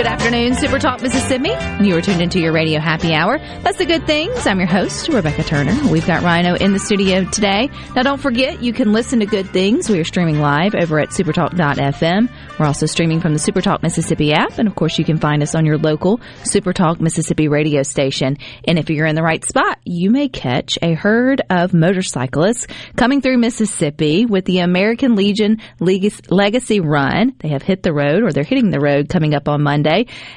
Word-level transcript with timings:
Good 0.00 0.06
afternoon, 0.06 0.54
Super 0.54 0.78
Talk 0.78 1.02
Mississippi. 1.02 1.50
You 1.84 1.94
are 1.94 2.00
tuned 2.00 2.22
into 2.22 2.40
your 2.40 2.54
radio 2.54 2.80
happy 2.80 3.12
hour. 3.12 3.38
That's 3.38 3.76
the 3.76 3.84
good 3.84 4.06
things. 4.06 4.46
I'm 4.46 4.58
your 4.58 4.66
host, 4.66 5.10
Rebecca 5.10 5.42
Turner. 5.42 5.76
We've 5.90 6.06
got 6.06 6.22
Rhino 6.22 6.54
in 6.54 6.72
the 6.72 6.78
studio 6.78 7.24
today. 7.24 7.68
Now, 7.94 8.00
don't 8.00 8.18
forget, 8.18 8.62
you 8.62 8.72
can 8.72 8.94
listen 8.94 9.20
to 9.20 9.26
good 9.26 9.50
things. 9.50 9.90
We 9.90 10.00
are 10.00 10.04
streaming 10.04 10.40
live 10.40 10.74
over 10.74 10.98
at 11.00 11.10
supertalk.fm. 11.10 12.30
We're 12.58 12.64
also 12.64 12.86
streaming 12.86 13.20
from 13.20 13.34
the 13.34 13.38
Supertalk 13.38 13.82
Mississippi 13.82 14.32
app. 14.32 14.58
And 14.58 14.66
of 14.66 14.74
course, 14.74 14.98
you 14.98 15.04
can 15.04 15.18
find 15.18 15.42
us 15.42 15.54
on 15.54 15.66
your 15.66 15.76
local 15.76 16.16
Supertalk 16.44 16.98
Mississippi 16.98 17.48
radio 17.48 17.82
station. 17.82 18.38
And 18.66 18.78
if 18.78 18.88
you're 18.88 19.04
in 19.04 19.16
the 19.16 19.22
right 19.22 19.44
spot, 19.44 19.80
you 19.84 20.10
may 20.10 20.30
catch 20.30 20.78
a 20.80 20.94
herd 20.94 21.42
of 21.50 21.74
motorcyclists 21.74 22.66
coming 22.96 23.20
through 23.20 23.36
Mississippi 23.36 24.24
with 24.24 24.46
the 24.46 24.60
American 24.60 25.14
Legion 25.14 25.58
Legacy 25.78 26.80
Run. 26.80 27.34
They 27.40 27.48
have 27.48 27.62
hit 27.62 27.82
the 27.82 27.92
road 27.92 28.22
or 28.22 28.32
they're 28.32 28.44
hitting 28.44 28.70
the 28.70 28.80
road 28.80 29.10
coming 29.10 29.34
up 29.34 29.46
on 29.46 29.60
Monday. 29.62 29.89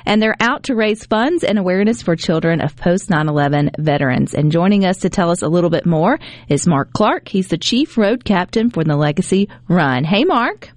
And 0.05 0.21
they're 0.21 0.35
out 0.39 0.63
to 0.63 0.75
raise 0.75 1.05
funds 1.05 1.43
and 1.43 1.57
awareness 1.57 2.01
for 2.01 2.15
children 2.15 2.61
of 2.61 2.75
post 2.75 3.09
9 3.09 3.29
11 3.29 3.71
veterans. 3.79 4.33
And 4.33 4.51
joining 4.51 4.85
us 4.85 4.97
to 4.97 5.09
tell 5.09 5.29
us 5.31 5.41
a 5.41 5.47
little 5.47 5.69
bit 5.69 5.85
more 5.85 6.19
is 6.49 6.67
Mark 6.67 6.93
Clark. 6.93 7.27
He's 7.27 7.47
the 7.47 7.57
chief 7.57 7.97
road 7.97 8.25
captain 8.25 8.69
for 8.69 8.83
the 8.83 8.95
Legacy 8.95 9.49
Run. 9.67 10.03
Hey, 10.03 10.23
Mark. 10.23 10.71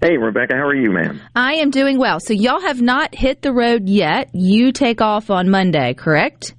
Hey, 0.00 0.18
Rebecca, 0.18 0.54
how 0.54 0.66
are 0.66 0.74
you, 0.74 0.90
ma'am? 0.90 1.20
I 1.34 1.54
am 1.54 1.70
doing 1.70 1.98
well. 1.98 2.20
So, 2.20 2.34
y'all 2.34 2.60
have 2.60 2.82
not 2.82 3.14
hit 3.14 3.40
the 3.40 3.52
road 3.52 3.88
yet. 3.88 4.28
You 4.34 4.72
take 4.72 5.00
off 5.00 5.30
on 5.30 5.48
Monday, 5.48 5.94
correct? 5.94 6.54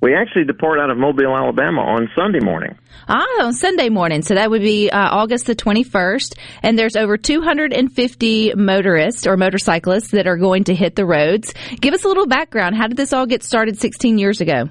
We 0.00 0.14
actually 0.14 0.44
depart 0.44 0.78
out 0.80 0.90
of 0.90 0.98
Mobile, 0.98 1.34
Alabama 1.34 1.80
on 1.80 2.10
Sunday 2.14 2.40
morning. 2.40 2.76
Ah, 3.08 3.24
on 3.40 3.54
Sunday 3.54 3.88
morning. 3.88 4.22
So 4.22 4.34
that 4.34 4.50
would 4.50 4.60
be 4.60 4.90
uh, 4.90 4.98
August 4.98 5.46
the 5.46 5.54
21st. 5.54 6.38
And 6.62 6.78
there's 6.78 6.96
over 6.96 7.16
250 7.16 8.54
motorists 8.54 9.26
or 9.26 9.36
motorcyclists 9.36 10.10
that 10.10 10.26
are 10.26 10.36
going 10.36 10.64
to 10.64 10.74
hit 10.74 10.94
the 10.94 11.06
roads. 11.06 11.54
Give 11.80 11.94
us 11.94 12.04
a 12.04 12.08
little 12.08 12.26
background. 12.26 12.76
How 12.76 12.86
did 12.86 12.96
this 12.96 13.12
all 13.12 13.26
get 13.26 13.42
started 13.42 13.78
16 13.78 14.18
years 14.18 14.40
ago? 14.40 14.68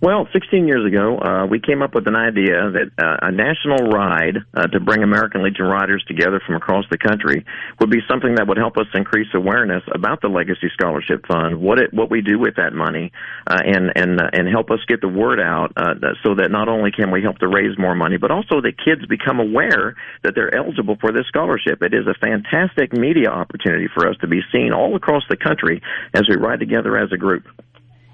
Well, 0.00 0.28
16 0.32 0.68
years 0.68 0.86
ago, 0.86 1.18
uh, 1.18 1.46
we 1.46 1.58
came 1.58 1.82
up 1.82 1.92
with 1.92 2.06
an 2.06 2.14
idea 2.14 2.70
that 2.70 2.90
uh, 3.02 3.26
a 3.26 3.32
national 3.32 3.90
ride 3.90 4.38
uh, 4.54 4.68
to 4.68 4.78
bring 4.78 5.02
American 5.02 5.42
Legion 5.42 5.66
riders 5.66 6.04
together 6.06 6.40
from 6.46 6.54
across 6.54 6.84
the 6.88 6.98
country 6.98 7.44
would 7.80 7.90
be 7.90 7.98
something 8.06 8.36
that 8.36 8.46
would 8.46 8.58
help 8.58 8.76
us 8.76 8.86
increase 8.94 9.26
awareness 9.34 9.82
about 9.92 10.20
the 10.22 10.28
Legacy 10.28 10.70
Scholarship 10.72 11.26
Fund, 11.26 11.60
what 11.60 11.80
it, 11.80 11.92
what 11.92 12.12
we 12.12 12.22
do 12.22 12.38
with 12.38 12.54
that 12.56 12.72
money, 12.74 13.10
uh, 13.48 13.58
and 13.58 13.90
and 13.96 14.20
uh, 14.20 14.30
and 14.32 14.46
help 14.46 14.70
us 14.70 14.78
get 14.86 15.00
the 15.00 15.08
word 15.08 15.40
out, 15.40 15.72
uh, 15.76 15.94
so 16.22 16.36
that 16.36 16.52
not 16.52 16.68
only 16.68 16.92
can 16.92 17.10
we 17.10 17.20
help 17.20 17.38
to 17.38 17.48
raise 17.48 17.76
more 17.76 17.96
money, 17.96 18.18
but 18.18 18.30
also 18.30 18.60
that 18.60 18.78
kids 18.78 19.04
become 19.06 19.40
aware 19.40 19.96
that 20.22 20.36
they're 20.36 20.54
eligible 20.54 20.96
for 21.00 21.10
this 21.10 21.26
scholarship. 21.26 21.82
It 21.82 21.92
is 21.92 22.06
a 22.06 22.14
fantastic 22.14 22.92
media 22.92 23.30
opportunity 23.30 23.88
for 23.92 24.08
us 24.08 24.14
to 24.20 24.28
be 24.28 24.42
seen 24.52 24.72
all 24.72 24.94
across 24.94 25.24
the 25.28 25.36
country 25.36 25.82
as 26.14 26.22
we 26.28 26.36
ride 26.36 26.60
together 26.60 26.96
as 26.96 27.10
a 27.10 27.16
group. 27.16 27.48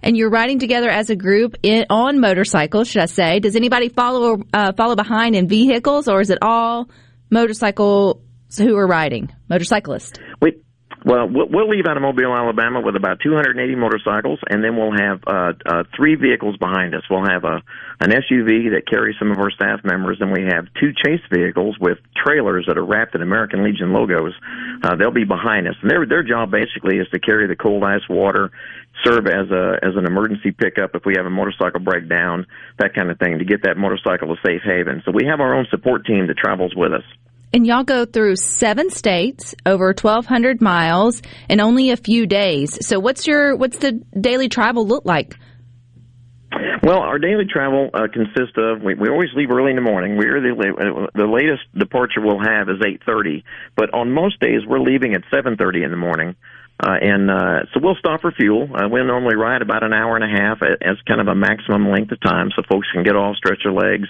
And 0.04 0.18
you're 0.18 0.28
riding 0.28 0.58
together 0.58 0.90
as 0.90 1.08
a 1.08 1.16
group 1.16 1.56
in, 1.62 1.86
on 1.88 2.20
motorcycles, 2.20 2.88
should 2.88 3.00
I 3.00 3.06
say? 3.06 3.40
Does 3.40 3.56
anybody 3.56 3.88
follow 3.88 4.42
uh, 4.52 4.74
follow 4.74 4.96
behind 4.96 5.34
in 5.34 5.48
vehicles, 5.48 6.08
or 6.08 6.20
is 6.20 6.28
it 6.28 6.38
all 6.42 6.90
motorcycles 7.30 8.20
who 8.58 8.76
are 8.76 8.86
riding 8.86 9.34
motorcyclists? 9.48 10.18
We, 10.42 10.60
well, 11.06 11.28
we'll 11.28 11.68
leave 11.68 11.84
out 11.86 11.96
of 11.96 12.02
Mobile, 12.02 12.34
Alabama, 12.36 12.80
with 12.80 12.96
about 12.96 13.20
280 13.22 13.76
motorcycles, 13.76 14.40
and 14.48 14.64
then 14.64 14.76
we'll 14.76 14.96
have 14.96 15.20
uh, 15.26 15.52
uh, 15.64 15.82
three 15.94 16.16
vehicles 16.16 16.56
behind 16.56 16.94
us. 16.94 17.02
We'll 17.10 17.28
have 17.28 17.44
a 17.44 17.60
an 18.00 18.10
SUV 18.10 18.72
that 18.72 18.88
carries 18.90 19.16
some 19.18 19.30
of 19.30 19.38
our 19.38 19.50
staff 19.50 19.80
members, 19.84 20.18
and 20.20 20.32
we 20.32 20.48
have 20.50 20.64
two 20.80 20.92
chase 21.04 21.20
vehicles 21.30 21.76
with 21.78 21.98
trailers 22.16 22.64
that 22.68 22.76
are 22.76 22.84
wrapped 22.84 23.14
in 23.14 23.22
American 23.22 23.62
Legion 23.62 23.92
logos. 23.92 24.32
Uh, 24.82 24.96
they'll 24.96 25.12
be 25.12 25.24
behind 25.24 25.68
us, 25.68 25.76
and 25.82 25.90
their 25.90 26.06
their 26.06 26.22
job 26.22 26.50
basically 26.50 26.96
is 26.96 27.06
to 27.12 27.20
carry 27.20 27.48
the 27.48 27.56
cold 27.56 27.84
ice 27.84 28.08
water, 28.08 28.50
serve 29.04 29.26
as 29.26 29.50
a 29.50 29.78
as 29.82 29.96
an 29.96 30.06
emergency 30.06 30.50
pickup 30.50 30.94
if 30.94 31.04
we 31.04 31.14
have 31.16 31.26
a 31.26 31.30
motorcycle 31.30 31.80
breakdown, 31.80 32.46
that 32.78 32.94
kind 32.94 33.10
of 33.10 33.18
thing, 33.18 33.38
to 33.38 33.44
get 33.44 33.62
that 33.64 33.76
motorcycle 33.76 34.34
to 34.34 34.40
safe 34.44 34.62
haven. 34.64 35.02
So 35.04 35.12
we 35.12 35.26
have 35.26 35.40
our 35.40 35.54
own 35.54 35.66
support 35.70 36.06
team 36.06 36.26
that 36.28 36.36
travels 36.36 36.74
with 36.74 36.92
us. 36.92 37.04
And 37.52 37.64
y'all 37.64 37.84
go 37.84 38.04
through 38.04 38.34
seven 38.34 38.90
states, 38.90 39.54
over 39.64 39.86
1,200 39.88 40.60
miles, 40.60 41.22
in 41.48 41.60
only 41.60 41.90
a 41.90 41.96
few 41.96 42.26
days. 42.26 42.84
So 42.84 42.98
what's 42.98 43.26
your 43.28 43.54
what's 43.54 43.78
the 43.78 43.92
daily 44.18 44.48
travel 44.48 44.86
look 44.86 45.04
like? 45.04 45.36
Well, 46.82 46.98
our 46.98 47.18
daily 47.18 47.44
travel 47.50 47.90
uh, 47.94 48.08
consists 48.12 48.56
of 48.56 48.82
we, 48.82 48.94
we 48.94 49.08
always 49.08 49.30
leave 49.34 49.50
early 49.50 49.70
in 49.70 49.76
the 49.76 49.82
morning. 49.82 50.16
We're 50.16 50.40
the 50.40 51.08
the 51.14 51.26
latest 51.26 51.62
departure 51.76 52.20
we'll 52.20 52.42
have 52.42 52.68
is 52.68 52.82
eight 52.86 53.02
thirty, 53.06 53.44
but 53.76 53.94
on 53.94 54.12
most 54.12 54.40
days 54.40 54.60
we're 54.66 54.80
leaving 54.80 55.14
at 55.14 55.22
seven 55.30 55.56
thirty 55.56 55.82
in 55.82 55.90
the 55.90 55.96
morning. 55.96 56.36
Uh, 56.80 56.98
and 57.00 57.30
uh, 57.30 57.60
so 57.72 57.80
we'll 57.80 57.94
stop 57.94 58.20
for 58.20 58.32
fuel. 58.32 58.68
Uh, 58.74 58.88
we'll 58.88 59.04
normally 59.06 59.36
ride 59.36 59.62
about 59.62 59.84
an 59.84 59.92
hour 59.92 60.16
and 60.16 60.24
a 60.24 60.28
half 60.28 60.58
as 60.60 60.96
kind 61.06 61.20
of 61.20 61.28
a 61.28 61.34
maximum 61.34 61.88
length 61.88 62.10
of 62.10 62.20
time, 62.20 62.50
so 62.54 62.62
folks 62.68 62.88
can 62.92 63.04
get 63.04 63.14
off, 63.14 63.36
stretch 63.36 63.62
their 63.62 63.72
legs, 63.72 64.08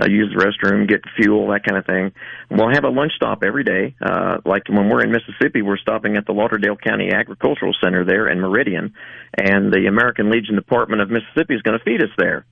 uh, 0.00 0.06
use 0.08 0.32
the 0.32 0.40
restroom, 0.40 0.88
get 0.88 1.00
fuel, 1.16 1.48
that 1.48 1.64
kind 1.64 1.76
of 1.76 1.84
thing. 1.86 2.12
We'll 2.50 2.72
have 2.72 2.84
a 2.84 2.88
lunch 2.88 3.12
stop 3.16 3.42
every 3.42 3.64
day. 3.64 3.96
Uh, 4.00 4.38
like 4.44 4.68
when 4.68 4.88
we're 4.88 5.02
in 5.02 5.10
Mississippi, 5.10 5.62
we're 5.62 5.76
stopping 5.76 6.16
at 6.16 6.24
the 6.24 6.32
Lauderdale 6.32 6.76
County 6.76 7.10
Agricultural 7.12 7.74
Center 7.82 8.04
there 8.04 8.28
in 8.28 8.40
Meridian, 8.40 8.94
and 9.36 9.72
the 9.72 9.86
American 9.88 10.30
Legion 10.30 10.54
Department 10.54 11.02
of 11.02 11.10
Mississippi 11.10 11.54
is 11.54 11.62
going 11.62 11.76
to 11.76 11.84
feed 11.84 12.00
us 12.00 12.14
there. 12.16 12.46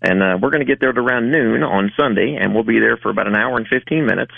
And 0.00 0.22
uh, 0.22 0.38
we're 0.40 0.50
going 0.50 0.64
to 0.64 0.66
get 0.66 0.78
there 0.78 0.90
at 0.90 0.98
around 0.98 1.32
noon 1.32 1.64
on 1.64 1.90
Sunday, 1.98 2.38
and 2.40 2.54
we'll 2.54 2.62
be 2.62 2.78
there 2.78 2.98
for 2.98 3.10
about 3.10 3.26
an 3.26 3.34
hour 3.34 3.56
and 3.56 3.66
15 3.66 4.06
minutes, 4.06 4.32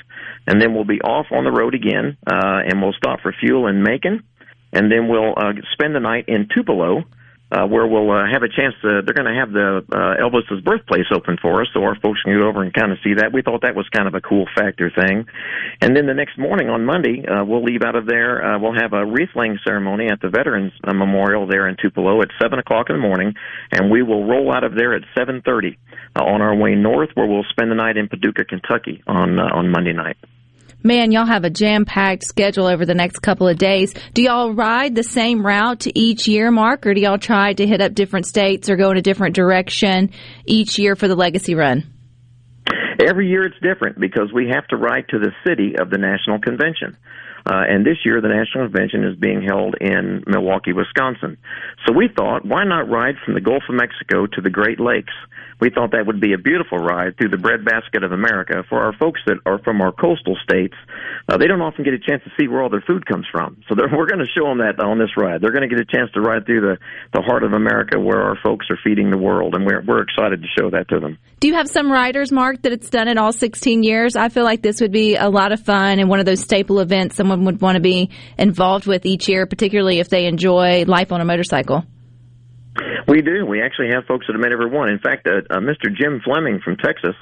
and 0.47 0.60
then 0.60 0.74
we'll 0.74 0.86
be 0.86 1.02
off 1.02 1.26
on 1.30 1.44
the 1.44 1.52
road 1.52 1.74
again, 1.74 2.16
uh, 2.26 2.64
and 2.64 2.80
we'll 2.80 2.94
stop 2.94 3.20
for 3.20 3.34
fuel 3.38 3.66
in 3.66 3.82
Macon, 3.82 4.24
and 4.72 4.91
then 4.91 5.08
we'll 5.08 5.34
uh, 5.36 5.53
spend 5.72 5.94
the 5.94 6.00
night 6.00 6.26
in 6.28 6.48
Tupelo, 6.54 7.04
uh, 7.53 7.66
where 7.66 7.86
we'll 7.86 8.10
uh, 8.10 8.31
have 8.31 8.42
a 8.42 8.48
chance 8.48 8.75
to. 8.82 9.03
They're 9.03 9.14
going 9.14 9.32
to 9.32 9.38
have 9.38 9.50
the 9.50 9.82
uh, 9.91 10.22
Elvis's 10.22 10.62
birthplace 10.62 11.06
open 11.12 11.36
for 11.42 11.60
us, 11.60 11.69
so 11.75 11.82
our 11.82 11.97
folks 11.97 12.22
can 12.22 12.38
go 12.38 12.47
over 12.47 12.62
and 12.62 12.72
kind 12.72 12.92
of 12.92 12.98
see 13.03 13.14
that. 13.14 13.32
We 13.32 13.42
thought 13.42 13.62
that 13.62 13.75
was 13.75 13.88
kind 13.88 14.06
of 14.06 14.14
a 14.14 14.20
cool 14.20 14.47
factor 14.54 14.91
thing. 14.91 15.26
And 15.80 15.97
then 15.97 16.06
the 16.06 16.14
next 16.14 16.38
morning 16.38 16.69
on 16.69 16.84
Monday, 16.84 17.26
uh, 17.26 17.44
we'll 17.44 17.64
leave 17.64 17.82
out 17.82 17.97
of 17.97 18.06
there. 18.06 18.44
Uh, 18.44 18.59
we'll 18.60 18.78
have 18.78 18.92
a 18.92 19.04
wreath 19.04 19.30
laying 19.34 19.59
ceremony 19.64 20.06
at 20.09 20.20
the 20.20 20.28
Veterans 20.28 20.72
uh, 20.84 20.94
Memorial 20.94 21.47
there 21.47 21.66
in 21.66 21.76
Tupelo 21.80 22.22
at 22.22 22.28
seven 22.41 22.59
o'clock 22.60 22.86
in 22.88 22.97
the 22.97 23.03
morning, 23.03 23.34
and 23.72 23.91
we 23.91 24.03
will 24.03 24.26
roll 24.26 24.54
out 24.54 24.62
of 24.62 24.75
there 24.76 24.94
at 24.94 25.03
seven 25.19 25.42
thirty 25.42 25.76
uh, 26.14 26.22
on 26.22 26.41
our 26.41 26.54
way 26.54 26.76
north, 26.76 27.10
where 27.14 27.26
we'll 27.26 27.47
spend 27.50 27.70
the 27.70 27.75
night 27.75 27.97
in 27.97 28.09
Paducah, 28.09 28.44
Kentucky 28.44 29.03
on 29.09 29.41
uh, 29.41 29.48
on 29.53 29.70
Monday 29.70 29.92
night. 29.92 30.16
Man, 30.82 31.12
y'all 31.12 31.26
have 31.26 31.44
a 31.44 31.50
jam 31.50 31.84
packed 31.84 32.24
schedule 32.24 32.66
over 32.66 32.86
the 32.86 32.94
next 32.94 33.18
couple 33.18 33.46
of 33.46 33.58
days. 33.58 33.92
Do 34.14 34.22
y'all 34.22 34.54
ride 34.54 34.94
the 34.94 35.02
same 35.02 35.44
route 35.44 35.86
each 35.94 36.26
year, 36.26 36.50
Mark, 36.50 36.86
or 36.86 36.94
do 36.94 37.02
y'all 37.02 37.18
try 37.18 37.52
to 37.52 37.66
hit 37.66 37.82
up 37.82 37.92
different 37.92 38.24
states 38.24 38.71
or 38.71 38.77
go 38.77 38.91
in 38.91 38.97
a 38.97 39.03
different 39.03 39.34
direction 39.34 40.10
each 40.47 40.78
year 40.78 40.97
for 40.97 41.06
the 41.06 41.15
legacy 41.15 41.54
run? 41.54 41.84
Every 42.98 43.28
year 43.28 43.44
it's 43.44 43.60
different 43.62 44.00
because 44.00 44.32
we 44.32 44.48
have 44.54 44.66
to 44.68 44.77
ride 44.77 45.04
to 45.10 45.18
the 45.18 45.32
city 45.47 45.74
of 45.78 45.91
the 45.91 45.98
national 45.98 46.41
convention. 46.41 46.97
Uh, 47.44 47.65
and 47.68 47.84
this 47.84 47.97
year, 48.04 48.21
the 48.21 48.28
national 48.28 48.66
convention 48.66 49.04
is 49.04 49.16
being 49.16 49.42
held 49.42 49.74
in 49.80 50.24
Milwaukee, 50.27 50.72
Wisconsin. 50.72 51.36
So 51.86 51.92
we 51.92 52.09
thought, 52.09 52.44
why 52.44 52.65
not 52.65 52.88
ride 52.88 53.16
from 53.24 53.34
the 53.34 53.41
Gulf 53.41 53.65
of 53.68 53.74
Mexico 53.74 54.27
to 54.27 54.41
the 54.41 54.50
Great 54.50 54.80
Lakes? 54.80 55.12
We 55.60 55.71
thought 55.71 55.92
that 55.92 56.07
would 56.07 56.21
be 56.21 56.33
a 56.33 56.39
beautiful 56.39 56.78
ride 56.78 57.16
through 57.18 57.28
the 57.28 57.36
breadbasket 57.36 58.03
of 58.03 58.12
America 58.12 58.65
for 58.68 58.80
our 58.83 58.92
folks 58.95 59.21
that 59.27 59.36
are 59.45 59.59
from 59.59 59.80
our 59.80 59.92
coastal 59.92 60.36
states. 60.42 60.74
Uh, 61.28 61.36
they 61.36 61.47
don't 61.47 61.60
often 61.60 61.84
get 61.84 61.92
a 61.92 61.98
chance 61.98 62.22
to 62.24 62.30
see 62.39 62.48
where 62.48 62.62
all 62.62 62.71
their 62.71 62.84
food 62.86 63.04
comes 63.07 63.27
from. 63.30 63.62
So 63.68 63.74
we're 63.92 64.07
going 64.07 64.24
to 64.24 64.33
show 64.34 64.48
them 64.48 64.59
that 64.59 64.80
on 64.80 64.98
this 64.98 65.16
ride. 65.16 65.41
They're 65.41 65.53
going 65.53 65.68
to 65.68 65.74
get 65.74 65.80
a 65.80 65.84
chance 65.84 66.10
to 66.12 66.21
ride 66.21 66.47
through 66.47 66.62
the, 66.62 66.78
the 67.12 67.22
heart 67.22 67.45
of 67.45 67.53
America 67.53 68.01
where 68.01 68.22
our 68.22 68.39
folks 68.42 68.66
are 68.71 68.78
feeding 68.83 69.10
the 69.10 69.18
world, 69.18 69.54
and 69.54 69.66
we're, 69.66 69.83
we're 69.83 70.03
excited 70.03 70.42
to 70.42 70.48
show 70.59 70.71
that 70.71 70.89
to 70.89 70.98
them. 70.98 71.18
Do 71.41 71.48
you 71.48 71.54
have 71.54 71.68
some 71.68 71.92
riders, 71.92 72.33
Mark, 72.33 72.63
that 72.63 72.72
it's 72.72 72.91
done 72.91 73.09
it 73.09 73.18
all 73.18 73.33
16 73.33 73.83
years? 73.83 74.16
I 74.16 74.28
feel 74.28 74.45
like 74.45 74.63
this 74.63 74.80
would 74.80 74.92
be 74.92 75.16
a 75.16 75.28
lot 75.28 75.53
of 75.53 75.60
fun 75.60 75.98
and 75.98 76.09
one 76.09 76.21
of 76.21 76.27
those 76.27 76.41
staple 76.41 76.80
events 76.80 77.16
someone 77.16 77.45
would 77.45 77.60
want 77.60 77.77
to 77.77 77.83
be 77.83 78.10
involved 78.39 78.86
with 78.86 79.04
each 79.04 79.28
year, 79.28 79.47
particularly 79.47 80.01
if 80.01 80.09
they 80.09 80.27
enjoy 80.27 80.84
life 80.86 81.13
on 81.13 81.21
a 81.21 81.24
motorcycle. 81.24 81.84
We 83.08 83.22
do. 83.22 83.44
We 83.46 83.62
actually 83.62 83.90
have 83.90 84.04
folks 84.06 84.26
that 84.26 84.34
have 84.34 84.40
met 84.40 84.52
everyone. 84.52 84.88
In 84.88 84.98
fact, 84.98 85.26
uh, 85.26 85.42
uh, 85.50 85.58
Mr. 85.58 85.94
Jim 85.94 86.20
Fleming 86.24 86.60
from 86.64 86.76
Texas 86.76 87.16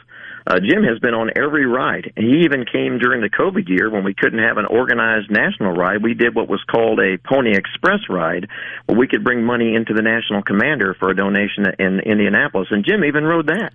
uh, 0.49 0.61
Jim 0.61 0.83
has 0.83 0.99
been 0.99 1.13
on 1.13 1.31
every 1.37 1.67
ride. 1.67 2.11
He 2.17 2.45
even 2.45 2.65
came 2.65 2.99
during 2.99 3.21
the 3.21 3.29
COVID 3.29 3.69
year 3.69 3.91
when 3.91 4.03
we 4.03 4.15
couldn't 4.15 4.39
have 4.39 4.57
an 4.57 4.65
organized 4.65 5.31
national 5.31 5.73
ride. 5.73 6.03
We 6.03 6.15
did 6.15 6.35
what 6.35 6.49
was 6.49 6.63
called 6.65 7.01
a 7.01 7.19
Pony 7.19 7.55
Express 7.55 8.01
ride, 8.09 8.49
where 8.87 8.99
we 8.99 9.09
could 9.09 9.25
bring 9.25 9.45
money 9.45 9.75
into 9.75 9.93
the 9.93 10.01
national 10.01 10.43
commander 10.43 10.97
for 10.99 11.11
a 11.11 11.17
donation 11.17 11.67
in 11.79 12.01
Indianapolis, 12.01 12.69
and 12.71 12.83
Jim 12.83 13.05
even 13.05 13.25
rode 13.25 13.49
that. 13.49 13.75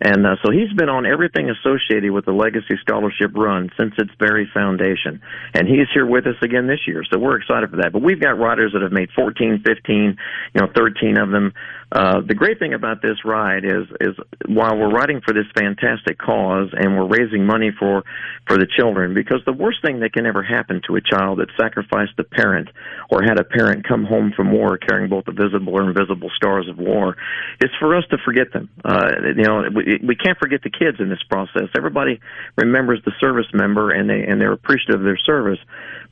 And 0.00 0.26
uh, 0.26 0.36
so 0.44 0.52
he's 0.52 0.72
been 0.76 0.88
on 0.88 1.06
everything 1.06 1.50
associated 1.50 2.12
with 2.12 2.24
the 2.24 2.32
Legacy 2.32 2.76
Scholarship 2.80 3.32
Run 3.34 3.70
since 3.76 3.94
its 3.98 4.10
very 4.18 4.48
foundation. 4.52 5.20
And 5.54 5.66
he's 5.66 5.88
here 5.92 6.06
with 6.06 6.26
us 6.26 6.36
again 6.42 6.66
this 6.66 6.86
year, 6.86 7.02
so 7.10 7.18
we're 7.18 7.36
excited 7.36 7.70
for 7.70 7.76
that. 7.78 7.92
But 7.92 8.02
we've 8.02 8.20
got 8.20 8.38
riders 8.38 8.72
that 8.74 8.82
have 8.82 8.92
made 8.92 9.10
14, 9.14 9.62
15, 9.66 10.16
you 10.54 10.60
know, 10.60 10.68
13 10.74 11.18
of 11.18 11.30
them. 11.30 11.52
Uh, 11.90 12.20
the 12.20 12.34
great 12.34 12.58
thing 12.58 12.74
about 12.74 13.00
this 13.00 13.24
ride 13.24 13.64
is, 13.64 13.88
is 14.00 14.14
while 14.46 14.76
we're 14.76 14.90
riding 14.90 15.22
for 15.22 15.32
this 15.32 15.46
fantastic 15.56 16.18
cause 16.18 16.68
and 16.76 16.96
we're 16.96 17.08
raising 17.08 17.46
money 17.46 17.70
for, 17.76 18.04
for 18.46 18.58
the 18.58 18.66
children, 18.76 19.14
because 19.14 19.40
the 19.46 19.52
worst 19.52 19.80
thing 19.82 20.00
that 20.00 20.12
can 20.12 20.26
ever 20.26 20.42
happen 20.42 20.82
to 20.86 20.96
a 20.96 21.00
child 21.00 21.38
that 21.38 21.48
sacrificed 21.58 22.12
a 22.18 22.24
parent 22.24 22.68
or 23.10 23.22
had 23.22 23.40
a 23.40 23.44
parent 23.44 23.88
come 23.88 24.04
home 24.04 24.32
from 24.36 24.52
war 24.52 24.76
carrying 24.76 25.08
both 25.08 25.24
the 25.24 25.32
visible 25.32 25.74
or 25.74 25.88
invisible 25.88 26.30
scars 26.34 26.68
of 26.68 26.76
war 26.76 27.16
is 27.62 27.70
for 27.80 27.96
us 27.96 28.04
to 28.10 28.18
forget 28.22 28.52
them. 28.52 28.68
Uh, 28.84 29.10
you 29.34 29.44
know, 29.44 29.64
we, 29.74 29.87
we 30.02 30.16
can't 30.16 30.38
forget 30.38 30.62
the 30.62 30.70
kids 30.70 30.98
in 31.00 31.08
this 31.08 31.22
process. 31.28 31.68
Everybody 31.76 32.20
remembers 32.56 33.00
the 33.04 33.12
service 33.20 33.46
member 33.52 33.90
and 33.90 34.08
they, 34.08 34.22
and 34.22 34.40
they're 34.40 34.52
appreciative 34.52 35.00
of 35.00 35.04
their 35.04 35.18
service. 35.18 35.58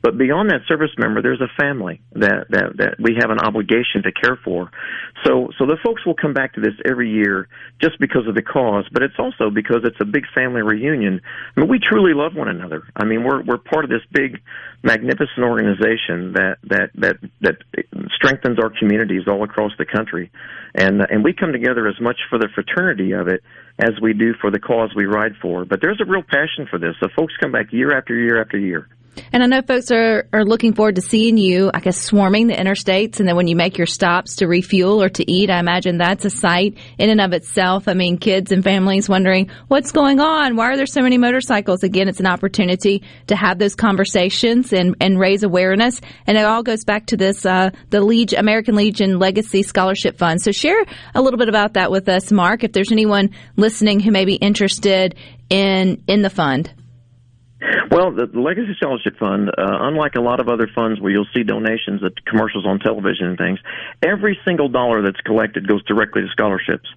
But 0.01 0.17
beyond 0.17 0.49
that 0.51 0.61
service 0.67 0.91
member, 0.97 1.21
there's 1.21 1.41
a 1.41 1.49
family 1.59 2.01
that, 2.13 2.47
that, 2.49 2.77
that 2.77 2.95
we 2.99 3.15
have 3.19 3.29
an 3.29 3.39
obligation 3.39 4.03
to 4.03 4.11
care 4.11 4.37
for. 4.43 4.71
So, 5.25 5.49
so 5.57 5.65
the 5.65 5.77
folks 5.83 6.05
will 6.05 6.15
come 6.15 6.33
back 6.33 6.53
to 6.53 6.61
this 6.61 6.73
every 6.85 7.09
year 7.09 7.47
just 7.81 7.99
because 7.99 8.27
of 8.27 8.35
the 8.35 8.41
cause, 8.41 8.85
but 8.91 9.03
it's 9.03 9.17
also 9.17 9.49
because 9.49 9.81
it's 9.83 9.99
a 9.99 10.05
big 10.05 10.23
family 10.33 10.61
reunion. 10.61 11.21
I 11.55 11.59
mean, 11.59 11.69
we 11.69 11.79
truly 11.79 12.13
love 12.13 12.35
one 12.35 12.47
another. 12.47 12.83
I 12.95 13.05
mean, 13.05 13.23
we're, 13.23 13.41
we're 13.43 13.57
part 13.57 13.83
of 13.85 13.89
this 13.89 14.03
big, 14.11 14.41
magnificent 14.83 15.39
organization 15.39 16.33
that, 16.33 16.57
that, 16.63 16.91
that, 16.95 17.17
that 17.41 17.57
strengthens 18.15 18.59
our 18.59 18.71
communities 18.79 19.23
all 19.27 19.43
across 19.43 19.71
the 19.77 19.85
country. 19.85 20.31
And, 20.75 21.01
and 21.09 21.23
we 21.23 21.33
come 21.33 21.51
together 21.51 21.87
as 21.87 21.99
much 21.99 22.17
for 22.29 22.37
the 22.37 22.47
fraternity 22.53 23.13
of 23.13 23.27
it 23.27 23.41
as 23.79 23.99
we 24.01 24.13
do 24.13 24.33
for 24.39 24.51
the 24.51 24.59
cause 24.59 24.91
we 24.95 25.05
ride 25.05 25.33
for. 25.41 25.65
But 25.65 25.81
there's 25.81 25.99
a 26.01 26.05
real 26.05 26.23
passion 26.23 26.67
for 26.69 26.79
this. 26.79 26.95
So 26.99 27.09
folks 27.15 27.33
come 27.39 27.51
back 27.51 27.73
year 27.73 27.97
after 27.97 28.15
year 28.15 28.41
after 28.41 28.57
year. 28.57 28.87
And 29.31 29.43
I 29.43 29.45
know 29.45 29.61
folks 29.61 29.91
are, 29.91 30.27
are 30.33 30.45
looking 30.45 30.73
forward 30.73 30.95
to 30.95 31.01
seeing 31.01 31.37
you, 31.37 31.71
I 31.73 31.79
guess, 31.79 31.99
swarming 31.99 32.47
the 32.47 32.53
interstates. 32.53 33.19
And 33.19 33.27
then 33.27 33.35
when 33.35 33.47
you 33.47 33.55
make 33.55 33.77
your 33.77 33.87
stops 33.87 34.37
to 34.37 34.47
refuel 34.47 35.01
or 35.01 35.09
to 35.09 35.31
eat, 35.31 35.49
I 35.49 35.59
imagine 35.59 35.97
that's 35.97 36.25
a 36.25 36.29
sight 36.29 36.77
in 36.97 37.09
and 37.09 37.21
of 37.21 37.33
itself. 37.33 37.87
I 37.87 37.93
mean, 37.93 38.17
kids 38.17 38.51
and 38.51 38.63
families 38.63 39.09
wondering 39.09 39.49
what's 39.67 39.91
going 39.91 40.19
on? 40.19 40.55
Why 40.55 40.71
are 40.71 40.77
there 40.77 40.85
so 40.85 41.01
many 41.01 41.17
motorcycles? 41.17 41.83
Again, 41.83 42.07
it's 42.07 42.19
an 42.19 42.27
opportunity 42.27 43.03
to 43.27 43.35
have 43.35 43.59
those 43.59 43.75
conversations 43.75 44.73
and, 44.73 44.95
and 45.01 45.19
raise 45.19 45.43
awareness. 45.43 46.01
And 46.25 46.37
it 46.37 46.45
all 46.45 46.63
goes 46.63 46.83
back 46.83 47.07
to 47.07 47.17
this, 47.17 47.45
uh, 47.45 47.71
the 47.89 48.01
Legion, 48.01 48.39
American 48.39 48.75
Legion 48.75 49.19
Legacy 49.19 49.63
Scholarship 49.63 50.17
Fund. 50.17 50.41
So 50.41 50.51
share 50.51 50.83
a 51.13 51.21
little 51.21 51.37
bit 51.37 51.49
about 51.49 51.73
that 51.73 51.91
with 51.91 52.09
us, 52.09 52.31
Mark, 52.31 52.63
if 52.63 52.71
there's 52.71 52.91
anyone 52.91 53.31
listening 53.55 53.99
who 53.99 54.11
may 54.11 54.25
be 54.25 54.35
interested 54.35 55.15
in, 55.49 56.03
in 56.07 56.21
the 56.21 56.29
fund. 56.29 56.73
Well, 57.89 58.11
the, 58.11 58.27
Legacy 58.33 58.75
Scholarship 58.77 59.17
Fund, 59.17 59.49
uh, 59.49 59.53
unlike 59.57 60.15
a 60.15 60.21
lot 60.21 60.39
of 60.39 60.49
other 60.49 60.67
funds 60.73 60.99
where 60.99 61.11
you'll 61.11 61.29
see 61.33 61.43
donations 61.43 62.03
at 62.03 62.25
commercials 62.25 62.65
on 62.65 62.79
television 62.79 63.27
and 63.27 63.37
things, 63.37 63.59
every 64.05 64.37
single 64.45 64.67
dollar 64.67 65.01
that's 65.01 65.21
collected 65.21 65.67
goes 65.67 65.83
directly 65.85 66.21
to 66.21 66.27
scholarships. 66.29 66.87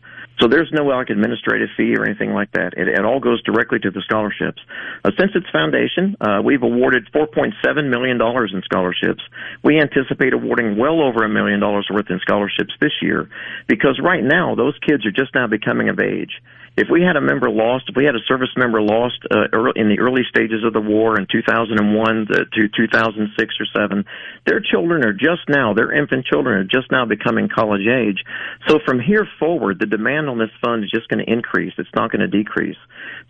So 0.41 0.49
there's 0.49 0.71
no 0.73 0.85
like 0.85 1.11
administrative 1.11 1.69
fee 1.77 1.95
or 1.97 2.05
anything 2.05 2.33
like 2.33 2.51
that. 2.53 2.73
It, 2.77 2.89
it 2.89 3.05
all 3.05 3.21
goes 3.21 3.43
directly 3.43 3.79
to 3.81 3.91
the 3.91 4.01
scholarships. 4.01 4.59
Uh, 5.05 5.11
since 5.19 5.33
its 5.35 5.47
foundation, 5.53 6.17
uh, 6.21 6.41
we've 6.43 6.63
awarded 6.63 7.07
4.7 7.13 7.91
million 7.91 8.17
dollars 8.17 8.53
in 8.55 8.63
scholarships. 8.63 9.23
We 9.63 9.79
anticipate 9.79 10.33
awarding 10.33 10.79
well 10.79 11.03
over 11.03 11.25
a 11.25 11.29
million 11.29 11.61
dollars 11.61 11.89
worth 11.93 12.09
in 12.09 12.21
scholarships 12.21 12.73
this 12.81 12.93
year, 13.03 13.29
because 13.69 14.01
right 14.03 14.25
now 14.25 14.55
those 14.55 14.79
kids 14.81 15.05
are 15.05 15.13
just 15.13 15.35
now 15.35 15.47
becoming 15.47 15.91
of 15.91 16.01
age 16.01 16.41
if 16.77 16.89
we 16.91 17.03
had 17.03 17.17
a 17.17 17.21
member 17.21 17.51
lost, 17.51 17.85
if 17.89 17.97
we 17.97 18.05
had 18.05 18.15
a 18.15 18.25
service 18.27 18.51
member 18.57 18.81
lost 18.81 19.19
uh, 19.31 19.51
early, 19.53 19.73
in 19.77 19.89
the 19.89 19.99
early 19.99 20.23
stages 20.29 20.65
of 20.65 20.73
the 20.73 20.81
war 20.81 21.19
in 21.19 21.27
2001 21.31 22.27
to 22.27 22.69
2006 22.69 23.55
or 23.61 23.67
7, 23.77 24.05
their 24.47 24.61
children 24.61 25.05
are 25.05 25.13
just 25.13 25.49
now, 25.49 25.75
their 25.75 25.93
infant 25.93 26.25
children 26.27 26.59
are 26.59 26.65
just 26.65 26.91
now 26.91 27.05
becoming 27.05 27.49
college 27.49 27.87
age. 27.87 28.23
So 28.69 28.79
from 28.87 29.01
here 29.01 29.27
forward, 29.39 29.79
the 29.81 29.87
demand 29.87 30.29
on 30.29 30.39
this 30.39 30.51
fund 30.65 30.85
is 30.85 30.91
just 30.91 31.09
going 31.09 31.25
to 31.25 31.31
increase. 31.31 31.75
It's 31.77 31.95
not 31.95 32.11
going 32.13 32.21
to 32.21 32.29
decrease. 32.29 32.79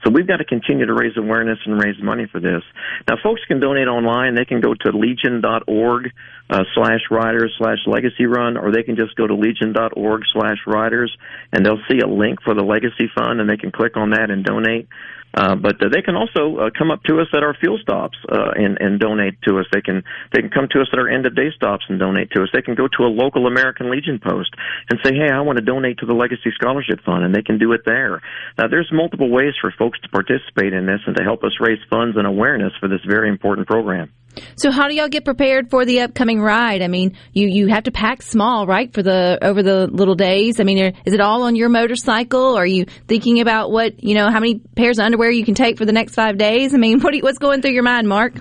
So 0.05 0.11
we've 0.11 0.29
got 0.29 0.39
to 0.39 0.45
continue 0.45 0.87
to 0.87 0.95
raise 0.95 1.17
awareness 1.17 1.59
and 1.67 1.83
raise 1.83 2.01
money 2.03 2.27
for 2.31 2.41
this. 2.41 2.63
Now, 3.09 3.17
folks 3.23 3.41
can 3.49 3.61
donate 3.61 3.89
online. 3.89 4.35
They 4.35 4.45
can 4.45 4.61
go 4.61 4.75
to 4.75 4.97
legion.org 4.97 6.13
uh, 6.51 6.65
slash 6.75 7.01
riders 7.11 7.55
slash 7.59 7.79
legacy 7.87 8.27
run, 8.27 8.57
or 8.57 8.73
they 8.73 8.83
can 8.83 8.97
just 8.97 9.15
go 9.17 9.27
to 9.27 9.35
legion.org 9.35 10.23
slash 10.33 10.59
riders, 10.67 11.17
and 11.53 11.65
they'll 11.65 11.83
see 11.89 12.01
a 12.01 12.09
link 12.09 12.43
for 12.43 12.55
the 12.55 12.63
legacy 12.63 13.09
fund, 13.15 13.41
and 13.41 13.49
they 13.49 13.57
can 13.57 13.71
click 13.71 13.97
on 13.97 14.11
that 14.11 14.31
and 14.31 14.45
donate. 14.45 14.89
Uh, 15.33 15.55
but 15.55 15.81
uh, 15.81 15.89
they 15.93 16.03
can 16.03 16.17
also 16.17 16.59
uh, 16.59 16.71
come 16.77 16.91
up 16.91 17.03
to 17.05 17.21
us 17.21 17.29
at 17.33 17.45
our 17.45 17.55
fuel 17.55 17.79
stops 17.81 18.19
uh, 18.33 18.51
and, 18.57 18.79
and 18.81 18.99
donate 18.99 19.41
to 19.43 19.59
us. 19.59 19.67
They 19.73 19.81
can 19.81 20.03
they 20.33 20.41
can 20.41 20.51
come 20.51 20.67
to 20.73 20.81
us 20.81 20.89
at 20.93 20.99
our 20.99 21.09
end 21.09 21.25
of 21.25 21.37
day 21.37 21.51
stops 21.55 21.85
and 21.89 22.01
donate 22.01 22.33
to 22.33 22.43
us. 22.43 22.49
They 22.53 22.63
can 22.63 22.75
go 22.75 22.89
to 22.89 23.05
a 23.05 23.11
local 23.11 23.47
American 23.47 23.91
Legion 23.91 24.19
post 24.19 24.51
and 24.91 24.99
say, 25.05 25.15
"Hey, 25.15 25.31
I 25.33 25.41
want 25.43 25.59
to 25.59 25.65
donate 25.65 25.99
to 25.99 26.07
the 26.07 26.15
Legacy 26.15 26.51
Scholarship 26.55 27.01
Fund," 27.07 27.25
and 27.25 27.33
they 27.33 27.43
can 27.43 27.59
do 27.59 27.73
it 27.73 27.83
there. 27.87 28.21
Now, 28.59 28.67
there's 28.67 28.91
multiple 28.93 29.31
ways 29.31 29.55
for 29.61 29.73
folks 29.79 30.01
to 30.01 30.09
participate 30.09 30.73
in 30.73 30.87
this 30.87 31.01
and 31.07 31.17
to 31.17 31.23
help 31.23 31.45
us 31.45 31.53
raise 31.61 31.79
funds 31.89 32.17
and 32.17 32.27
awareness 32.27 32.73
for 32.81 32.89
this 32.89 33.01
very 33.07 33.29
important 33.29 33.69
program. 33.69 34.11
So 34.57 34.71
how 34.71 34.89
do 34.89 34.95
y'all 34.95 35.09
get 35.09 35.25
prepared 35.25 35.71
for 35.71 35.85
the 35.85 36.01
upcoming 36.01 36.41
ride? 36.41 36.83
I 36.83 36.89
mean, 36.89 37.17
you 37.33 37.49
you 37.49 37.67
have 37.69 37.85
to 37.85 37.91
pack 37.91 38.23
small, 38.23 38.67
right, 38.67 38.93
for 38.93 39.03
the 39.03 39.39
over 39.43 39.63
the 39.63 39.87
little 39.87 40.15
days. 40.15 40.61
I 40.61 40.65
mean, 40.65 40.95
is 41.05 41.13
it 41.13 41.21
all 41.21 41.43
on 41.43 41.57
your 41.57 41.69
motorcycle? 41.69 42.57
Are 42.57 42.67
you 42.67 42.87
thinking 43.07 43.41
about 43.41 43.71
what 43.71 44.03
you 44.03 44.15
know, 44.15 44.31
how 44.31 44.41
many 44.41 44.59
pairs 44.59 44.99
of 44.99 45.05
underwear 45.05 45.31
you 45.31 45.45
can 45.45 45.55
take 45.55 45.79
for 45.79 45.85
the 45.85 45.93
next 45.93 46.15
five 46.15 46.39
days? 46.39 46.75
I 46.75 46.79
mean, 46.79 47.01
what 47.03 47.15
you, 47.15 47.23
what's 47.23 47.39
going 47.39 47.63
through 47.63 47.73
your 47.73 47.83
mind, 47.83 48.09
Mark? 48.09 48.35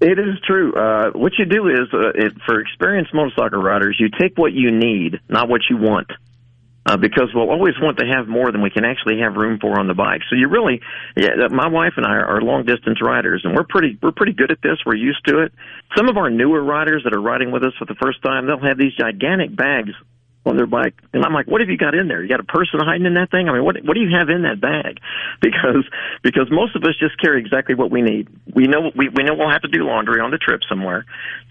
It 0.00 0.18
is 0.18 0.38
true. 0.46 0.74
Uh, 0.74 1.10
what 1.10 1.32
you 1.38 1.44
do 1.44 1.66
is, 1.66 1.88
uh, 1.92 2.10
it, 2.14 2.32
for 2.46 2.60
experienced 2.60 3.12
motorcycle 3.12 3.60
riders, 3.60 3.96
you 3.98 4.08
take 4.20 4.38
what 4.38 4.52
you 4.52 4.70
need, 4.70 5.18
not 5.28 5.48
what 5.48 5.62
you 5.68 5.76
want 5.76 6.08
uh, 6.86 6.96
because 6.96 7.30
we'll 7.34 7.50
always 7.50 7.74
want 7.80 7.98
to 7.98 8.06
have 8.06 8.28
more 8.28 8.50
than 8.50 8.62
we 8.62 8.70
can 8.70 8.84
actually 8.84 9.20
have 9.20 9.34
room 9.34 9.58
for 9.60 9.78
on 9.78 9.88
the 9.88 9.94
bike. 9.94 10.22
So 10.30 10.36
you 10.36 10.48
really, 10.48 10.80
yeah, 11.16 11.48
my 11.50 11.68
wife 11.68 11.94
and 11.96 12.06
I 12.06 12.16
are 12.16 12.40
long 12.40 12.64
distance 12.64 13.02
riders, 13.02 13.42
and 13.44 13.54
we're 13.54 13.66
pretty 13.68 13.98
we're 14.02 14.12
pretty 14.12 14.32
good 14.32 14.50
at 14.50 14.62
this. 14.62 14.78
We're 14.86 14.94
used 14.94 15.24
to 15.26 15.42
it. 15.42 15.52
Some 15.96 16.08
of 16.08 16.16
our 16.16 16.30
newer 16.30 16.62
riders 16.62 17.02
that 17.04 17.14
are 17.14 17.20
riding 17.20 17.50
with 17.50 17.62
us 17.62 17.72
for 17.78 17.84
the 17.84 17.96
first 18.00 18.22
time, 18.22 18.46
they'll 18.46 18.60
have 18.60 18.78
these 18.78 18.94
gigantic 18.94 19.54
bags 19.54 19.92
on 20.46 20.56
their 20.56 20.66
bike, 20.66 20.94
and 21.12 21.24
I'm 21.24 21.34
like, 21.34 21.46
what 21.46 21.60
have 21.60 21.68
you 21.68 21.76
got 21.76 21.94
in 21.94 22.08
there? 22.08 22.22
You 22.22 22.28
got 22.28 22.40
a 22.40 22.44
person 22.44 22.80
hiding 22.80 23.06
in 23.06 23.14
that 23.14 23.30
thing? 23.30 23.48
I 23.48 23.52
mean, 23.52 23.64
what 23.64 23.76
what 23.84 23.94
do 23.94 24.00
you 24.00 24.16
have 24.16 24.30
in 24.30 24.42
that 24.42 24.60
bag? 24.60 24.98
Because 25.40 25.84
because 26.22 26.48
most 26.50 26.74
of 26.74 26.82
us 26.82 26.96
just 26.98 27.20
carry 27.20 27.40
exactly 27.40 27.74
what 27.74 27.90
we 27.90 28.02
need. 28.02 28.28
We 28.52 28.66
know 28.66 28.90
we 28.96 29.08
we 29.08 29.22
know 29.22 29.34
we'll 29.34 29.50
have 29.50 29.62
to 29.62 29.68
do 29.68 29.84
laundry 29.84 30.20
on 30.20 30.30
the 30.30 30.38
trip 30.38 30.60
somewhere, 30.68 31.06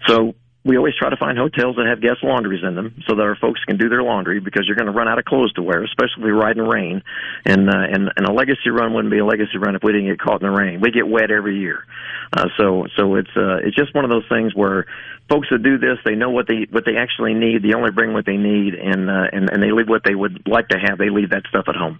so 0.06 0.34
we 0.68 0.76
always 0.76 0.94
try 0.94 1.08
to 1.08 1.16
find 1.16 1.38
hotels 1.38 1.76
that 1.76 1.86
have 1.86 2.02
guest 2.02 2.22
laundries 2.22 2.62
in 2.62 2.74
them 2.74 2.94
so 3.08 3.16
that 3.16 3.22
our 3.22 3.36
folks 3.36 3.58
can 3.64 3.78
do 3.78 3.88
their 3.88 4.02
laundry 4.02 4.38
because 4.38 4.66
you're 4.66 4.76
going 4.76 4.86
to 4.86 4.92
run 4.92 5.08
out 5.08 5.18
of 5.18 5.24
clothes 5.24 5.50
to 5.54 5.62
wear, 5.62 5.82
especially 5.82 6.28
in 6.28 6.60
rain. 6.60 7.02
And, 7.46 7.70
uh, 7.70 7.88
and, 7.90 8.12
and 8.14 8.26
a 8.26 8.32
legacy 8.32 8.68
run 8.68 8.92
wouldn't 8.92 9.10
be 9.10 9.16
a 9.16 9.24
legacy 9.24 9.56
run 9.56 9.76
if 9.76 9.82
we 9.82 9.92
didn't 9.92 10.08
get 10.08 10.20
caught 10.20 10.42
in 10.42 10.46
the 10.46 10.54
rain. 10.54 10.82
We 10.82 10.90
get 10.90 11.08
wet 11.08 11.30
every 11.30 11.58
year. 11.58 11.86
Uh, 12.34 12.48
so, 12.58 12.86
so 12.96 13.14
it's, 13.14 13.34
uh, 13.34 13.64
it's 13.64 13.76
just 13.76 13.94
one 13.94 14.04
of 14.04 14.10
those 14.10 14.28
things 14.28 14.54
where 14.54 14.84
folks 15.30 15.48
that 15.50 15.62
do 15.62 15.78
this, 15.78 15.96
they 16.04 16.14
know 16.14 16.28
what 16.28 16.46
they, 16.46 16.66
what 16.70 16.84
they 16.84 16.96
actually 16.98 17.32
need. 17.32 17.62
They 17.62 17.72
only 17.72 17.90
bring 17.90 18.12
what 18.12 18.26
they 18.26 18.36
need 18.36 18.74
and, 18.74 19.08
uh, 19.08 19.24
and, 19.32 19.48
and 19.48 19.62
they 19.62 19.72
leave 19.72 19.88
what 19.88 20.02
they 20.04 20.14
would 20.14 20.46
like 20.46 20.68
to 20.68 20.78
have. 20.78 20.98
They 20.98 21.08
leave 21.08 21.30
that 21.30 21.44
stuff 21.48 21.64
at 21.68 21.76
home. 21.76 21.98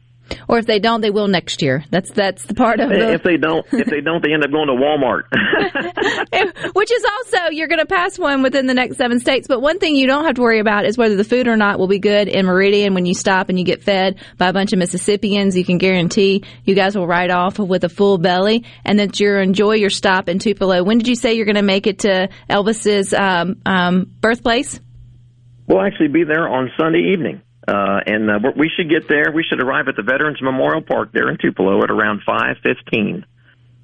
Or 0.48 0.58
if 0.58 0.66
they 0.66 0.78
don't, 0.78 1.00
they 1.00 1.10
will 1.10 1.28
next 1.28 1.62
year. 1.62 1.84
That's 1.90 2.10
that's 2.10 2.44
the 2.44 2.54
part 2.54 2.80
of 2.80 2.90
the. 2.90 3.12
If 3.12 3.22
they 3.22 3.36
don't, 3.36 3.66
if 3.72 3.86
they 3.86 4.00
don't, 4.00 4.22
they 4.22 4.32
end 4.32 4.44
up 4.44 4.50
going 4.50 4.68
to 4.68 4.74
Walmart. 4.74 5.24
Which 6.74 6.92
is 6.92 7.04
also 7.04 7.50
you're 7.50 7.68
going 7.68 7.80
to 7.80 7.86
pass 7.86 8.18
one 8.18 8.42
within 8.42 8.66
the 8.66 8.74
next 8.74 8.96
seven 8.96 9.20
states. 9.20 9.48
But 9.48 9.60
one 9.60 9.78
thing 9.78 9.96
you 9.96 10.06
don't 10.06 10.24
have 10.24 10.34
to 10.36 10.42
worry 10.42 10.58
about 10.58 10.84
is 10.84 10.98
whether 10.98 11.16
the 11.16 11.24
food 11.24 11.48
or 11.48 11.56
not 11.56 11.78
will 11.78 11.88
be 11.88 11.98
good 11.98 12.28
in 12.28 12.46
Meridian 12.46 12.94
when 12.94 13.06
you 13.06 13.14
stop 13.14 13.48
and 13.48 13.58
you 13.58 13.64
get 13.64 13.82
fed 13.82 14.18
by 14.36 14.48
a 14.48 14.52
bunch 14.52 14.72
of 14.72 14.78
Mississippians. 14.78 15.56
You 15.56 15.64
can 15.64 15.78
guarantee 15.78 16.44
you 16.64 16.74
guys 16.74 16.96
will 16.96 17.06
ride 17.06 17.30
off 17.30 17.58
with 17.58 17.84
a 17.84 17.88
full 17.88 18.18
belly, 18.18 18.64
and 18.84 18.98
that 18.98 19.18
you'll 19.18 19.40
enjoy 19.40 19.74
your 19.74 19.90
stop 19.90 20.28
in 20.28 20.38
Tupelo. 20.38 20.82
When 20.82 20.98
did 20.98 21.08
you 21.08 21.14
say 21.14 21.34
you're 21.34 21.46
going 21.46 21.56
to 21.56 21.62
make 21.62 21.86
it 21.86 22.00
to 22.00 22.28
Elvis's 22.48 23.12
um, 23.14 23.60
um, 23.66 24.10
birthplace? 24.20 24.80
We'll 25.66 25.82
actually 25.82 26.08
be 26.08 26.24
there 26.24 26.48
on 26.48 26.70
Sunday 26.78 27.12
evening. 27.12 27.42
Uh, 27.68 28.00
and 28.06 28.30
uh, 28.30 28.38
we 28.56 28.70
should 28.74 28.88
get 28.88 29.08
there. 29.08 29.30
We 29.30 29.44
should 29.44 29.60
arrive 29.60 29.88
at 29.88 29.96
the 29.96 30.02
Veterans 30.02 30.40
Memorial 30.40 30.80
Park 30.80 31.12
there 31.12 31.28
in 31.28 31.36
Tupelo 31.36 31.82
at 31.82 31.90
around 31.90 32.22
5:15 32.26 33.24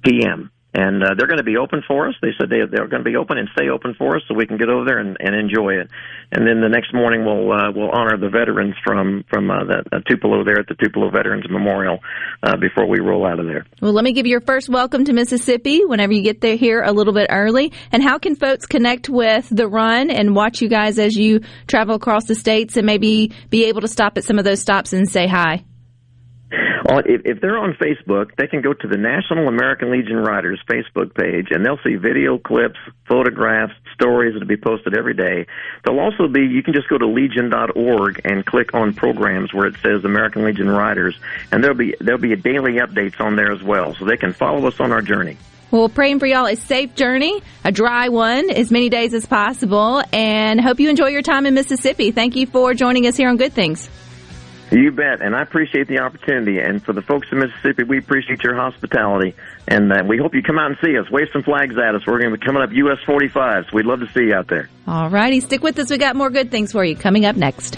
p.m. 0.03 0.51
and 0.73 1.03
uh, 1.03 1.13
they're 1.15 1.27
going 1.27 1.37
to 1.37 1.43
be 1.43 1.57
open 1.57 1.83
for 1.87 2.07
us. 2.07 2.15
They 2.19 2.31
said 2.39 2.49
they 2.49 2.65
they're 2.65 2.87
going 2.87 3.03
to 3.03 3.09
be 3.09 3.15
open 3.15 3.37
and 3.37 3.47
stay 3.53 3.69
open 3.69 3.93
for 3.93 4.15
us, 4.15 4.23
so 4.27 4.33
we 4.33 4.47
can 4.47 4.57
get 4.57 4.69
over 4.69 4.85
there 4.85 4.97
and, 4.97 5.17
and 5.19 5.35
enjoy 5.35 5.75
it. 5.75 5.89
And 6.31 6.47
then 6.47 6.61
the 6.61 6.69
next 6.69 6.93
morning 6.93 7.25
we'll 7.25 7.51
uh, 7.51 7.71
we'll 7.71 7.91
honor 7.91 8.17
the 8.17 8.29
veterans 8.29 8.75
from 8.83 9.23
from 9.29 9.49
uh, 9.49 9.63
the 9.65 9.83
uh, 9.91 9.99
Tupelo 10.09 10.43
there 10.43 10.59
at 10.59 10.67
the 10.67 10.75
Tupelo 10.75 11.09
Veterans 11.09 11.45
Memorial 11.49 11.99
uh, 12.43 12.57
before 12.57 12.87
we 12.87 12.99
roll 12.99 13.25
out 13.25 13.39
of 13.39 13.45
there. 13.45 13.65
Well, 13.81 13.93
let 13.93 14.03
me 14.03 14.13
give 14.13 14.25
you 14.25 14.31
your 14.31 14.41
first 14.41 14.69
welcome 14.69 15.05
to 15.05 15.13
Mississippi 15.13 15.85
whenever 15.85 16.13
you 16.13 16.23
get 16.23 16.41
there 16.41 16.55
here 16.55 16.81
a 16.81 16.91
little 16.91 17.13
bit 17.13 17.27
early. 17.29 17.71
And 17.91 18.03
how 18.03 18.17
can 18.17 18.35
folks 18.35 18.65
connect 18.65 19.09
with 19.09 19.47
the 19.49 19.67
run 19.67 20.09
and 20.09 20.35
watch 20.35 20.61
you 20.61 20.69
guys 20.69 20.99
as 20.99 21.15
you 21.15 21.41
travel 21.67 21.95
across 21.95 22.25
the 22.25 22.35
states 22.35 22.77
and 22.77 22.85
maybe 22.85 23.31
be 23.49 23.65
able 23.65 23.81
to 23.81 23.87
stop 23.87 24.17
at 24.17 24.23
some 24.23 24.39
of 24.39 24.45
those 24.45 24.61
stops 24.61 24.93
and 24.93 25.09
say 25.09 25.27
hi? 25.27 25.63
If, 26.87 27.21
if 27.25 27.41
they're 27.41 27.57
on 27.57 27.73
Facebook, 27.73 28.35
they 28.37 28.47
can 28.47 28.61
go 28.61 28.73
to 28.73 28.87
the 28.87 28.97
National 28.97 29.47
American 29.47 29.91
Legion 29.91 30.17
Riders 30.17 30.61
Facebook 30.69 31.15
page, 31.15 31.47
and 31.51 31.65
they'll 31.65 31.79
see 31.83 31.95
video 31.95 32.37
clips, 32.37 32.77
photographs, 33.07 33.73
stories 33.93 34.33
that'll 34.33 34.47
be 34.47 34.57
posted 34.57 34.95
every 34.95 35.15
day. 35.15 35.47
There'll 35.83 35.99
also 35.99 36.27
be 36.27 36.41
you 36.41 36.61
can 36.61 36.73
just 36.73 36.87
go 36.87 36.97
to 36.97 37.07
legion.org 37.07 38.21
and 38.23 38.45
click 38.45 38.73
on 38.73 38.93
programs 38.93 39.53
where 39.53 39.65
it 39.65 39.75
says 39.81 40.05
American 40.05 40.45
Legion 40.45 40.69
Riders, 40.69 41.17
and 41.51 41.63
there'll 41.63 41.77
be 41.77 41.95
there'll 41.99 42.21
be 42.21 42.35
daily 42.35 42.73
updates 42.73 43.19
on 43.19 43.35
there 43.35 43.51
as 43.51 43.63
well, 43.63 43.95
so 43.95 44.05
they 44.05 44.17
can 44.17 44.33
follow 44.33 44.67
us 44.67 44.79
on 44.79 44.91
our 44.91 45.01
journey. 45.01 45.37
Well, 45.71 45.89
praying 45.89 46.19
for 46.19 46.27
y'all 46.27 46.45
a 46.45 46.55
safe 46.55 46.93
journey, 46.95 47.41
a 47.63 47.71
dry 47.71 48.09
one, 48.09 48.49
as 48.51 48.71
many 48.71 48.89
days 48.89 49.13
as 49.13 49.25
possible, 49.25 50.03
and 50.13 50.61
hope 50.61 50.79
you 50.79 50.89
enjoy 50.89 51.07
your 51.07 51.23
time 51.23 51.45
in 51.45 51.53
Mississippi. 51.53 52.11
Thank 52.11 52.35
you 52.35 52.45
for 52.45 52.73
joining 52.73 53.07
us 53.07 53.17
here 53.17 53.29
on 53.29 53.37
Good 53.37 53.53
Things. 53.53 53.89
You 54.75 54.91
bet, 54.91 55.21
and 55.21 55.33
I 55.33 55.41
appreciate 55.41 55.87
the 55.87 55.99
opportunity. 55.99 56.59
And 56.59 56.83
for 56.83 56.91
the 56.91 57.01
folks 57.01 57.29
in 57.31 57.39
Mississippi, 57.39 57.83
we 57.83 57.97
appreciate 57.97 58.43
your 58.43 58.55
hospitality, 58.55 59.33
and 59.69 59.91
uh, 59.91 60.03
we 60.05 60.17
hope 60.17 60.35
you 60.35 60.43
come 60.43 60.59
out 60.59 60.67
and 60.67 60.77
see 60.83 60.97
us. 60.97 61.09
Wave 61.09 61.27
some 61.31 61.43
flags 61.43 61.77
at 61.77 61.95
us. 61.95 62.05
We're 62.05 62.19
going 62.19 62.33
to 62.33 62.37
be 62.37 62.45
coming 62.45 62.61
up 62.61 62.71
US 62.73 62.97
45, 63.05 63.67
so 63.69 63.69
we'd 63.73 63.85
love 63.85 64.01
to 64.01 64.11
see 64.11 64.25
you 64.25 64.33
out 64.33 64.47
there. 64.47 64.69
All 64.85 65.09
righty, 65.09 65.39
stick 65.39 65.63
with 65.63 65.79
us. 65.79 65.89
We 65.89 65.97
got 65.97 66.17
more 66.17 66.29
good 66.29 66.51
things 66.51 66.73
for 66.73 66.83
you 66.83 66.97
coming 66.97 67.25
up 67.25 67.37
next. 67.37 67.77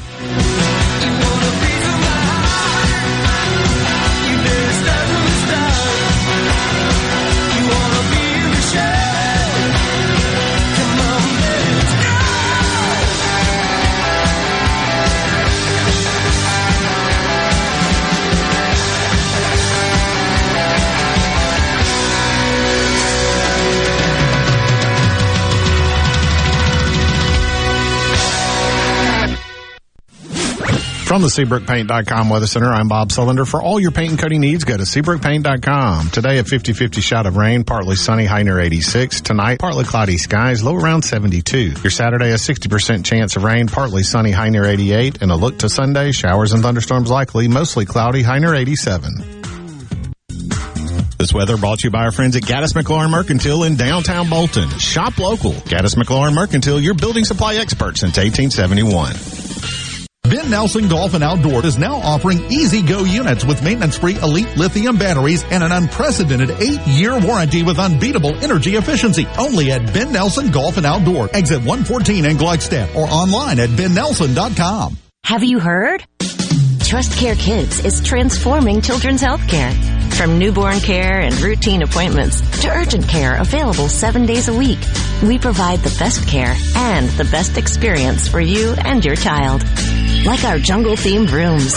From 31.08 31.22
the 31.22 31.30
SeabrookPaint.com 31.30 32.30
Weather 32.30 32.48
Center, 32.48 32.70
I'm 32.70 32.90
Bob 32.90 33.12
Sullender. 33.12 33.48
For 33.48 33.62
all 33.62 33.80
your 33.80 33.92
paint 33.92 34.10
and 34.10 34.20
coating 34.20 34.42
needs, 34.42 34.66
go 34.66 34.76
to 34.76 34.84
SeabrookPaint.com. 34.84 36.10
Today, 36.10 36.38
a 36.40 36.44
50-50 36.44 37.02
shot 37.02 37.26
of 37.26 37.38
rain, 37.38 37.64
partly 37.64 37.96
sunny, 37.96 38.26
high 38.26 38.44
near 38.44 38.60
86. 38.60 39.22
Tonight, 39.22 39.60
partly 39.60 39.86
cloudy 39.86 40.18
skies, 40.18 40.62
low 40.62 40.76
around 40.76 41.04
72. 41.04 41.76
Your 41.82 41.92
Saturday, 41.92 42.32
a 42.32 42.36
60% 42.36 43.06
chance 43.06 43.38
of 43.38 43.46
rain, 43.46 43.70
partly 43.70 44.04
sunny, 44.04 44.32
high 44.32 44.50
near 44.50 44.66
88. 44.66 45.22
And 45.22 45.32
a 45.32 45.38
look 45.38 45.60
to 45.60 45.70
Sunday, 45.70 46.12
showers 46.12 46.52
and 46.52 46.62
thunderstorms 46.62 47.10
likely, 47.10 47.48
mostly 47.48 47.86
cloudy, 47.86 48.22
high 48.22 48.40
near 48.40 48.54
87. 48.54 49.14
This 51.18 51.34
weather 51.34 51.56
brought 51.56 51.80
to 51.80 51.88
you 51.88 51.92
by 51.92 52.04
our 52.04 52.12
friends 52.12 52.36
at 52.36 52.44
Gaddis 52.44 52.74
McLaurin 52.74 53.12
Mercantile 53.12 53.64
in 53.64 53.78
downtown 53.78 54.30
Bolton. 54.30 54.68
Shop 54.78 55.18
local. 55.18 55.54
Gaddis 55.54 55.96
McLaurin 55.96 56.34
Mercantile, 56.34 56.82
your 56.82 56.96
building 56.96 57.24
supply 57.24 57.56
expert 57.56 57.98
since 57.98 58.18
1871. 58.18 59.37
Ben 60.30 60.50
Nelson 60.50 60.90
Golf 60.90 61.14
and 61.14 61.24
Outdoor 61.24 61.66
is 61.66 61.78
now 61.78 61.96
offering 61.96 62.40
E-Z-GO 62.52 63.06
units 63.06 63.46
with 63.46 63.64
maintenance 63.64 63.98
free 63.98 64.16
elite 64.16 64.58
lithium 64.58 64.98
batteries 64.98 65.44
and 65.46 65.64
an 65.64 65.72
unprecedented 65.72 66.52
eight 66.60 66.82
year 66.88 67.18
warranty 67.20 67.64
with 67.64 67.80
unbeatable 67.80 68.36
energy 68.44 68.76
efficiency. 68.76 69.26
Only 69.38 69.72
at 69.72 69.94
Ben 69.94 70.12
Nelson 70.12 70.52
Golf 70.52 70.78
and 70.78 70.86
Outdoor, 70.86 71.30
exit 71.34 71.60
114 71.60 72.26
in 72.26 72.36
Gluckstadt 72.38 72.94
or 72.96 73.06
online 73.08 73.60
at 73.60 73.70
bennelson.com. 73.70 74.98
Have 75.24 75.44
you 75.44 75.60
heard? 75.60 76.04
Trust 76.82 77.18
Care 77.18 77.36
Kids 77.36 77.84
is 77.84 78.02
transforming 78.02 78.82
children's 78.82 79.22
health 79.22 79.46
care. 79.48 79.72
From 80.12 80.40
newborn 80.40 80.80
care 80.80 81.20
and 81.20 81.40
routine 81.42 81.84
appointments 81.84 82.42
to 82.62 82.70
urgent 82.70 83.08
care 83.08 83.40
available 83.40 83.88
seven 83.88 84.26
days 84.26 84.48
a 84.48 84.58
week, 84.58 84.80
we 85.22 85.38
provide 85.38 85.80
the 85.80 85.96
best 86.00 86.28
care 86.28 86.56
and 86.76 87.10
the 87.12 87.26
best 87.26 87.58
experience 87.58 88.28
for 88.28 88.42
you 88.42 88.74
and 88.84 89.06
your 89.06 89.16
child. 89.16 89.64
Like 90.26 90.44
our 90.44 90.60
jungle 90.60 90.96
themed 90.96 91.32
rooms, 91.32 91.74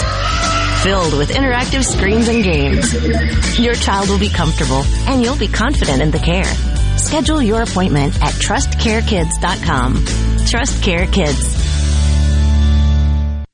filled 0.82 1.16
with 1.16 1.30
interactive 1.30 1.85
screens 1.85 2.28
and 2.28 2.42
games. 2.42 3.59
Your 3.59 3.75
child 3.75 4.09
will 4.09 4.18
be 4.18 4.28
comfortable 4.28 4.82
and 5.06 5.23
you'll 5.23 5.37
be 5.37 5.49
confident 5.49 6.02
in 6.02 6.11
the 6.11 6.18
care. 6.18 6.52
Schedule 6.99 7.40
your 7.42 7.62
appointment 7.62 8.14
at 8.23 8.32
trustcarekids.com. 8.35 10.04
Trust 10.47 10.82
Care 10.82 11.06
Kids. 11.06 11.69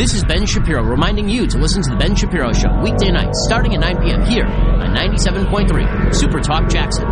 This 0.00 0.14
is 0.14 0.24
Ben 0.24 0.46
Shapiro 0.46 0.82
reminding 0.82 1.28
you 1.28 1.46
to 1.46 1.58
listen 1.58 1.82
to 1.82 1.90
The 1.90 1.96
Ben 1.96 2.16
Shapiro 2.16 2.54
Show 2.54 2.72
weekday 2.80 3.10
nights 3.10 3.44
starting 3.44 3.74
at 3.74 3.80
9 3.80 4.00
p.m. 4.00 4.24
here 4.24 4.46
on 4.46 4.96
97.3 4.96 6.14
Super 6.14 6.40
Talk 6.40 6.70
Jackson. 6.70 7.04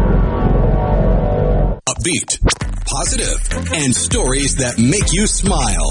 Upbeat, 1.84 2.40
positive, 2.86 3.74
and 3.74 3.94
stories 3.94 4.56
that 4.56 4.78
make 4.78 5.12
you 5.12 5.26
smile. 5.26 5.90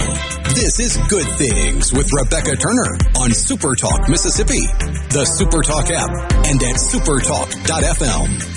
This 0.56 0.80
is 0.80 0.98
Good 1.08 1.28
Things 1.38 1.94
with 1.94 2.12
Rebecca 2.12 2.56
Turner 2.56 2.98
on 3.22 3.32
Super 3.32 3.76
Talk 3.76 4.10
Mississippi. 4.10 4.66
the 5.14 5.22
Supertalk 5.38 5.92
app, 5.92 6.10
and 6.48 6.64
at 6.64 6.78
supertalk.fm. 6.78 8.57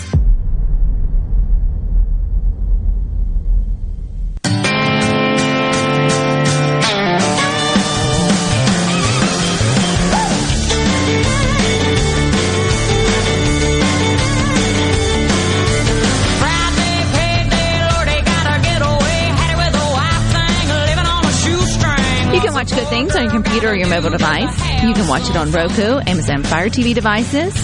watch 22.70 22.78
Good 22.78 22.88
Things 22.88 23.16
on 23.16 23.22
your 23.24 23.32
computer 23.32 23.70
or 23.70 23.74
your 23.74 23.88
mobile 23.88 24.10
device. 24.10 24.82
You 24.82 24.92
can 24.94 25.08
watch 25.08 25.28
it 25.28 25.36
on 25.36 25.50
Roku, 25.50 26.00
Amazon 26.06 26.42
Fire 26.42 26.68
TV 26.68 26.94
devices. 26.94 27.54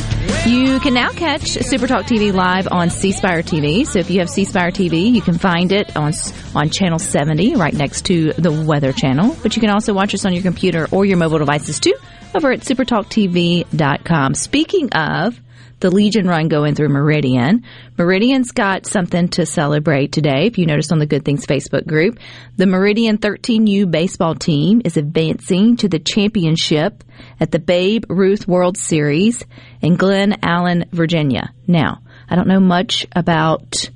You 0.47 0.81
can 0.81 0.95
now 0.95 1.11
catch 1.11 1.49
Super 1.51 1.87
Talk 1.87 2.07
TV 2.07 2.33
live 2.33 2.69
on 2.71 2.91
C 2.91 3.13
Spire 3.13 3.43
TV. 3.43 3.87
So 3.87 3.99
if 3.99 4.11
you 4.11 4.21
have 4.21 4.31
C 4.31 4.45
Spire 4.45 4.71
TV, 4.71 5.13
you 5.13 5.21
can 5.21 5.39
find 5.39 5.73
it 5.73 5.97
on 5.97 6.13
on 6.55 6.71
channel 6.71 6.99
70 6.99 7.57
right 7.57 7.75
next 7.75 8.07
to 8.07 8.33
the 8.33 8.51
Weather 8.51 8.93
Channel. 8.93 9.37
But 9.43 9.57
you 9.57 9.61
can 9.61 9.71
also 9.71 9.93
watch 9.93 10.15
us 10.15 10.25
on 10.25 10.33
your 10.33 10.43
computer 10.43 10.89
or 10.91 11.05
your 11.05 11.19
mobile 11.19 11.39
devices 11.39 11.79
too 11.79 11.95
over 12.35 12.53
at 12.53 12.61
supertalktv.com. 12.61 14.35
Speaking 14.35 14.93
of 14.93 15.41
the 15.81 15.91
Legion 15.91 16.27
run 16.27 16.49
going 16.49 16.75
through 16.75 16.89
Meridian. 16.89 17.65
Meridian's 17.99 18.53
got 18.53 18.87
something 18.87 19.29
to 19.29 19.45
celebrate 19.45 20.13
today. 20.13 20.47
If 20.47 20.59
you 20.59 20.67
noticed 20.67 20.93
on 20.93 20.99
the 20.99 21.07
Good 21.07 21.25
Things 21.25 21.47
Facebook 21.47 21.87
group, 21.87 22.19
the 22.57 22.67
Meridian 22.67 23.19
13U 23.19 23.91
baseball 23.91 24.35
team 24.35 24.83
is 24.85 24.97
advancing 24.97 25.77
to 25.79 25.89
the 25.89 25.99
championship 25.99 27.05
at 27.41 27.51
the 27.51 27.59
Babe 27.59 28.05
Ruth 28.09 28.49
World 28.49 28.79
Series 28.79 29.45
in 29.81 29.97
Glen 29.97 30.39
Allen, 30.43 30.87
Virginia. 30.93 31.53
Now, 31.67 32.03
I 32.29 32.37
don't 32.37 32.49
know 32.49 32.61
much 32.61 33.07
about 33.15 33.91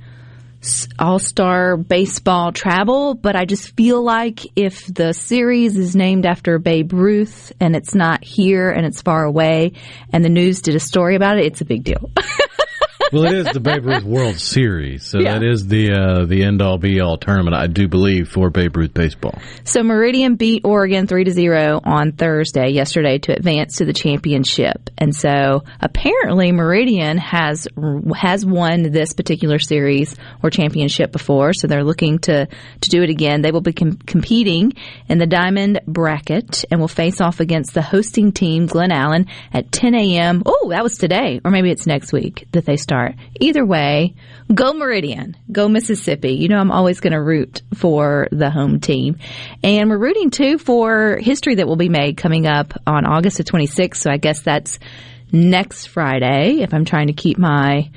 all 0.99 1.19
star 1.19 1.77
baseball 1.77 2.53
travel, 2.53 3.15
but 3.15 3.35
I 3.35 3.45
just 3.47 3.75
feel 3.77 4.03
like 4.03 4.47
if 4.57 4.87
the 4.87 5.13
series 5.13 5.77
is 5.77 5.97
named 5.97 6.27
after 6.27 6.59
Babe 6.59 6.93
Ruth 6.93 7.53
and 7.61 7.75
it's 7.75 7.95
not 7.95 8.23
here 8.23 8.71
and 8.71 8.85
it's 8.85 9.01
far 9.01 9.25
away 9.25 9.73
and 10.13 10.25
the 10.25 10.29
news 10.29 10.61
did 10.61 10.75
a 10.75 10.81
story 10.81 11.17
about 11.17 11.39
it, 11.39 11.47
it's 11.47 11.61
a 11.61 11.65
big 11.65 11.85
deal. 11.85 12.11
well, 13.13 13.25
it 13.25 13.35
is 13.35 13.47
the 13.53 13.61
Babe 13.61 13.85
Ruth 13.85 14.05
World 14.05 14.39
Series, 14.39 15.05
so 15.07 15.19
Yeah. 15.21 15.39
that 15.39 15.43
is 15.45 15.67
the 15.67 15.93
uh, 15.93 16.25
the 16.27 16.43
end 16.45 16.63
all 16.63 16.79
be 16.79 17.01
all 17.01 17.17
tournament. 17.17 17.55
I 17.57 17.67
do 17.67 17.89
believe 17.89 18.29
for 18.29 18.51
Babe 18.51 18.77
Ruth 18.77 18.95
baseball. 18.95 19.39
So 19.65 19.83
Meridian 19.83 20.37
beat 20.37 20.63
Oregon 20.65 21.07
3 21.07 21.25
to 21.25 21.31
0 21.33 21.81
on 21.85 22.13
Thursday, 22.13 22.71
yesterday, 22.71 23.19
to 23.19 23.33
advance 23.33 23.77
to 23.77 23.85
the 23.85 23.93
championship. 23.93 24.91
And 24.99 25.15
so 25.15 25.65
apparently 25.81 26.53
Meridian 26.53 27.19
has 27.19 27.67
has 28.17 28.45
won 28.47 28.83
this 28.83 29.13
particular 29.13 29.59
series 29.59 30.15
or 30.43 30.51
championship 30.51 31.13
before, 31.13 31.53
so 31.53 31.67
they're 31.67 31.85
looking 31.85 32.19
to 32.21 32.47
to 32.47 32.91
do 32.91 33.03
it 33.03 33.11
again. 33.11 33.43
They 33.43 33.51
will 33.53 33.61
be 33.61 33.73
com- 33.73 33.97
competing 33.97 34.73
in 35.09 35.19
the 35.19 35.27
diamond 35.27 35.81
bracket 35.87 36.65
and 36.71 36.81
will 36.81 36.89
face 36.89 37.21
off 37.21 37.41
against 37.41 37.75
the 37.75 37.83
hosting 37.83 38.33
team 38.33 38.67
Glen 38.67 38.93
Allen 38.93 39.27
at 39.53 39.73
10 39.73 39.95
a.m. 39.95 40.43
Oh, 40.47 40.69
that 40.71 40.83
was 40.83 40.97
today, 40.97 41.41
or 41.45 41.51
maybe 41.51 41.71
it's 41.71 41.87
next 41.87 42.13
week 42.13 42.47
that 42.53 42.65
they 42.67 42.77
start. 42.77 43.00
Either 43.41 43.65
way, 43.65 44.15
go 44.53 44.73
Meridian, 44.73 45.37
go 45.51 45.69
Mississippi. 45.69 46.35
You 46.35 46.49
know 46.49 46.59
I'm 46.59 46.71
always 46.71 47.01
going 47.01 47.13
to 47.13 47.23
root 47.23 47.63
for 47.75 48.29
the 48.31 48.51
home 48.51 48.81
team, 48.81 49.19
and 49.63 49.91
we're 49.91 49.99
rooting 49.99 50.31
too 50.31 50.59
for 50.59 51.17
history 51.17 51.57
that 51.57 51.67
will 51.67 51.77
be 51.77 51.89
made 51.89 52.17
coming 52.17 52.47
up 52.47 52.75
on 52.87 53.07
August 53.07 53.39
the 53.39 53.45
26th. 53.45 53.97
So 53.97 54.11
I 54.11 54.17
guess 54.17 54.43
that's 54.43 54.79
next 55.33 55.87
Friday. 55.87 56.61
If 56.61 56.75
I'm 56.75 56.85
trying 56.85 57.09
to 57.09 57.13
keep 57.13 57.39
my 57.39 57.91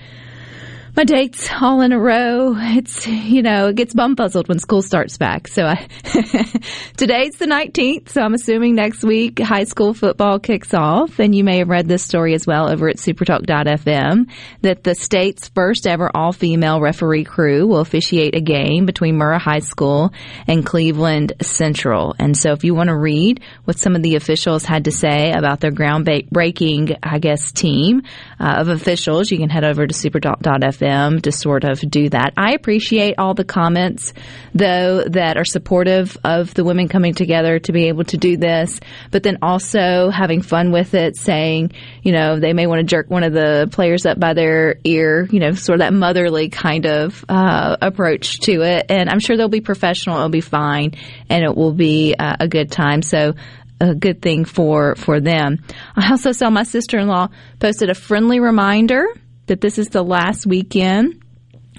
my 0.96 1.04
dates 1.04 1.50
all 1.60 1.82
in 1.82 1.92
a 1.92 2.00
row. 2.00 2.54
It's, 2.56 3.08
you 3.08 3.42
know, 3.42 3.70
it 3.70 3.76
gets 3.76 3.96
bum 3.96 4.16
puzzled 4.16 4.48
when 4.48 4.60
school 4.60 4.84
starts 4.84 5.18
back. 5.18 5.48
So 5.48 5.64
I, 5.66 5.88
today's 6.98 7.36
the 7.38 7.48
19th. 7.48 8.10
So 8.10 8.22
I'm 8.22 8.36
assuming 8.36 8.76
next 8.76 9.04
week 9.04 9.40
high 9.40 9.64
school 9.64 9.96
football 9.96 10.38
kicks 10.38 10.72
off. 10.74 11.18
And 11.18 11.34
you 11.34 11.44
may 11.44 11.60
have 11.60 11.70
read 11.70 11.88
this 11.88 12.04
story 12.04 12.36
as 12.36 12.46
well 12.46 12.70
over 12.70 12.90
at 12.90 12.98
supertalk.fm 12.98 14.30
that 14.62 14.84
the 14.84 14.94
state's 14.94 15.48
first 15.50 15.88
ever 15.88 16.12
all 16.14 16.32
female 16.32 16.80
referee 16.80 17.24
crew 17.24 17.66
will 17.66 17.80
officiate 17.80 18.36
a 18.36 18.42
game 18.42 18.86
between 18.86 19.16
Murrah 19.16 19.42
High 19.42 19.60
School 19.60 20.14
and 20.46 20.64
Cleveland 20.64 21.34
Central. 21.42 22.16
And 22.20 22.38
so 22.38 22.52
if 22.52 22.64
you 22.64 22.76
want 22.76 22.90
to 22.90 22.98
read 22.98 23.42
what 23.64 23.80
some 23.80 23.96
of 23.96 24.04
the 24.04 24.16
officials 24.16 24.64
had 24.64 24.86
to 24.86 24.92
say 24.92 25.32
about 25.32 25.60
their 25.60 25.72
groundbreaking, 25.72 27.00
I 27.02 27.18
guess, 27.18 27.52
team 27.52 28.04
uh, 28.40 28.58
of 28.58 28.68
officials, 28.68 29.32
you 29.32 29.40
can 29.40 29.50
head 29.50 29.64
over 29.64 29.88
to 29.88 29.94
supertalk.fm 29.94 30.83
to 30.84 31.32
sort 31.32 31.64
of 31.64 31.80
do 31.80 32.10
that. 32.10 32.34
I 32.38 32.54
appreciate 32.54 33.16
all 33.18 33.34
the 33.34 33.44
comments, 33.44 34.14
though, 34.54 35.04
that 35.04 35.38
are 35.38 35.46
supportive 35.46 36.18
of 36.24 36.54
the 36.54 36.64
women 36.64 36.88
coming 36.88 37.14
together 37.14 37.60
to 37.60 37.72
be 37.72 37.88
able 37.88 38.04
to 38.06 38.18
do 38.18 38.38
this, 38.38 38.80
but 39.12 39.24
then 39.24 39.40
also 39.42 40.10
having 40.10 40.42
fun 40.42 40.72
with 40.72 40.94
it, 40.94 41.16
saying, 41.16 41.72
you 42.02 42.12
know, 42.12 42.40
they 42.40 42.54
may 42.54 42.68
want 42.68 42.80
to 42.80 42.84
jerk 42.84 43.10
one 43.10 43.24
of 43.24 43.34
the 43.34 43.70
players 43.72 44.06
up 44.06 44.20
by 44.20 44.34
their 44.34 44.76
ear, 44.84 45.28
you 45.32 45.40
know, 45.40 45.54
sort 45.54 45.76
of 45.76 45.80
that 45.80 45.94
motherly 45.94 46.50
kind 46.50 46.86
of 46.86 47.24
uh, 47.30 47.78
approach 47.82 48.40
to 48.42 48.62
it. 48.62 48.88
And 48.90 49.10
I'm 49.10 49.20
sure 49.20 49.38
they'll 49.38 49.48
be 49.48 49.62
professional, 49.62 50.18
it'll 50.18 50.30
be 50.30 50.42
fine, 50.42 50.94
and 51.30 51.44
it 51.44 51.56
will 51.56 51.74
be 51.74 52.16
uh, 52.18 52.38
a 52.40 52.48
good 52.48 52.72
time. 52.72 53.02
So, 53.02 53.34
a 53.82 53.96
good 53.96 54.22
thing 54.22 54.46
for 54.46 54.96
for 54.96 55.20
them. 55.20 55.62
I 55.96 56.12
also 56.12 56.32
saw 56.32 56.50
my 56.50 56.64
sister-in-law 56.64 57.30
posted 57.60 57.90
a 57.90 57.96
friendly 57.96 58.40
reminder 58.40 59.08
that 59.48 59.62
this 59.62 59.78
is 59.78 59.90
the 59.90 60.04
last 60.04 60.46
weekend 60.46 61.22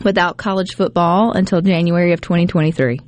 without 0.02 0.36
college 0.36 0.74
football 0.74 1.32
until 1.32 1.60
January 1.60 2.12
of 2.12 2.20
2023. 2.20 3.00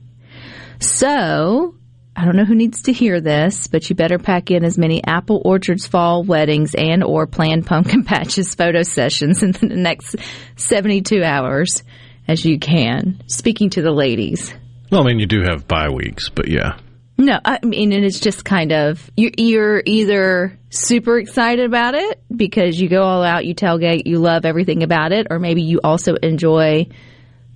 So, 0.78 1.74
I 2.14 2.24
don't 2.24 2.36
know 2.36 2.44
who 2.44 2.54
needs 2.54 2.82
to 2.82 2.92
hear 2.92 3.20
this, 3.20 3.66
but 3.66 3.88
you 3.88 3.96
better 3.96 4.18
pack 4.18 4.50
in 4.50 4.64
as 4.64 4.78
many 4.78 5.04
apple 5.04 5.42
orchards, 5.44 5.86
fall 5.86 6.22
weddings, 6.22 6.74
and 6.74 7.02
or 7.02 7.26
planned 7.26 7.66
pumpkin 7.66 8.04
patches 8.06 8.54
photo 8.54 8.82
sessions 8.82 9.42
in 9.42 9.52
the 9.52 9.66
next 9.66 10.16
72 10.56 11.22
hours 11.22 11.82
as 12.28 12.44
you 12.44 12.58
can. 12.58 13.22
Speaking 13.26 13.70
to 13.70 13.82
the 13.82 13.92
ladies. 13.92 14.54
Well, 14.90 15.02
I 15.02 15.06
mean, 15.06 15.18
you 15.18 15.26
do 15.26 15.42
have 15.42 15.66
bye 15.66 15.90
weeks, 15.90 16.28
but 16.28 16.48
yeah. 16.48 16.78
No, 17.18 17.38
I 17.44 17.60
mean, 17.64 17.92
and 17.92 18.04
it's 18.04 18.20
just 18.20 18.44
kind 18.44 18.72
of 18.72 19.10
you're, 19.16 19.32
you're 19.38 19.82
either 19.86 20.58
super 20.68 21.18
excited 21.18 21.64
about 21.64 21.94
it 21.94 22.20
because 22.34 22.78
you 22.78 22.88
go 22.88 23.02
all 23.02 23.22
out, 23.22 23.46
you 23.46 23.54
tailgate, 23.54 24.06
you 24.06 24.18
love 24.18 24.44
everything 24.44 24.82
about 24.82 25.12
it, 25.12 25.28
or 25.30 25.38
maybe 25.38 25.62
you 25.62 25.80
also 25.82 26.14
enjoy 26.16 26.86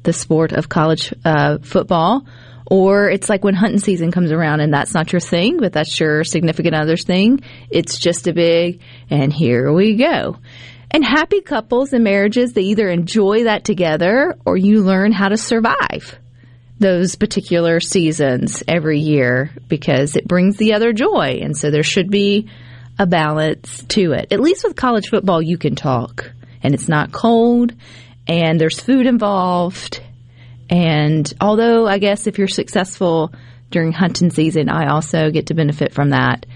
the 0.02 0.14
sport 0.14 0.52
of 0.52 0.70
college 0.70 1.12
uh, 1.26 1.58
football, 1.58 2.26
or 2.70 3.10
it's 3.10 3.28
like 3.28 3.44
when 3.44 3.54
hunting 3.54 3.80
season 3.80 4.10
comes 4.10 4.32
around 4.32 4.60
and 4.60 4.72
that's 4.72 4.94
not 4.94 5.12
your 5.12 5.20
thing, 5.20 5.58
but 5.58 5.74
that's 5.74 6.00
your 6.00 6.24
significant 6.24 6.74
other's 6.74 7.04
thing. 7.04 7.40
It's 7.68 7.98
just 7.98 8.28
a 8.28 8.32
big, 8.32 8.80
and 9.10 9.30
here 9.30 9.72
we 9.72 9.96
go. 9.96 10.38
And 10.90 11.04
happy 11.04 11.42
couples 11.42 11.92
and 11.92 12.02
marriages, 12.02 12.54
they 12.54 12.62
either 12.62 12.88
enjoy 12.88 13.44
that 13.44 13.64
together 13.64 14.36
or 14.46 14.56
you 14.56 14.82
learn 14.82 15.12
how 15.12 15.28
to 15.28 15.36
survive 15.36 16.18
those 16.80 17.14
particular 17.14 17.78
seasons 17.78 18.62
every 18.66 18.98
year 18.98 19.50
because 19.68 20.16
it 20.16 20.26
brings 20.26 20.56
the 20.56 20.72
other 20.72 20.92
joy. 20.92 21.38
And 21.42 21.56
so 21.56 21.70
there 21.70 21.82
should 21.82 22.10
be 22.10 22.48
a 22.98 23.06
balance 23.06 23.84
to 23.90 24.12
it. 24.12 24.32
At 24.32 24.40
least 24.40 24.64
with 24.64 24.74
college 24.76 25.08
football, 25.10 25.40
you 25.40 25.58
can 25.58 25.76
talk 25.76 26.32
and 26.62 26.74
it's 26.74 26.88
not 26.88 27.12
cold 27.12 27.74
and 28.26 28.60
there's 28.60 28.80
food 28.80 29.06
involved. 29.06 30.02
And 30.68 31.32
although 31.40 31.86
I 31.86 31.98
guess 31.98 32.26
if 32.26 32.38
you're 32.38 32.48
successful 32.48 33.32
during 33.70 33.92
hunting 33.92 34.30
season, 34.30 34.68
I 34.68 34.88
also 34.88 35.30
get 35.30 35.46
to 35.46 35.54
benefit 35.54 35.92
from 35.92 36.10
that 36.10 36.46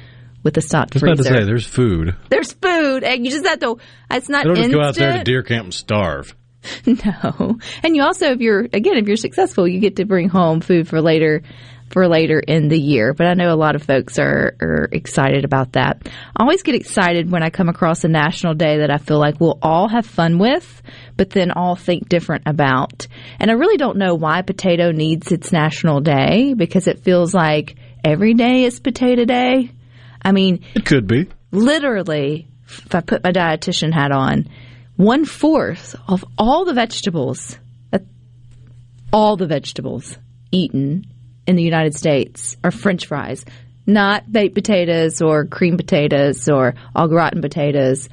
with 0.42 0.54
the 0.54 0.60
stocked 0.60 0.94
I 0.94 0.96
was 0.96 1.02
about 1.02 1.16
to 1.16 1.24
say, 1.24 1.44
there's 1.44 1.66
food. 1.66 2.14
There's 2.28 2.52
food, 2.52 3.02
and 3.02 3.24
you 3.24 3.30
just 3.30 3.46
have 3.46 3.60
to. 3.60 3.78
It's 4.10 4.28
not 4.28 4.40
I 4.40 4.44
don't 4.44 4.56
just 4.56 4.66
instant. 4.66 4.82
go 4.82 4.88
out 4.88 4.94
there 4.94 5.18
to 5.18 5.24
deer 5.24 5.42
camp 5.42 5.64
and 5.64 5.74
starve. 5.74 6.36
No. 6.86 7.58
And 7.82 7.94
you 7.96 8.02
also, 8.02 8.26
if 8.32 8.40
you're, 8.40 8.60
again, 8.60 8.96
if 8.96 9.06
you're 9.06 9.16
successful, 9.16 9.66
you 9.68 9.80
get 9.80 9.96
to 9.96 10.04
bring 10.04 10.28
home 10.28 10.60
food 10.60 10.88
for 10.88 11.00
later, 11.00 11.42
for 11.90 12.08
later 12.08 12.38
in 12.38 12.68
the 12.68 12.78
year. 12.78 13.12
But 13.14 13.26
I 13.26 13.34
know 13.34 13.52
a 13.52 13.56
lot 13.56 13.74
of 13.76 13.82
folks 13.82 14.18
are, 14.18 14.56
are 14.60 14.88
excited 14.92 15.44
about 15.44 15.72
that. 15.72 16.02
I 16.06 16.42
always 16.42 16.62
get 16.62 16.74
excited 16.74 17.30
when 17.30 17.42
I 17.42 17.50
come 17.50 17.68
across 17.68 18.04
a 18.04 18.08
national 18.08 18.54
day 18.54 18.78
that 18.78 18.90
I 18.90 18.98
feel 18.98 19.18
like 19.18 19.40
we'll 19.40 19.58
all 19.62 19.88
have 19.88 20.06
fun 20.06 20.38
with, 20.38 20.82
but 21.16 21.30
then 21.30 21.50
all 21.50 21.76
think 21.76 22.08
different 22.08 22.44
about. 22.46 23.06
And 23.38 23.50
I 23.50 23.54
really 23.54 23.76
don't 23.76 23.98
know 23.98 24.14
why 24.14 24.42
potato 24.42 24.90
needs 24.90 25.30
its 25.32 25.52
national 25.52 26.00
day 26.00 26.54
because 26.54 26.86
it 26.86 27.00
feels 27.04 27.34
like 27.34 27.76
every 28.04 28.34
day 28.34 28.64
is 28.64 28.80
potato 28.80 29.24
day. 29.24 29.70
I 30.22 30.32
mean, 30.32 30.64
It 30.74 30.86
could 30.86 31.06
be. 31.06 31.28
literally, 31.52 32.48
if 32.66 32.94
I 32.94 33.00
put 33.00 33.22
my 33.22 33.30
dietitian 33.32 33.92
hat 33.92 34.10
on, 34.12 34.48
one 34.96 35.24
fourth 35.24 35.96
of 36.08 36.24
all 36.38 36.64
the 36.64 36.74
vegetables, 36.74 37.58
all 39.12 39.36
the 39.36 39.46
vegetables 39.46 40.16
eaten 40.52 41.04
in 41.46 41.56
the 41.56 41.62
United 41.62 41.94
States 41.94 42.56
are 42.64 42.70
French 42.70 43.06
fries. 43.06 43.44
not 43.86 44.30
baked 44.30 44.54
potatoes 44.54 45.20
or 45.20 45.44
cream 45.44 45.76
potatoes 45.76 46.48
or 46.48 46.74
au 46.94 47.06
gratin 47.06 47.42
potatoes, 47.42 48.08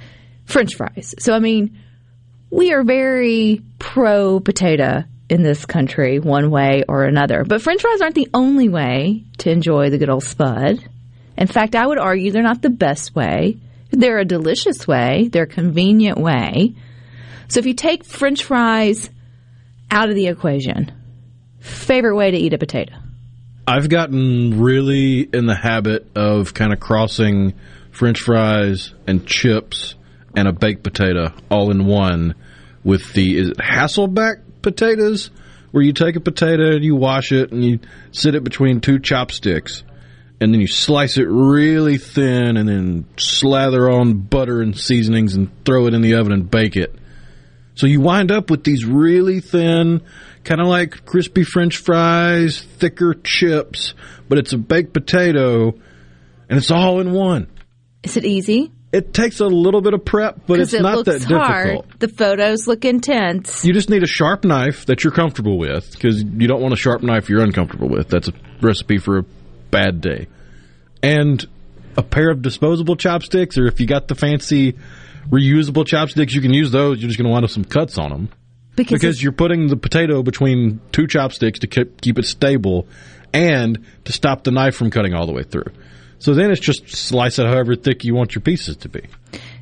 French 0.45 0.75
fries. 0.75 1.15
So 1.19 1.33
I 1.33 1.39
mean, 1.39 1.77
we 2.49 2.73
are 2.73 2.83
very 2.83 3.61
pro 3.79 4.39
potato 4.39 5.03
in 5.29 5.43
this 5.43 5.65
country, 5.65 6.19
one 6.19 6.51
way 6.51 6.83
or 6.89 7.05
another. 7.05 7.45
But 7.45 7.61
French 7.61 7.81
fries 7.81 8.01
aren't 8.01 8.15
the 8.15 8.29
only 8.33 8.67
way 8.67 9.23
to 9.39 9.49
enjoy 9.49 9.89
the 9.89 9.97
good 9.97 10.09
old 10.09 10.23
spud. 10.23 10.83
In 11.37 11.47
fact, 11.47 11.75
I 11.75 11.87
would 11.87 11.97
argue 11.97 12.31
they're 12.31 12.43
not 12.43 12.61
the 12.61 12.69
best 12.69 13.15
way. 13.15 13.57
They're 13.91 14.19
a 14.19 14.25
delicious 14.25 14.87
way. 14.87 15.29
They're 15.31 15.43
a 15.43 15.47
convenient 15.47 16.17
way. 16.17 16.75
So 17.49 17.59
if 17.59 17.65
you 17.65 17.73
take 17.73 18.05
French 18.05 18.43
fries 18.43 19.09
out 19.89 20.09
of 20.09 20.15
the 20.15 20.27
equation, 20.27 20.91
favorite 21.59 22.15
way 22.15 22.31
to 22.31 22.37
eat 22.37 22.53
a 22.53 22.57
potato? 22.57 22.93
I've 23.67 23.89
gotten 23.89 24.61
really 24.61 25.21
in 25.21 25.45
the 25.45 25.55
habit 25.55 26.09
of 26.15 26.53
kind 26.53 26.73
of 26.73 26.79
crossing 26.79 27.53
French 27.91 28.19
fries 28.19 28.93
and 29.05 29.25
chips 29.27 29.95
and 30.35 30.47
a 30.47 30.53
baked 30.53 30.83
potato 30.83 31.33
all 31.49 31.71
in 31.71 31.85
one 31.85 32.35
with 32.83 33.13
the 33.13 33.37
is 33.37 33.49
it 33.49 33.57
Hasselback 33.57 34.41
potatoes, 34.61 35.29
where 35.71 35.83
you 35.83 35.93
take 35.93 36.15
a 36.15 36.19
potato 36.19 36.75
and 36.75 36.83
you 36.83 36.95
wash 36.95 37.31
it 37.31 37.51
and 37.51 37.63
you 37.63 37.79
sit 38.11 38.35
it 38.35 38.43
between 38.43 38.81
two 38.81 38.99
chopsticks, 38.99 39.83
and 40.41 40.51
then 40.51 40.59
you 40.59 40.67
slice 40.67 41.19
it 41.19 41.27
really 41.29 41.99
thin 41.99 42.57
and 42.57 42.67
then 42.67 43.05
slather 43.15 43.87
on 43.91 44.13
butter 44.21 44.59
and 44.59 44.77
seasonings 44.77 45.35
and 45.35 45.49
throw 45.63 45.85
it 45.85 45.93
in 45.93 46.01
the 46.01 46.15
oven 46.15 46.33
and 46.33 46.49
bake 46.49 46.75
it. 46.75 46.95
So 47.75 47.85
you 47.85 48.01
wind 48.01 48.31
up 48.31 48.49
with 48.49 48.63
these 48.63 48.83
really 48.83 49.39
thin, 49.39 50.01
kind 50.43 50.59
of 50.59 50.65
like 50.65 51.05
crispy 51.05 51.43
French 51.43 51.77
fries, 51.77 52.59
thicker 52.59 53.13
chips, 53.23 53.93
but 54.27 54.39
it's 54.39 54.51
a 54.51 54.57
baked 54.57 54.93
potato, 54.93 55.75
and 56.49 56.57
it's 56.57 56.71
all 56.71 56.99
in 56.99 57.11
one. 57.11 57.47
Is 58.01 58.17
it 58.17 58.25
easy? 58.25 58.71
It 58.91 59.13
takes 59.13 59.39
a 59.39 59.45
little 59.45 59.81
bit 59.81 59.93
of 59.93 60.03
prep, 60.03 60.47
but 60.47 60.59
it's 60.59 60.73
it 60.73 60.81
not 60.81 60.97
looks 60.97 61.23
that 61.23 61.31
hard. 61.31 61.65
difficult. 61.65 61.99
The 61.99 62.07
photos 62.07 62.67
look 62.67 62.83
intense. 62.83 63.63
You 63.63 63.73
just 63.73 63.91
need 63.91 64.03
a 64.03 64.07
sharp 64.07 64.43
knife 64.43 64.87
that 64.87 65.03
you're 65.03 65.13
comfortable 65.13 65.59
with 65.59 65.91
because 65.91 66.23
you 66.23 66.47
don't 66.47 66.61
want 66.61 66.73
a 66.73 66.77
sharp 66.77 67.03
knife 67.03 67.29
you're 67.29 67.43
uncomfortable 67.43 67.87
with. 67.87 68.09
That's 68.09 68.27
a 68.27 68.33
recipe 68.59 68.97
for 68.97 69.19
a 69.19 69.25
bad 69.71 70.01
day. 70.01 70.27
And 71.01 71.43
a 71.97 72.03
pair 72.03 72.29
of 72.29 72.41
disposable 72.41 72.95
chopsticks, 72.95 73.57
or 73.57 73.65
if 73.65 73.79
you 73.79 73.87
got 73.87 74.07
the 74.07 74.15
fancy 74.15 74.75
reusable 75.29 75.85
chopsticks, 75.85 76.33
you 76.33 76.41
can 76.41 76.53
use 76.53 76.71
those. 76.71 76.99
You're 76.99 77.07
just 77.09 77.17
going 77.17 77.27
to 77.27 77.31
wind 77.31 77.45
up 77.45 77.51
some 77.51 77.65
cuts 77.65 77.97
on 77.97 78.09
them 78.11 78.29
because, 78.75 79.21
you're 79.21 79.31
putting 79.31 79.67
the 79.67 79.77
potato 79.77 80.23
between 80.23 80.79
two 80.91 81.07
chopsticks 81.07 81.59
to 81.59 81.67
keep, 81.67 82.01
keep 82.01 82.19
it 82.19 82.25
stable 82.25 82.87
and 83.33 83.85
to 84.05 84.13
stop 84.13 84.43
the 84.43 84.51
knife 84.51 84.75
from 84.75 84.91
cutting 84.91 85.13
all 85.13 85.25
the 85.25 85.33
way 85.33 85.43
through. 85.43 85.71
So 86.19 86.33
then 86.33 86.51
it's 86.51 86.61
just 86.61 86.87
slice 86.87 87.39
it 87.39 87.47
however 87.47 87.75
thick 87.75 88.03
you 88.03 88.13
want 88.13 88.35
your 88.35 88.41
pieces 88.41 88.77
to 88.77 88.89
be. 88.89 89.01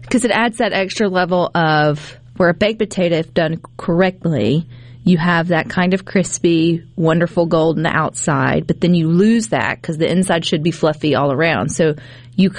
because 0.10 0.26
it 0.26 0.32
adds 0.32 0.58
that 0.58 0.74
extra 0.74 1.08
level 1.08 1.52
of 1.54 2.18
where 2.38 2.50
a 2.50 2.54
baked 2.54 2.80
potato, 2.80 3.18
if 3.18 3.34
done 3.34 3.62
correctly, 3.78 4.68
you 5.10 5.18
have 5.18 5.48
that 5.50 5.70
kind 5.70 5.94
of 5.94 6.06
crispy, 6.06 6.84
wonderful 6.96 7.46
golden 7.48 7.86
outside, 7.86 8.68
but 8.68 8.80
then 8.80 8.94
you 8.94 9.08
lose 9.08 9.48
that 9.50 9.82
because 9.82 9.98
the 9.98 10.10
inside 10.10 10.46
should 10.46 10.62
be 10.64 10.72
fluffy 10.72 11.16
all 11.16 11.32
around. 11.32 11.70
So 11.70 11.96
you, 12.36 12.52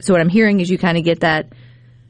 so 0.00 0.14
what 0.14 0.20
I'm 0.20 0.28
hearing 0.30 0.60
is 0.60 0.70
you 0.70 0.78
kind 0.78 0.96
of 0.98 1.04
get 1.04 1.20
that. 1.20 1.52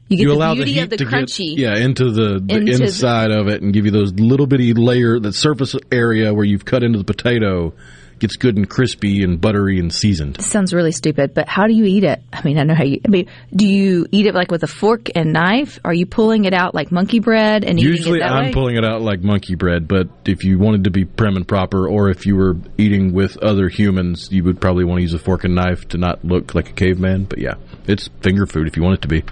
You 0.07 0.17
get 0.17 0.25
the 0.25 0.33
allow 0.33 0.55
beauty 0.55 0.73
the 0.73 0.79
of 0.81 0.89
the 0.89 0.97
to 0.97 1.05
crunchy. 1.05 1.55
get 1.55 1.59
yeah 1.59 1.75
into 1.77 2.11
the, 2.11 2.39
the 2.43 2.55
Into 2.57 2.77
the- 2.77 2.83
inside 2.85 3.31
of 3.31 3.47
it 3.47 3.61
and 3.61 3.73
give 3.73 3.85
you 3.85 3.91
those 3.91 4.13
little 4.13 4.45
bitty 4.47 4.73
layer 4.73 5.19
that 5.19 5.33
surface 5.33 5.75
area 5.91 6.33
where 6.33 6.43
you've 6.45 6.65
cut 6.65 6.83
into 6.83 6.97
the 6.97 7.05
potato 7.05 7.73
gets 8.21 8.37
good 8.37 8.55
and 8.55 8.69
crispy 8.69 9.23
and 9.23 9.41
buttery 9.41 9.79
and 9.79 9.91
seasoned. 9.91 10.39
Sounds 10.39 10.73
really 10.73 10.91
stupid, 10.91 11.33
but 11.33 11.49
how 11.49 11.67
do 11.67 11.73
you 11.73 11.83
eat 11.85 12.03
it? 12.03 12.21
I 12.31 12.43
mean, 12.43 12.57
I 12.59 12.63
know 12.63 12.75
how 12.75 12.83
you. 12.83 13.01
I 13.03 13.09
mean, 13.09 13.27
do 13.53 13.67
you 13.67 14.05
eat 14.11 14.27
it 14.27 14.35
like 14.35 14.51
with 14.51 14.63
a 14.63 14.67
fork 14.67 15.09
and 15.15 15.33
knife? 15.33 15.79
Are 15.83 15.93
you 15.93 16.05
pulling 16.05 16.45
it 16.45 16.53
out 16.53 16.73
like 16.73 16.91
monkey 16.91 17.19
bread 17.19 17.65
and 17.65 17.79
eating 17.79 17.91
Usually 17.91 18.19
it 18.19 18.21
that 18.21 18.31
I'm 18.31 18.45
way? 18.45 18.53
pulling 18.53 18.77
it 18.77 18.85
out 18.85 19.01
like 19.01 19.21
monkey 19.21 19.55
bread, 19.55 19.87
but 19.87 20.07
if 20.25 20.43
you 20.43 20.59
wanted 20.59 20.85
to 20.85 20.91
be 20.91 21.03
prim 21.03 21.35
and 21.35 21.47
proper, 21.47 21.89
or 21.89 22.09
if 22.09 22.25
you 22.25 22.35
were 22.35 22.55
eating 22.77 23.11
with 23.11 23.37
other 23.37 23.67
humans, 23.67 24.31
you 24.31 24.43
would 24.43 24.61
probably 24.61 24.85
want 24.85 24.99
to 24.99 25.01
use 25.01 25.13
a 25.13 25.19
fork 25.19 25.43
and 25.43 25.55
knife 25.55 25.87
to 25.89 25.97
not 25.97 26.23
look 26.23 26.53
like 26.53 26.69
a 26.69 26.73
caveman. 26.73 27.25
But 27.25 27.39
yeah, 27.39 27.55
it's 27.87 28.07
finger 28.21 28.45
food 28.45 28.67
if 28.67 28.77
you 28.77 28.83
want 28.83 28.99
it 28.99 29.01
to 29.01 29.07
be. 29.07 29.23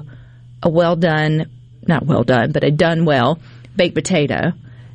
a 0.63 0.69
well 0.69 0.95
done, 0.95 1.51
not 1.87 2.05
well 2.05 2.23
done, 2.23 2.51
but 2.51 2.63
a 2.63 2.71
done 2.71 3.05
well 3.05 3.39
baked 3.75 3.95
potato. 3.95 4.53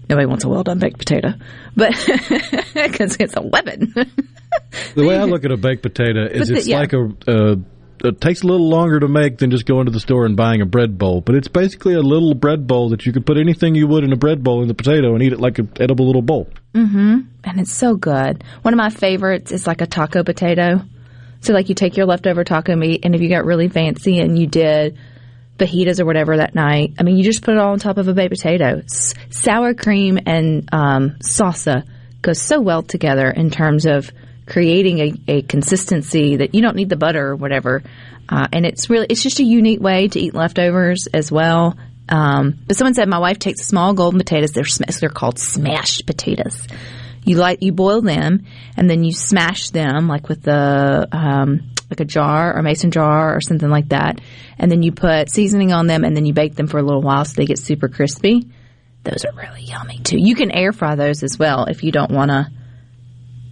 Nobody 0.09 0.27
wants 0.27 0.45
a 0.45 0.49
well 0.49 0.63
done 0.63 0.79
baked 0.79 0.99
potato, 0.99 1.35
but 1.77 1.93
because 2.75 3.17
it's 3.21 3.37
a 3.37 3.43
weapon. 3.43 3.93
The 4.95 5.05
way 5.07 5.17
I 5.17 5.25
look 5.25 5.45
at 5.45 5.53
a 5.53 5.59
baked 5.59 5.83
potato 5.83 6.25
is 6.25 6.39
But 6.41 6.49
the- 6.49 6.55
it's 6.59 6.67
yeah. 6.69 6.79
like 6.79 6.93
a. 6.95 7.13
Uh, 7.27 7.57
it 8.05 8.21
takes 8.21 8.43
a 8.43 8.47
little 8.47 8.69
longer 8.69 9.01
to 9.01 9.09
make 9.09 9.39
than 9.39 9.51
just 9.51 9.67
going 9.67 9.87
to 9.87 9.91
the 9.93 9.99
store 10.01 10.25
and 10.25 10.37
buying 10.37 10.61
a 10.63 10.67
bread 10.67 10.97
bowl, 10.99 11.21
but 11.21 11.35
it's 11.35 11.49
basically 11.49 11.95
a 11.95 12.01
little 12.01 12.33
bread 12.33 12.67
bowl 12.67 12.91
that 12.91 13.05
you 13.05 13.13
could 13.13 13.27
put 13.27 13.37
anything 13.39 13.75
you 13.75 13.89
would 13.89 14.05
in 14.05 14.13
a 14.13 14.17
bread 14.17 14.43
bowl 14.45 14.63
in 14.63 14.69
the 14.69 14.75
potato 14.75 15.15
and 15.15 15.23
eat 15.23 15.33
it 15.33 15.41
like 15.41 15.59
an 15.59 15.71
edible 15.81 16.07
little 16.07 16.23
bowl. 16.23 16.49
hmm 16.75 17.19
And 17.45 17.61
it's 17.61 17.73
so 17.73 17.97
good. 17.97 18.45
One 18.63 18.73
of 18.73 18.79
my 18.79 18.91
favorites 18.91 19.51
is 19.53 19.67
like 19.67 19.81
a 19.81 19.87
taco 19.87 20.23
potato. 20.23 20.81
So 21.41 21.53
like 21.53 21.69
you 21.69 21.75
take 21.75 21.97
your 21.97 22.07
leftover 22.07 22.45
taco 22.45 22.75
meat, 22.77 23.01
and 23.05 23.15
if 23.17 23.21
you 23.21 23.29
got 23.29 23.45
really 23.45 23.69
fancy 23.69 24.21
and 24.21 24.39
you 24.39 24.47
did 24.47 24.97
fajitas 25.59 26.01
or 26.01 26.07
whatever 26.07 26.37
that 26.37 26.55
night, 26.55 26.95
I 26.99 27.03
mean, 27.03 27.17
you 27.17 27.25
just 27.25 27.43
put 27.43 27.55
it 27.55 27.59
all 27.59 27.73
on 27.73 27.79
top 27.79 27.99
of 27.99 28.09
a 28.09 28.15
baked 28.15 28.31
potato. 28.31 28.83
S- 28.85 29.15
sour 29.31 29.75
cream 29.75 30.19
and 30.25 30.69
um, 30.73 31.11
salsa 31.21 31.85
go 32.23 32.33
so 32.33 32.61
well 32.61 32.83
together 32.83 33.29
in 33.31 33.51
terms 33.51 33.87
of 33.87 34.11
creating 34.47 34.99
a, 34.99 35.15
a 35.29 35.43
consistency 35.43 36.37
that 36.37 36.55
you 36.55 36.63
don't 36.63 36.77
need 36.77 36.89
the 36.89 36.97
butter 36.97 37.29
or 37.29 37.37
whatever. 37.37 37.83
Uh, 38.29 38.47
and 38.53 38.67
it's 38.67 38.91
really 38.91 39.07
it's 39.09 39.23
just 39.23 39.41
a 39.41 39.45
unique 39.45 39.81
way 39.81 40.09
to 40.09 40.19
eat 40.19 40.35
leftovers 40.35 41.07
as 41.13 41.31
well. 41.31 41.77
Um, 42.09 42.59
but 42.67 42.77
someone 42.77 42.95
said 42.95 43.09
my 43.09 43.19
wife 43.19 43.39
takes 43.39 43.67
small 43.67 43.95
golden 43.95 44.19
potatoes. 44.19 44.53
They're 44.53 44.65
sm- 44.65 44.85
they're 45.01 45.11
called 45.11 45.39
smashed 45.39 46.07
potatoes. 46.07 46.67
You 47.25 47.37
like 47.37 47.63
you 47.63 47.73
boil 47.73 48.01
them 48.01 48.47
and 48.77 48.89
then 48.89 49.05
you 49.05 49.13
smash 49.13 49.71
them 49.71 50.09
like 50.09 50.29
with 50.29 50.43
the 50.43 51.09
um, 51.13 51.71
like 51.91 52.01
a 52.01 52.05
jar 52.05 52.57
or 52.57 52.63
mason 52.63 52.91
jar 52.91 53.35
or 53.35 53.41
something 53.41 53.69
like 53.71 53.89
that, 53.91 54.21
and 54.59 54.71
then 54.71 54.83
you 54.83 54.93
put 54.93 55.31
seasoning 55.31 55.73
on 55.73 55.87
them 55.87 56.05
and 56.05 56.17
then 56.17 56.27
you 56.27 56.33
bake 56.35 56.55
them 56.55 56.67
for 56.67 56.79
a 56.79 56.83
little 56.83 57.03
while 57.03 57.25
so 57.25 57.35
they 57.37 57.47
get 57.47 57.59
super 57.59 57.89
crispy. 57.89 58.49
Those 59.05 59.25
are 59.25 59.33
really 59.35 59.63
yummy 59.63 59.99
too. 59.99 60.19
You 60.19 60.35
can 60.35 60.51
air 60.51 60.73
fry 60.73 60.95
those 60.97 61.23
as 61.23 61.39
well 61.39 61.65
if 61.65 61.83
you 61.83 61.93
don't 61.93 62.11
want 62.11 62.31
to 62.31 62.49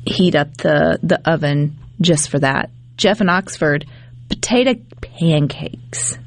heat 0.04 0.34
up 0.34 0.56
the 0.58 0.98
the 1.02 1.20
oven 1.28 1.78
just 2.00 2.28
for 2.30 2.38
that. 2.40 2.70
Jeff 2.96 3.20
in 3.20 3.28
Oxford, 3.28 3.86
potato 4.28 4.74
pancakes, 5.00 6.18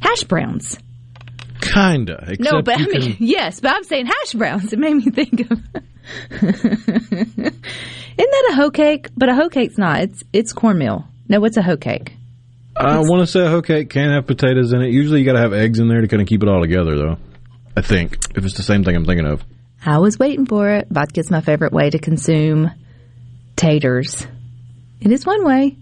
hash 0.00 0.24
browns. 0.24 0.78
Kinda. 1.60 2.24
Except 2.28 2.40
no, 2.40 2.62
but 2.62 2.78
I 2.80 2.84
mean, 2.86 3.02
can- 3.02 3.16
yes, 3.26 3.60
but 3.60 3.72
I'm 3.74 3.84
saying 3.84 4.06
hash 4.06 4.32
browns. 4.32 4.72
It 4.72 4.78
made 4.78 4.94
me 4.94 5.10
think 5.10 5.40
of. 5.50 5.60
Isn't 6.40 7.60
that 8.16 8.48
a 8.50 8.54
hoe 8.54 8.70
cake? 8.70 9.08
But 9.16 9.28
a 9.28 9.34
hoe 9.34 9.48
cake's 9.48 9.78
not. 9.78 10.00
It's 10.00 10.24
it's 10.32 10.52
cornmeal. 10.52 11.06
No, 11.30 11.38
what's 11.38 11.56
a 11.56 11.62
hoe 11.62 11.76
cake? 11.76 12.12
I 12.76 12.98
want 12.98 13.20
to 13.20 13.26
say 13.26 13.46
a 13.46 13.48
hoe 13.48 13.62
cake 13.62 13.88
can 13.88 14.10
have 14.10 14.26
potatoes 14.26 14.72
in 14.72 14.82
it. 14.82 14.90
Usually 14.90 15.20
you 15.20 15.24
got 15.24 15.34
to 15.34 15.38
have 15.38 15.52
eggs 15.52 15.78
in 15.78 15.86
there 15.86 16.00
to 16.00 16.08
kind 16.08 16.20
of 16.20 16.26
keep 16.26 16.42
it 16.42 16.48
all 16.48 16.60
together, 16.60 16.96
though. 16.96 17.18
I 17.76 17.82
think 17.82 18.18
if 18.34 18.44
it's 18.44 18.56
the 18.56 18.64
same 18.64 18.82
thing 18.82 18.96
I'm 18.96 19.04
thinking 19.04 19.26
of. 19.26 19.44
I 19.86 19.98
was 19.98 20.18
waiting 20.18 20.44
for 20.44 20.68
it. 20.70 20.88
Vodka's 20.90 21.30
my 21.30 21.40
favorite 21.40 21.72
way 21.72 21.88
to 21.88 22.00
consume 22.00 22.72
taters. 23.54 24.26
It 25.00 25.12
is 25.12 25.24
one 25.24 25.44
way. 25.44 25.76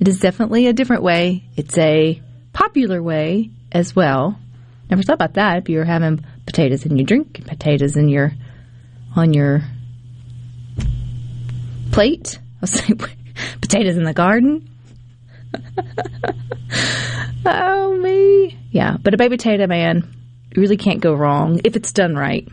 It 0.00 0.08
is 0.08 0.18
definitely 0.18 0.66
a 0.66 0.72
different 0.72 1.02
way. 1.02 1.44
It's 1.56 1.76
a 1.76 2.22
popular 2.54 3.02
way 3.02 3.50
as 3.70 3.94
well. 3.94 4.38
Never 4.88 5.02
thought 5.02 5.16
about 5.16 5.34
that. 5.34 5.58
If 5.58 5.68
you're 5.68 5.84
having 5.84 6.24
potatoes 6.46 6.86
in 6.86 6.96
your 6.96 7.04
drink, 7.04 7.46
potatoes 7.46 7.98
in 7.98 8.08
your 8.08 8.32
on 9.14 9.34
your 9.34 9.60
plate. 11.92 12.38
I 12.38 12.60
was 12.62 12.70
saying 12.70 12.98
potatoes 13.60 13.96
in 13.96 14.04
the 14.04 14.12
garden. 14.14 14.68
oh 17.46 17.96
me, 18.02 18.58
yeah. 18.70 18.96
But 19.02 19.14
a 19.14 19.16
baby 19.16 19.36
potato, 19.36 19.66
man, 19.66 20.14
really 20.56 20.76
can't 20.76 21.00
go 21.00 21.14
wrong 21.14 21.60
if 21.64 21.76
it's 21.76 21.92
done 21.92 22.14
right. 22.14 22.46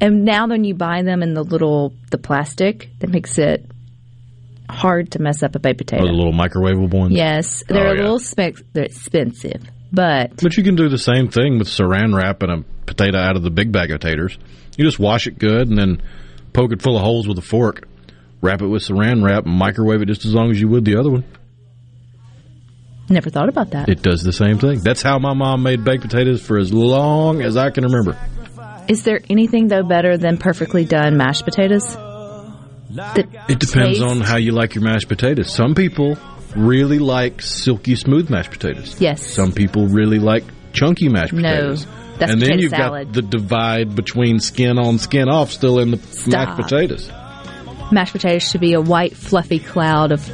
And 0.00 0.24
now, 0.24 0.46
when 0.46 0.62
you 0.64 0.74
buy 0.74 1.02
them 1.02 1.22
in 1.22 1.34
the 1.34 1.42
little 1.42 1.92
the 2.10 2.18
plastic, 2.18 2.90
that 3.00 3.10
makes 3.10 3.36
it 3.38 3.64
hard 4.70 5.12
to 5.12 5.18
mess 5.22 5.42
up 5.42 5.56
a 5.56 5.58
baked 5.58 5.78
potato. 5.78 6.04
Or 6.04 6.06
the 6.06 6.12
little 6.12 6.32
microwavable 6.32 6.92
ones. 6.92 7.14
Yes, 7.14 7.64
they're 7.66 7.88
Oh, 7.88 7.92
a 7.92 7.94
yeah. 7.96 8.02
little 8.02 8.18
spec- 8.20 8.62
they're 8.74 8.84
expensive, 8.84 9.62
but 9.92 10.36
But 10.42 10.56
you 10.56 10.62
can 10.62 10.76
do 10.76 10.88
the 10.88 10.98
same 10.98 11.28
thing 11.28 11.58
with 11.58 11.68
saran 11.68 12.14
wrap 12.14 12.42
and 12.42 12.52
a 12.52 12.64
potato 12.86 13.18
out 13.18 13.34
of 13.36 13.42
the 13.42 13.50
big 13.50 13.72
bag 13.72 13.90
of 13.90 14.00
taters. 14.00 14.38
You 14.76 14.84
just 14.84 15.00
wash 15.00 15.26
it 15.26 15.38
good 15.38 15.68
and 15.68 15.76
then 15.78 16.02
poke 16.52 16.72
it 16.72 16.80
full 16.82 16.96
of 16.96 17.02
holes 17.02 17.26
with 17.26 17.38
a 17.38 17.42
fork. 17.42 17.87
Wrap 18.40 18.62
it 18.62 18.66
with 18.66 18.82
saran 18.82 19.22
wrap 19.24 19.46
and 19.46 19.54
microwave 19.54 20.00
it 20.02 20.06
just 20.06 20.24
as 20.24 20.32
long 20.34 20.50
as 20.50 20.60
you 20.60 20.68
would 20.68 20.84
the 20.84 20.96
other 20.96 21.10
one. 21.10 21.24
never 23.10 23.30
thought 23.30 23.48
about 23.48 23.70
that. 23.70 23.88
It 23.88 24.02
does 24.02 24.22
the 24.22 24.32
same 24.32 24.58
thing. 24.58 24.80
That's 24.80 25.02
how 25.02 25.18
my 25.18 25.32
mom 25.34 25.62
made 25.62 25.82
baked 25.84 26.02
potatoes 26.02 26.42
for 26.42 26.58
as 26.58 26.72
long 26.72 27.40
as 27.42 27.56
I 27.56 27.70
can 27.70 27.84
remember. 27.84 28.16
Is 28.88 29.02
there 29.02 29.20
anything 29.28 29.68
though 29.68 29.82
better 29.82 30.16
than 30.18 30.36
perfectly 30.38 30.84
done 30.84 31.16
mashed 31.16 31.44
potatoes? 31.44 31.96
That 32.90 33.18
It 33.48 33.58
depends 33.58 33.98
taste- 33.98 34.02
on 34.02 34.20
how 34.20 34.36
you 34.38 34.52
like 34.52 34.74
your 34.74 34.84
mashed 34.84 35.08
potatoes. 35.08 35.52
Some 35.52 35.74
people 35.74 36.16
really 36.56 36.98
like 36.98 37.42
silky 37.42 37.94
smooth 37.96 38.30
mashed 38.30 38.50
potatoes. 38.50 38.96
Yes. 39.00 39.26
Some 39.26 39.52
people 39.52 39.88
really 39.88 40.18
like 40.18 40.44
chunky 40.72 41.08
mashed 41.08 41.32
No, 41.34 41.42
potatoes. 41.42 41.86
that's 42.18 42.32
and 42.32 42.40
then 42.40 42.58
you've 42.58 42.70
salad. 42.70 43.08
got 43.08 43.14
the 43.14 43.22
divide 43.22 43.94
between 43.94 44.38
skin 44.40 44.78
on 44.78 44.98
skin 44.98 45.28
off 45.28 45.50
still 45.50 45.78
in 45.80 45.90
the 45.90 45.98
Stop. 45.98 46.56
mashed 46.58 46.62
potatoes. 46.62 47.10
Mashed 47.90 48.12
potatoes 48.12 48.48
should 48.48 48.60
be 48.60 48.74
a 48.74 48.80
white 48.80 49.16
fluffy 49.16 49.58
cloud 49.58 50.12
of 50.12 50.30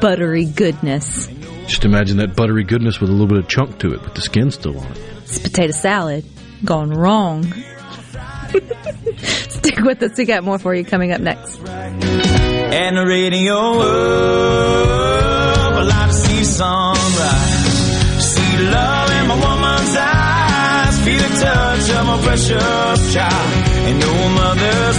buttery 0.00 0.44
goodness. 0.44 1.26
Just 1.66 1.84
imagine 1.84 2.18
that 2.18 2.36
buttery 2.36 2.64
goodness 2.64 3.00
with 3.00 3.08
a 3.08 3.12
little 3.12 3.28
bit 3.28 3.38
of 3.38 3.48
chunk 3.48 3.78
to 3.78 3.92
it, 3.94 4.02
with 4.02 4.14
the 4.14 4.20
skin 4.20 4.50
still 4.50 4.78
on 4.78 4.92
it. 4.92 4.98
It's 5.22 5.38
potato 5.38 5.72
salad 5.72 6.24
gone 6.64 6.90
wrong. 6.90 7.44
Stick 9.16 9.78
with 9.78 10.02
us. 10.02 10.18
We 10.18 10.24
got 10.26 10.44
more 10.44 10.58
for 10.58 10.74
you 10.74 10.84
coming 10.84 11.12
up 11.12 11.20
next. 11.20 11.58
And 11.66 12.96
the 12.96 13.06
radio 13.06 13.56
up, 13.56 13.86
I 15.74 15.82
like 15.82 16.08
to 16.10 16.14
see 16.14 16.44
sunrise. 16.44 18.22
See 18.22 18.58
love 18.58 19.10
in 19.10 19.28
my 19.28 19.34
woman's 19.34 19.96
eyes. 19.96 21.00
Feel 21.04 21.22
the 21.22 21.28
touch 21.40 21.90
of 21.90 22.06
my 22.06 22.20
precious 22.22 23.14
child. 23.14 23.52
And 23.86 23.98
know 23.98 24.12
a 24.12 24.28
mother's 24.30 24.98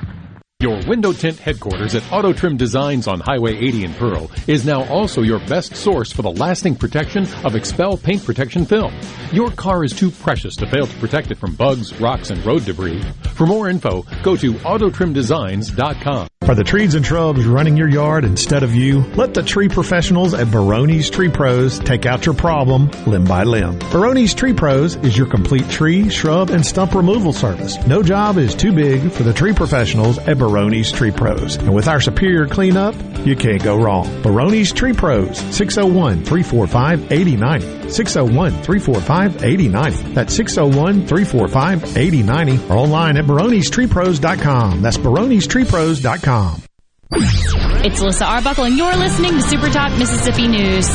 Your 0.61 0.79
window 0.85 1.11
tint 1.11 1.39
headquarters 1.39 1.95
at 1.95 2.03
Auto 2.13 2.33
Trim 2.33 2.55
Designs 2.55 3.07
on 3.07 3.19
Highway 3.19 3.55
80 3.55 3.83
in 3.83 3.93
Pearl 3.95 4.29
is 4.45 4.63
now 4.63 4.83
also 4.89 5.23
your 5.23 5.39
best 5.47 5.75
source 5.75 6.11
for 6.11 6.21
the 6.21 6.29
lasting 6.29 6.75
protection 6.75 7.23
of 7.23 7.53
XPEL 7.53 8.03
paint 8.03 8.23
protection 8.23 8.67
film. 8.67 8.93
Your 9.31 9.49
car 9.49 9.83
is 9.83 9.91
too 9.91 10.11
precious 10.11 10.55
to 10.57 10.67
fail 10.67 10.85
to 10.85 10.97
protect 10.99 11.31
it 11.31 11.39
from 11.39 11.55
bugs, 11.55 11.99
rocks, 11.99 12.29
and 12.29 12.45
road 12.45 12.63
debris. 12.65 13.01
For 13.33 13.47
more 13.47 13.69
info, 13.69 14.05
go 14.21 14.37
to 14.37 14.53
autotrimdesigns.com. 14.53 16.27
Are 16.47 16.55
the 16.55 16.63
trees 16.63 16.95
and 16.95 17.05
shrubs 17.05 17.45
running 17.45 17.77
your 17.77 17.87
yard 17.87 18.25
instead 18.25 18.61
of 18.61 18.75
you? 18.75 19.01
Let 19.15 19.33
the 19.33 19.43
tree 19.43 19.69
professionals 19.69 20.33
at 20.33 20.47
Baroni's 20.47 21.09
Tree 21.09 21.29
Pros 21.29 21.79
take 21.79 22.05
out 22.05 22.25
your 22.25 22.35
problem 22.35 22.89
limb 23.07 23.25
by 23.25 23.43
limb. 23.43 23.79
Baroni's 23.91 24.33
Tree 24.33 24.53
Pros 24.53 24.95
is 24.97 25.17
your 25.17 25.27
complete 25.27 25.69
tree, 25.69 26.09
shrub, 26.09 26.49
and 26.49 26.65
stump 26.65 26.93
removal 26.93 27.31
service. 27.31 27.77
No 27.87 28.03
job 28.03 28.37
is 28.37 28.53
too 28.53 28.73
big 28.73 29.11
for 29.11 29.23
the 29.23 29.33
tree 29.33 29.53
professionals 29.53 30.17
at 30.17 30.37
Baroni's 30.37 30.50
Tree 30.91 31.11
Pros. 31.11 31.55
And 31.55 31.73
with 31.73 31.87
our 31.87 32.01
superior 32.01 32.45
cleanup, 32.47 32.95
you 33.25 33.35
can't 33.35 33.63
go 33.63 33.77
wrong. 33.77 34.07
Baroni's 34.21 34.71
Tree 34.73 34.93
Pros, 34.93 35.39
601-345-8090. 35.39 37.81
601-345-8090. 37.91 40.13
That's 40.13 40.39
601-345-8090 40.39 42.69
or 42.69 42.77
online 42.77 43.17
at 43.17 43.25
baronestreepros.com. 43.25 44.81
That's 44.81 44.97
baronestreepros.com. 44.97 46.63
It's 47.13 47.99
Alyssa 47.99 48.25
Arbuckle, 48.27 48.63
and 48.65 48.77
you're 48.77 48.95
listening 48.95 49.33
to 49.33 49.41
Super 49.41 49.69
Talk 49.69 49.91
Mississippi 49.97 50.47
News. 50.47 50.87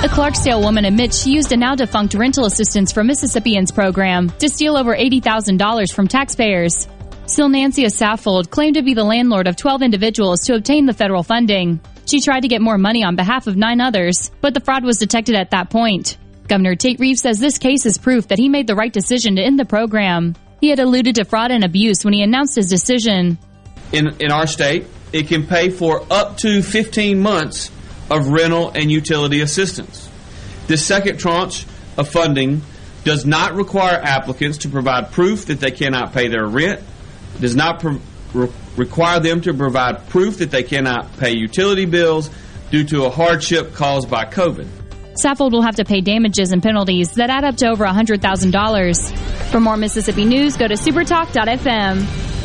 A 0.00 0.06
Clarksdale 0.08 0.62
woman 0.62 0.84
admits 0.84 1.20
she 1.22 1.32
used 1.32 1.50
a 1.52 1.56
now 1.56 1.74
defunct 1.74 2.14
rental 2.14 2.44
assistance 2.44 2.92
from 2.92 3.08
Mississippians 3.08 3.72
program 3.72 4.30
to 4.38 4.48
steal 4.48 4.76
over 4.76 4.94
$80,000 4.96 5.92
from 5.92 6.06
taxpayers. 6.08 6.86
Still, 7.28 7.50
Nancy 7.50 7.84
Saffold 7.84 8.48
claimed 8.48 8.76
to 8.76 8.82
be 8.82 8.94
the 8.94 9.04
landlord 9.04 9.48
of 9.48 9.56
12 9.56 9.82
individuals 9.82 10.40
to 10.46 10.54
obtain 10.54 10.86
the 10.86 10.94
federal 10.94 11.22
funding. 11.22 11.78
She 12.06 12.22
tried 12.22 12.40
to 12.40 12.48
get 12.48 12.62
more 12.62 12.78
money 12.78 13.04
on 13.04 13.16
behalf 13.16 13.46
of 13.46 13.54
nine 13.54 13.82
others, 13.82 14.30
but 14.40 14.54
the 14.54 14.60
fraud 14.60 14.82
was 14.82 14.96
detected 14.96 15.34
at 15.34 15.50
that 15.50 15.68
point. 15.68 16.16
Governor 16.48 16.74
Tate 16.74 16.98
Reeves 16.98 17.20
says 17.20 17.38
this 17.38 17.58
case 17.58 17.84
is 17.84 17.98
proof 17.98 18.28
that 18.28 18.38
he 18.38 18.48
made 18.48 18.66
the 18.66 18.74
right 18.74 18.90
decision 18.92 19.36
to 19.36 19.42
end 19.42 19.58
the 19.58 19.66
program. 19.66 20.36
He 20.62 20.70
had 20.70 20.78
alluded 20.78 21.16
to 21.16 21.26
fraud 21.26 21.50
and 21.50 21.64
abuse 21.64 22.02
when 22.02 22.14
he 22.14 22.22
announced 22.22 22.56
his 22.56 22.70
decision. 22.70 23.36
in, 23.92 24.08
in 24.20 24.32
our 24.32 24.46
state, 24.46 24.86
it 25.12 25.28
can 25.28 25.46
pay 25.46 25.68
for 25.68 26.06
up 26.10 26.38
to 26.38 26.62
15 26.62 27.20
months 27.20 27.70
of 28.10 28.28
rental 28.28 28.70
and 28.70 28.90
utility 28.90 29.42
assistance. 29.42 30.08
This 30.66 30.84
second 30.84 31.18
tranche 31.18 31.66
of 31.98 32.08
funding 32.08 32.62
does 33.04 33.26
not 33.26 33.54
require 33.54 34.00
applicants 34.02 34.58
to 34.58 34.70
provide 34.70 35.12
proof 35.12 35.44
that 35.46 35.60
they 35.60 35.70
cannot 35.70 36.14
pay 36.14 36.28
their 36.28 36.46
rent, 36.46 36.80
does 37.40 37.56
not 37.56 37.82
re- 37.84 38.48
require 38.76 39.20
them 39.20 39.40
to 39.42 39.54
provide 39.54 40.08
proof 40.08 40.38
that 40.38 40.50
they 40.50 40.62
cannot 40.62 41.16
pay 41.18 41.36
utility 41.36 41.84
bills 41.84 42.30
due 42.70 42.84
to 42.84 43.04
a 43.04 43.10
hardship 43.10 43.74
caused 43.74 44.10
by 44.10 44.24
COVID. 44.24 44.68
Saffold 45.22 45.52
will 45.52 45.62
have 45.62 45.76
to 45.76 45.84
pay 45.84 46.00
damages 46.00 46.52
and 46.52 46.62
penalties 46.62 47.12
that 47.14 47.28
add 47.30 47.44
up 47.44 47.56
to 47.56 47.68
over 47.68 47.84
$100,000. 47.84 49.50
For 49.50 49.60
more 49.60 49.76
Mississippi 49.76 50.24
news, 50.24 50.56
go 50.56 50.68
to 50.68 50.74
supertalk.fm. 50.74 52.37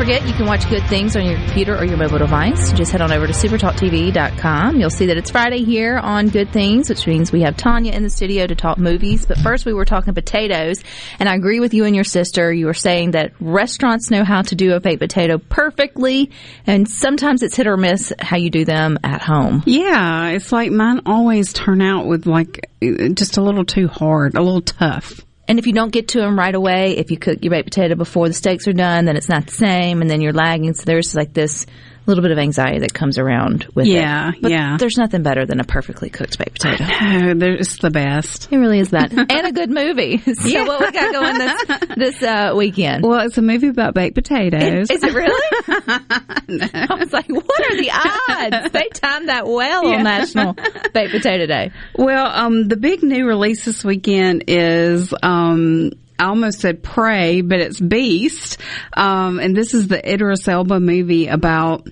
Forget, 0.00 0.26
you 0.26 0.32
can 0.32 0.46
watch 0.46 0.66
good 0.70 0.82
things 0.84 1.14
on 1.14 1.26
your 1.26 1.36
computer 1.36 1.76
or 1.76 1.84
your 1.84 1.98
mobile 1.98 2.16
device. 2.16 2.72
Just 2.72 2.90
head 2.90 3.02
on 3.02 3.12
over 3.12 3.26
to 3.26 3.34
supertalktv.com. 3.34 4.80
You'll 4.80 4.88
see 4.88 5.04
that 5.04 5.18
it's 5.18 5.30
Friday 5.30 5.62
here 5.62 5.98
on 5.98 6.30
Good 6.30 6.50
Things, 6.54 6.88
which 6.88 7.06
means 7.06 7.30
we 7.30 7.42
have 7.42 7.54
Tanya 7.54 7.92
in 7.92 8.02
the 8.02 8.08
studio 8.08 8.46
to 8.46 8.54
talk 8.54 8.78
movies. 8.78 9.26
But 9.26 9.36
first, 9.40 9.66
we 9.66 9.74
were 9.74 9.84
talking 9.84 10.14
potatoes, 10.14 10.82
and 11.18 11.28
I 11.28 11.34
agree 11.34 11.60
with 11.60 11.74
you 11.74 11.84
and 11.84 11.94
your 11.94 12.04
sister. 12.04 12.50
You 12.50 12.64
were 12.64 12.72
saying 12.72 13.10
that 13.10 13.34
restaurants 13.40 14.10
know 14.10 14.24
how 14.24 14.40
to 14.40 14.54
do 14.54 14.72
a 14.72 14.80
baked 14.80 15.00
potato 15.00 15.36
perfectly, 15.36 16.30
and 16.66 16.88
sometimes 16.88 17.42
it's 17.42 17.56
hit 17.56 17.66
or 17.66 17.76
miss 17.76 18.10
how 18.18 18.38
you 18.38 18.48
do 18.48 18.64
them 18.64 18.98
at 19.04 19.20
home. 19.20 19.62
Yeah, 19.66 20.28
it's 20.28 20.50
like 20.50 20.72
mine 20.72 21.02
always 21.04 21.52
turn 21.52 21.82
out 21.82 22.06
with 22.06 22.24
like 22.24 22.70
just 22.80 23.36
a 23.36 23.42
little 23.42 23.66
too 23.66 23.86
hard, 23.86 24.34
a 24.34 24.40
little 24.40 24.62
tough. 24.62 25.20
And 25.50 25.58
if 25.58 25.66
you 25.66 25.72
don't 25.72 25.90
get 25.90 26.06
to 26.10 26.20
them 26.20 26.38
right 26.38 26.54
away, 26.54 26.96
if 26.96 27.10
you 27.10 27.18
cook 27.18 27.42
your 27.42 27.50
baked 27.50 27.72
potato 27.72 27.96
before 27.96 28.28
the 28.28 28.34
steaks 28.34 28.68
are 28.68 28.72
done, 28.72 29.06
then 29.06 29.16
it's 29.16 29.28
not 29.28 29.46
the 29.46 29.52
same, 29.52 30.00
and 30.00 30.08
then 30.08 30.20
you're 30.20 30.32
lagging. 30.32 30.72
So 30.74 30.84
there's 30.86 31.12
like 31.16 31.32
this 31.32 31.66
little 32.06 32.22
bit 32.22 32.32
of 32.32 32.38
anxiety 32.38 32.80
that 32.80 32.92
comes 32.94 33.18
around 33.18 33.66
with 33.74 33.86
Yeah, 33.86 34.30
it. 34.30 34.36
But 34.42 34.50
yeah. 34.50 34.76
There's 34.78 34.96
nothing 34.96 35.22
better 35.22 35.46
than 35.46 35.60
a 35.60 35.64
perfectly 35.64 36.10
cooked 36.10 36.38
baked 36.38 36.60
potato. 36.60 36.84
They're- 37.38 37.54
it's 37.56 37.78
the 37.78 37.90
best. 37.90 38.48
It 38.50 38.56
really 38.56 38.80
is 38.80 38.90
that, 38.90 39.12
and 39.16 39.30
a 39.46 39.52
good 39.52 39.70
movie. 39.70 40.18
So 40.40 40.48
Yeah. 40.48 40.66
what 40.66 40.80
we 40.80 40.90
got 40.92 41.12
going 41.12 41.38
this 41.38 41.62
this 41.96 42.22
uh, 42.22 42.54
weekend? 42.56 43.04
Well, 43.04 43.20
it's 43.26 43.36
a 43.38 43.42
movie 43.42 43.68
about 43.68 43.94
baked 43.94 44.14
potatoes. 44.14 44.90
Is 44.90 45.02
it 45.02 45.12
really? 45.12 45.40
I 45.58 46.96
was 46.98 47.12
like, 47.12 47.28
what 47.28 47.60
are 47.70 47.76
the 47.76 47.90
odds? 47.92 48.72
They 48.72 48.88
timed 48.94 49.28
that 49.28 49.46
well 49.46 49.84
Yeah. 49.88 49.96
on 49.98 50.02
National 50.04 50.54
Baked 50.94 51.12
Potato 51.12 51.46
Day. 51.46 51.72
Well, 51.96 52.26
um, 52.26 52.68
the 52.68 52.76
big 52.76 53.02
new 53.02 53.26
release 53.26 53.64
this 53.64 53.84
weekend 53.84 54.44
is 54.48 55.12
um, 55.22 55.92
I 56.20 56.26
almost 56.26 56.60
said 56.60 56.82
Prey, 56.82 57.40
but 57.40 57.60
it's 57.60 57.80
Beast, 57.80 58.58
um, 58.92 59.40
and 59.40 59.56
this 59.56 59.72
is 59.72 59.88
the 59.88 60.06
Idris 60.06 60.46
Elba 60.46 60.78
movie 60.78 61.28
about 61.28 61.88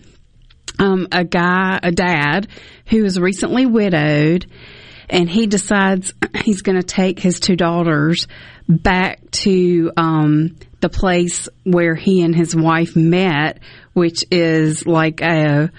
um, 0.78 1.08
a 1.10 1.24
guy, 1.24 1.80
a 1.82 1.90
dad 1.90 2.46
who 2.88 3.06
is 3.06 3.18
recently 3.18 3.64
widowed, 3.64 4.46
and 5.08 5.30
he 5.30 5.46
decides 5.46 6.12
he's 6.44 6.60
going 6.60 6.76
to 6.76 6.82
take 6.82 7.18
his 7.18 7.40
two 7.40 7.56
daughters 7.56 8.28
back 8.68 9.30
to 9.30 9.92
um, 9.96 10.56
the 10.80 10.90
place 10.90 11.48
where 11.64 11.94
he 11.94 12.20
and 12.20 12.36
his 12.36 12.54
wife 12.54 12.96
met, 12.96 13.60
which 13.94 14.26
is 14.30 14.86
like 14.86 15.22
a 15.22 15.72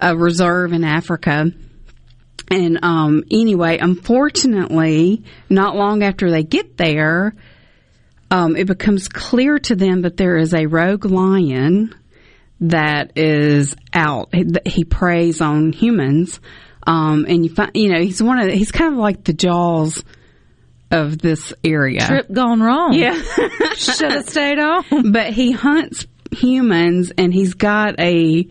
a 0.00 0.16
reserve 0.16 0.72
in 0.72 0.84
Africa. 0.84 1.50
And 2.52 2.78
um, 2.82 3.24
anyway, 3.32 3.78
unfortunately, 3.78 5.24
not 5.48 5.74
long 5.74 6.04
after 6.04 6.30
they 6.30 6.44
get 6.44 6.76
there, 6.76 7.34
um, 8.30 8.56
it 8.56 8.66
becomes 8.66 9.08
clear 9.08 9.58
to 9.58 9.74
them 9.74 10.02
that 10.02 10.16
there 10.16 10.36
is 10.36 10.54
a 10.54 10.66
rogue 10.66 11.04
lion 11.04 11.94
that 12.60 13.12
is 13.16 13.74
out. 13.92 14.34
He, 14.34 14.46
he 14.66 14.84
preys 14.84 15.40
on 15.40 15.72
humans, 15.72 16.40
um, 16.86 17.26
and 17.28 17.44
you 17.44 17.54
find, 17.54 17.70
you 17.74 17.92
know, 17.92 18.00
he's 18.00 18.22
one 18.22 18.38
of 18.38 18.46
the, 18.46 18.56
he's 18.56 18.72
kind 18.72 18.92
of 18.92 18.98
like 18.98 19.24
the 19.24 19.32
Jaws 19.32 20.04
of 20.90 21.18
this 21.18 21.52
area. 21.64 22.00
Trip 22.06 22.30
gone 22.32 22.60
wrong. 22.60 22.94
Yeah. 22.94 23.20
Should 23.74 24.10
have 24.10 24.28
stayed 24.28 24.58
on. 24.58 25.12
But 25.12 25.32
he 25.32 25.52
hunts 25.52 26.06
humans 26.32 27.12
and 27.16 27.32
he's 27.32 27.54
got 27.54 27.98
a 28.00 28.48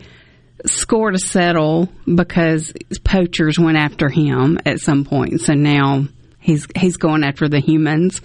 score 0.66 1.10
to 1.10 1.18
settle 1.18 1.88
because 2.12 2.72
poachers 3.04 3.58
went 3.58 3.76
after 3.76 4.08
him 4.08 4.58
at 4.64 4.80
some 4.80 5.04
point. 5.04 5.40
So 5.40 5.54
now 5.54 6.06
he's 6.40 6.66
he's 6.76 6.96
going 6.96 7.22
after 7.22 7.48
the 7.48 7.60
humans. 7.60 8.20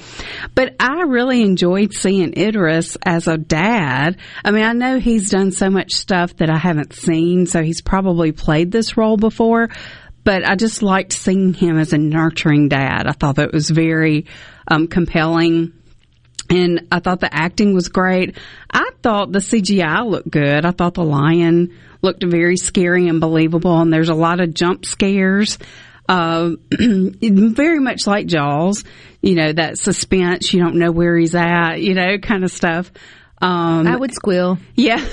But 0.56 0.76
I 0.80 1.02
really 1.04 1.42
enjoyed 1.42 1.94
seeing 1.94 2.38
Idris 2.38 2.98
as 3.04 3.28
a 3.28 3.38
dad. 3.38 4.18
I 4.44 4.52
mean, 4.52 4.64
I 4.64 4.74
know 4.74 5.00
he's 5.00 5.30
done 5.30 5.52
so 5.52 5.70
much 5.70 5.94
stuff 5.94 6.36
that 6.38 6.50
I 6.50 6.58
haven't 6.58 6.94
seen, 6.94 7.46
so 7.46 7.62
he's 7.62 7.82
probably 7.82 8.32
played 8.32 8.72
this 8.72 8.98
role 8.98 9.18
before. 9.18 9.70
But 10.24 10.48
I 10.48 10.56
just 10.56 10.82
liked 10.82 11.14
seeing 11.14 11.54
him 11.54 11.78
as 11.78 11.94
a 11.94 12.00
nurturing 12.00 12.70
dad. 12.70 13.06
I 13.06 13.12
thought 13.12 13.36
that 13.36 13.54
was 13.54 13.70
very 13.70 14.26
um, 14.68 14.88
compelling 14.88 15.74
and 16.50 16.88
I 16.92 17.00
thought 17.00 17.20
the 17.20 17.34
acting 17.34 17.74
was 17.74 17.90
great. 17.90 18.38
I 18.70 18.92
thought 19.02 19.32
the 19.32 19.40
CGI 19.40 20.06
looked 20.08 20.30
good. 20.30 20.66
I 20.66 20.72
thought 20.72 20.94
the 20.94 21.04
lion 21.04 21.76
looked 22.02 22.24
very 22.24 22.58
scary 22.58 23.08
and 23.08 23.20
believable, 23.20 23.80
and 23.80 23.92
there's 23.92 24.10
a 24.10 24.16
lot 24.16 24.40
of 24.40 24.54
jump 24.54 24.86
scares. 24.86 25.58
Um, 26.08 26.58
very 26.70 27.80
much 27.80 28.06
like 28.06 28.28
Jaws, 28.28 28.84
you 29.24 29.34
know, 29.34 29.52
that 29.54 29.80
suspense, 29.80 30.54
you 30.54 30.60
don't 30.60 30.76
know 30.76 30.92
where 30.92 31.18
he's 31.18 31.34
at, 31.34 31.82
you 31.82 31.96
know, 31.96 32.20
kind 32.20 32.44
of 32.44 32.52
stuff. 32.52 32.92
Um, 33.42 33.86
I 33.88 33.96
would 33.96 34.14
squeal. 34.14 34.58
Yeah. 34.76 35.04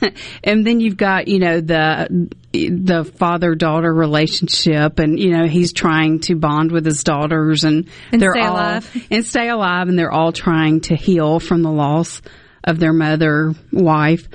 and 0.44 0.66
then 0.66 0.80
you've 0.80 0.96
got, 0.96 1.28
you 1.28 1.38
know, 1.38 1.60
the 1.60 2.30
the 2.52 3.04
father 3.04 3.54
daughter 3.54 3.92
relationship 3.92 4.98
and 4.98 5.20
you 5.20 5.30
know, 5.30 5.46
he's 5.46 5.72
trying 5.72 6.20
to 6.20 6.36
bond 6.36 6.72
with 6.72 6.86
his 6.86 7.04
daughters 7.04 7.64
and, 7.64 7.88
And 8.12 8.22
they're 8.22 8.32
stay 8.32 8.40
all 8.40 8.54
alive. 8.54 9.06
and 9.10 9.26
stay 9.26 9.48
alive 9.48 9.88
and 9.88 9.98
they're 9.98 10.12
all 10.12 10.32
trying 10.32 10.80
to 10.82 10.96
heal 10.96 11.38
from 11.38 11.62
the 11.62 11.70
loss 11.70 12.22
of 12.64 12.78
their 12.78 12.94
mother 12.94 13.52
wife. 13.72 14.26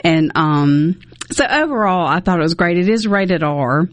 And 0.00 0.32
um 0.34 1.00
so 1.30 1.44
overall 1.44 2.06
I 2.06 2.20
thought 2.20 2.38
it 2.38 2.42
was 2.42 2.54
great. 2.54 2.78
It 2.78 2.88
is 2.88 3.06
rated 3.06 3.42
R. 3.42 3.88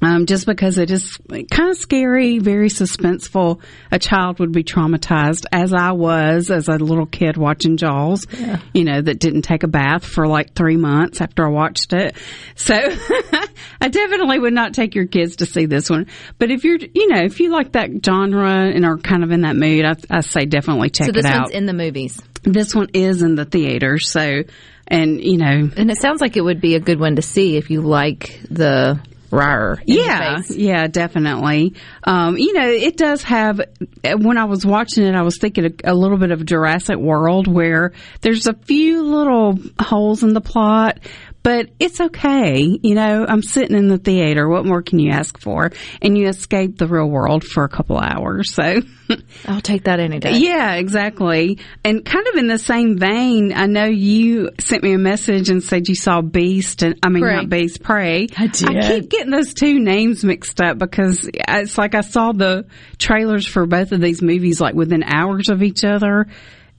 Um, 0.00 0.26
just 0.26 0.46
because 0.46 0.78
it 0.78 0.90
is 0.90 1.18
kind 1.50 1.70
of 1.70 1.76
scary, 1.76 2.38
very 2.38 2.68
suspenseful. 2.68 3.60
A 3.90 3.98
child 3.98 4.38
would 4.38 4.52
be 4.52 4.62
traumatized, 4.62 5.46
as 5.50 5.72
I 5.72 5.92
was 5.92 6.50
as 6.50 6.68
a 6.68 6.76
little 6.76 7.06
kid 7.06 7.36
watching 7.36 7.76
Jaws. 7.76 8.26
You 8.72 8.84
know, 8.84 9.00
that 9.00 9.18
didn't 9.18 9.42
take 9.42 9.64
a 9.64 9.68
bath 9.68 10.04
for 10.04 10.26
like 10.28 10.54
three 10.54 10.76
months 10.76 11.20
after 11.20 11.46
I 11.46 11.50
watched 11.50 11.92
it. 11.92 12.16
So 12.54 12.74
I 13.80 13.88
definitely 13.88 14.38
would 14.38 14.54
not 14.54 14.74
take 14.74 14.94
your 14.94 15.06
kids 15.06 15.36
to 15.36 15.46
see 15.46 15.66
this 15.66 15.90
one. 15.90 16.06
But 16.38 16.50
if 16.50 16.64
you're, 16.64 16.78
you 16.78 17.08
know, 17.08 17.22
if 17.24 17.40
you 17.40 17.50
like 17.50 17.72
that 17.72 17.90
genre 18.04 18.68
and 18.68 18.84
are 18.84 18.98
kind 18.98 19.24
of 19.24 19.32
in 19.32 19.40
that 19.40 19.56
mood, 19.56 19.84
I, 19.84 19.96
I 20.10 20.20
say 20.20 20.44
definitely 20.44 20.90
check 20.90 21.06
so 21.06 21.10
it 21.10 21.16
out. 21.16 21.22
This 21.22 21.38
one's 21.38 21.50
in 21.50 21.66
the 21.66 21.74
movies. 21.74 22.22
this 22.44 22.74
one 22.74 22.88
is 22.94 23.22
in 23.22 23.34
the 23.34 23.44
theater, 23.44 23.98
so 23.98 24.42
and 24.86 25.22
you 25.22 25.36
know, 25.36 25.70
And 25.76 25.90
it 25.90 26.00
sounds 26.00 26.20
like 26.20 26.36
it 26.36 26.40
would 26.40 26.60
be 26.60 26.74
a 26.74 26.80
good 26.80 26.98
one 26.98 27.16
to 27.16 27.22
see 27.22 27.56
if 27.56 27.70
you 27.70 27.82
like 27.82 28.40
the 28.48 29.00
rar. 29.30 29.78
in 29.86 29.96
Yeah, 29.96 30.40
yeah, 30.50 30.86
definitely. 30.86 31.74
Um, 32.04 32.36
you 32.36 32.52
know, 32.52 32.68
it 32.68 32.96
does 32.96 33.22
have. 33.24 33.60
When 34.04 34.38
I 34.38 34.44
was 34.44 34.64
watching 34.64 35.04
it, 35.04 35.14
I 35.14 35.22
was 35.22 35.38
thinking 35.38 35.66
a, 35.66 35.92
a 35.92 35.94
little 35.94 36.18
bit 36.18 36.30
of 36.30 36.44
Jurassic 36.44 36.96
World, 36.96 37.46
where 37.46 37.92
there's 38.20 38.46
a 38.46 38.54
few 38.54 39.02
little 39.02 39.58
holes 39.80 40.22
in 40.22 40.32
the 40.34 40.40
plot, 40.40 41.00
but 41.42 41.70
it's 41.78 42.00
okay. 42.00 42.78
You 42.82 42.94
know, 42.94 43.24
I'm 43.26 43.42
sitting 43.42 43.76
in 43.76 43.88
the 43.88 43.98
theater. 43.98 44.48
What 44.48 44.66
more 44.66 44.82
can 44.82 44.98
you 44.98 45.10
ask 45.10 45.38
for? 45.40 45.70
And 46.02 46.16
you 46.18 46.28
escape 46.28 46.78
the 46.78 46.86
real 46.86 47.08
world 47.08 47.44
for 47.44 47.64
a 47.64 47.68
couple 47.68 47.98
hours. 47.98 48.52
So. 48.52 48.82
I'll 49.46 49.60
take 49.60 49.84
that 49.84 50.00
any 50.00 50.18
day. 50.18 50.36
Yeah, 50.36 50.74
exactly. 50.74 51.58
And 51.84 52.04
kind 52.04 52.26
of 52.26 52.34
in 52.34 52.46
the 52.46 52.58
same 52.58 52.98
vein, 52.98 53.52
I 53.54 53.66
know 53.66 53.86
you 53.86 54.50
sent 54.60 54.82
me 54.82 54.92
a 54.92 54.98
message 54.98 55.48
and 55.48 55.62
said 55.62 55.88
you 55.88 55.94
saw 55.94 56.20
Beast 56.20 56.82
and 56.82 56.98
I 57.02 57.08
mean 57.08 57.22
Prey. 57.22 57.36
not 57.36 57.48
Beast, 57.48 57.82
Prey. 57.82 58.26
I 58.36 58.46
did. 58.48 58.76
I 58.76 58.88
keep 59.00 59.10
getting 59.10 59.30
those 59.30 59.54
two 59.54 59.78
names 59.78 60.24
mixed 60.24 60.60
up 60.60 60.78
because 60.78 61.28
it's 61.32 61.78
like 61.78 61.94
I 61.94 62.02
saw 62.02 62.32
the 62.32 62.66
trailers 62.98 63.46
for 63.46 63.66
both 63.66 63.92
of 63.92 64.00
these 64.00 64.20
movies 64.20 64.60
like 64.60 64.74
within 64.74 65.02
hours 65.02 65.48
of 65.48 65.62
each 65.62 65.84
other. 65.84 66.26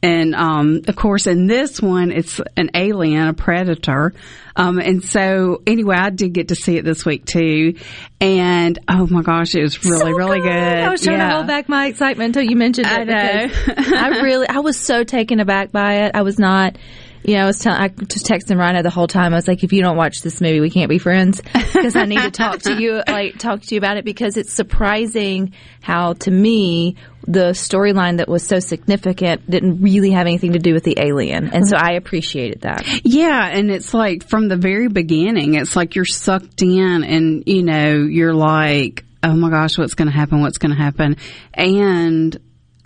And 0.02 0.34
um, 0.34 0.82
of 0.88 0.96
course, 0.96 1.28
in 1.28 1.48
this 1.48 1.82
one, 1.82 2.12
it's 2.12 2.40
an 2.56 2.70
alien, 2.74 3.28
a 3.28 3.34
predator. 3.34 4.14
Um, 4.56 4.80
and 4.80 5.04
so, 5.04 5.62
anyway, 5.68 5.98
I 5.98 6.10
did 6.10 6.34
get 6.34 6.48
to 6.50 6.56
see 6.56 6.78
it 6.78 6.86
this 6.86 7.06
week 7.06 7.26
too. 7.26 7.76
And 8.22 8.80
oh 8.88 9.08
my 9.08 9.22
gosh, 9.22 9.56
it 9.56 9.62
was 9.62 9.84
really, 9.84 10.00
So 10.00 10.18
really 10.18 10.40
good. 10.40 10.50
I 10.52 10.90
was 10.90 11.02
trying 11.04 11.18
Yeah. 11.20 11.30
to 11.30 11.36
hold 11.36 11.48
back 11.48 11.68
my 11.68 11.88
excitement 11.88 12.36
until 12.36 12.50
you 12.50 12.56
mentioned 12.56 12.88
it. 12.90 12.94
I 12.94 13.04
know. 13.04 13.54
I 13.98 14.08
really, 14.22 14.48
I 14.48 14.60
was 14.60 14.78
so 14.78 15.04
taken 15.04 15.40
aback 15.42 15.72
by 15.74 16.06
it. 16.06 16.12
I 16.16 16.22
was 16.22 16.40
not. 16.40 16.78
Know, 17.26 17.36
I 17.36 17.46
was 17.46 17.60
telling, 17.60 17.80
I 17.80 17.88
was 17.88 18.24
texting 18.24 18.58
Rhino 18.58 18.82
the 18.82 18.90
whole 18.90 19.08
time. 19.08 19.34
I 19.34 19.38
was 19.38 19.48
like, 19.48 19.64
if 19.64 19.72
you 19.72 19.82
don't 19.82 19.98
watch 19.98 20.22
this 20.22 20.42
movie, 20.42 20.60
we 20.60 20.70
can't 20.70 20.90
be 20.90 20.98
friends 20.98 21.42
because 21.42 21.96
I 21.96 22.06
need 22.06 22.22
to 22.22 22.32
talk 22.32 22.60
to 22.64 22.82
you, 22.82 23.02
like, 23.08 23.38
talk 23.38 23.62
to 23.62 23.76
you 23.76 23.78
about 23.78 23.98
it 23.98 24.06
because 24.06 24.38
it's 24.38 24.54
surprising 24.54 25.54
how, 25.82 26.14
to 26.14 26.32
me, 26.32 26.96
the 27.28 27.52
storyline 27.52 28.18
that 28.18 28.28
was 28.28 28.46
so 28.46 28.60
significant 28.60 29.50
didn't 29.50 29.82
really 29.82 30.12
have 30.12 30.26
anything 30.26 30.54
to 30.54 30.60
do 30.60 30.74
with 30.74 30.84
the 30.84 30.96
alien. 31.00 31.54
And 31.54 31.68
so 31.68 31.78
I 31.78 31.92
appreciated 31.94 32.62
that. 32.62 32.86
Yeah, 33.04 33.48
and 33.48 33.70
it's 33.70 33.94
like 33.94 34.28
from 34.28 34.48
the 34.48 34.58
very 34.58 34.88
beginning, 34.88 35.56
it's 35.56 35.76
like 35.76 35.96
you're 35.96 36.06
sucked 36.06 36.62
in 36.62 37.04
and, 37.04 37.44
you 37.46 37.64
know, 37.64 37.96
you're 37.96 38.34
like, 38.34 39.06
oh 39.22 39.34
my 39.34 39.50
gosh, 39.50 39.78
what's 39.78 39.94
going 39.94 40.10
to 40.10 40.16
happen? 40.16 40.42
What's 40.42 40.58
going 40.58 40.76
to 40.76 40.82
happen? 40.82 41.18
And 41.54 42.40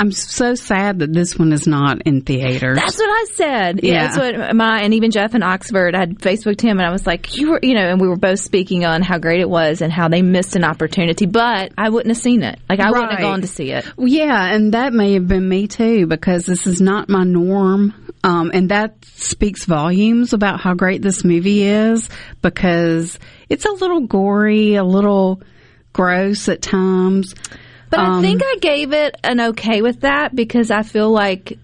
I'm 0.04 0.12
so 0.12 0.54
sad 0.54 1.00
that 1.00 1.14
this 1.14 1.40
one 1.40 1.54
is 1.54 1.66
not 1.66 2.02
in 2.02 2.24
theaters. 2.24 2.78
That's 2.78 2.98
what 2.98 3.08
I 3.08 3.26
said. 3.36 3.80
Yeah, 3.82 3.94
Yeah. 3.94 4.04
that's 4.08 4.18
what 4.18 4.54
my 4.54 4.82
and 4.82 4.94
even 4.94 5.12
Jeff 5.12 5.34
in 5.34 5.42
Oxford. 5.42 5.96
I 5.96 6.00
had 6.00 6.20
Facebooked 6.20 6.60
him, 6.60 6.78
and 6.78 6.86
I 6.86 6.92
was 6.92 7.08
like, 7.08 7.38
"You 7.38 7.52
were, 7.52 7.60
you 7.64 7.74
know," 7.74 7.88
and 7.90 8.02
we 8.02 8.10
were 8.10 8.18
both 8.18 8.42
speaking 8.42 8.84
on 8.84 9.02
how 9.02 9.18
great 9.18 9.40
it 9.40 9.50
was 9.50 9.82
and 9.82 9.94
how 9.94 10.10
they 10.10 10.22
missed 10.22 10.58
an 10.58 10.66
opportunity. 10.66 11.26
But 11.26 11.72
I 11.78 11.88
wouldn't 11.88 12.14
have 12.14 12.22
seen 12.22 12.44
it. 12.44 12.60
Like 12.70 12.82
I 12.82 12.92
wouldn't 12.92 13.12
have 13.12 13.22
gone 13.22 13.40
to 13.42 13.48
see 13.48 13.72
it. 13.72 13.86
Well, 13.96 14.10
yeah, 14.10 14.54
and 14.54 14.74
that 14.74 14.92
may 14.92 15.14
have 15.14 15.26
been 15.30 15.48
me 15.48 15.68
too 15.68 16.06
because 16.06 16.46
this 16.46 16.68
is 16.68 16.82
not 16.82 17.08
my 17.08 17.24
norm. 17.24 17.94
Um, 18.26 18.52
and 18.54 18.68
that 18.72 19.06
speaks 19.06 19.64
volumes 19.64 20.34
about 20.34 20.60
how 20.60 20.74
great 20.74 21.02
this 21.02 21.24
movie 21.24 21.64
is 21.64 22.10
because 22.42 23.20
it's 23.48 23.64
a 23.64 23.72
little 23.72 24.02
gory, 24.02 24.76
a 24.76 24.84
little 24.84 25.42
gross 25.94 26.50
at 26.50 26.62
times. 26.62 27.36
But 27.94 28.00
I 28.00 28.08
Um, 28.16 28.22
think 28.24 28.42
I 28.44 28.56
gave 28.60 28.92
it 28.92 29.16
an 29.24 29.40
okay 29.40 29.84
with 29.84 30.02
that 30.02 30.36
because 30.36 30.72
I 30.72 30.82
feel 30.82 31.12
like 31.12 31.60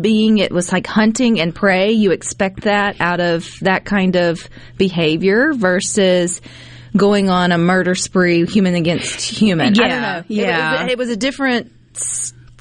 being 0.00 0.38
it 0.38 0.50
was 0.50 0.72
like 0.72 0.88
hunting 0.88 1.38
and 1.38 1.54
prey, 1.54 1.92
you 1.92 2.10
expect 2.10 2.62
that 2.62 2.96
out 3.00 3.20
of 3.20 3.48
that 3.60 3.84
kind 3.84 4.16
of 4.16 4.48
behavior 4.76 5.52
versus 5.52 6.40
going 6.96 7.28
on 7.30 7.52
a 7.52 7.58
murder 7.58 7.94
spree, 7.94 8.44
human 8.44 8.74
against 8.74 9.20
human. 9.20 9.68
I 9.68 9.70
don't 9.70 9.88
Yeah. 9.88 10.18
It 10.18 10.24
yeah. 10.28 10.82
was, 10.82 10.92
it 10.92 10.98
was 10.98 11.08
a 11.10 11.16
different 11.16 11.70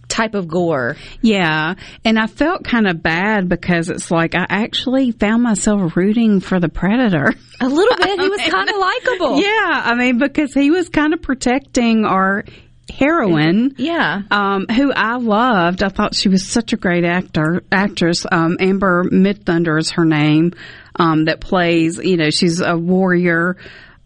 type 0.08 0.36
of 0.36 0.48
gore. 0.48 0.96
Yeah, 1.22 1.74
and 2.06 2.20
I 2.20 2.28
felt 2.28 2.64
kind 2.64 2.88
of 2.88 3.02
bad 3.02 3.50
because 3.50 3.90
it's 3.90 4.12
like 4.12 4.36
I 4.36 4.46
actually 4.48 5.12
found 5.12 5.42
myself 5.42 5.96
rooting 5.96 6.40
for 6.40 6.60
the 6.60 6.70
predator. 6.70 7.34
A 7.62 7.68
little 7.68 7.98
bit. 7.98 8.20
He 8.20 8.30
was 8.30 8.42
kind 8.42 8.70
of 8.70 8.78
likable. 8.78 9.42
Yeah, 9.42 9.82
I 9.86 9.96
mean 9.96 10.20
because 10.20 10.54
he 10.54 10.70
was 10.70 10.90
kind 10.90 11.14
of 11.16 11.22
protecting 11.24 12.06
our 12.06 12.46
heroine. 12.90 13.76
Yeah. 13.78 14.22
Um, 14.32 14.68
who 14.68 14.92
I 14.92 15.16
loved. 15.18 15.84
I 15.84 15.90
thought 15.90 16.16
she 16.16 16.30
was 16.30 16.48
such 16.48 16.74
a 16.74 16.78
great 16.78 17.04
actor, 17.04 17.64
actress. 17.72 18.26
Um, 18.32 18.58
Amber 18.60 19.04
Midthunder 19.06 19.80
is 19.80 19.92
her 19.92 20.06
name. 20.06 20.54
Um, 20.96 21.26
that 21.26 21.42
plays, 21.42 21.98
you 21.98 22.18
know, 22.18 22.32
she's 22.32 22.60
a 22.60 22.76
warrior, 22.76 23.58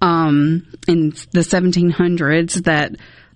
um, 0.02 0.68
in 0.88 1.12
the 1.32 1.40
1700s 1.40 2.66
that, 2.66 2.96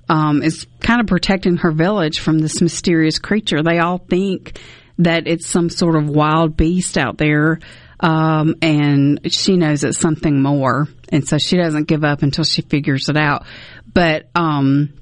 um, 0.10 0.44
is 0.44 0.68
kind 0.82 1.00
of 1.00 1.08
protecting 1.08 1.58
her 1.58 1.72
village 1.72 2.20
from 2.20 2.40
this 2.40 2.62
mysterious 2.62 3.18
creature. 3.18 3.64
They 3.64 3.80
all 3.80 3.98
think 3.98 4.60
that 5.00 5.26
it's 5.26 5.48
some 5.48 5.70
sort 5.70 5.96
of 5.96 6.10
wild 6.10 6.58
beast 6.58 6.98
out 6.98 7.18
there. 7.18 7.60
Um, 8.02 8.56
and 8.62 9.32
she 9.32 9.56
knows 9.56 9.86
it's 9.86 10.00
something 10.00 10.42
more. 10.42 10.88
And 11.10 11.26
so 11.26 11.38
she 11.38 11.56
doesn't 11.56 11.88
give 11.88 12.04
up 12.04 12.24
until 12.24 12.44
she 12.44 12.62
figures 12.62 13.08
it 13.08 13.16
out. 13.16 13.46
But, 13.94 14.30
um, 14.36 14.94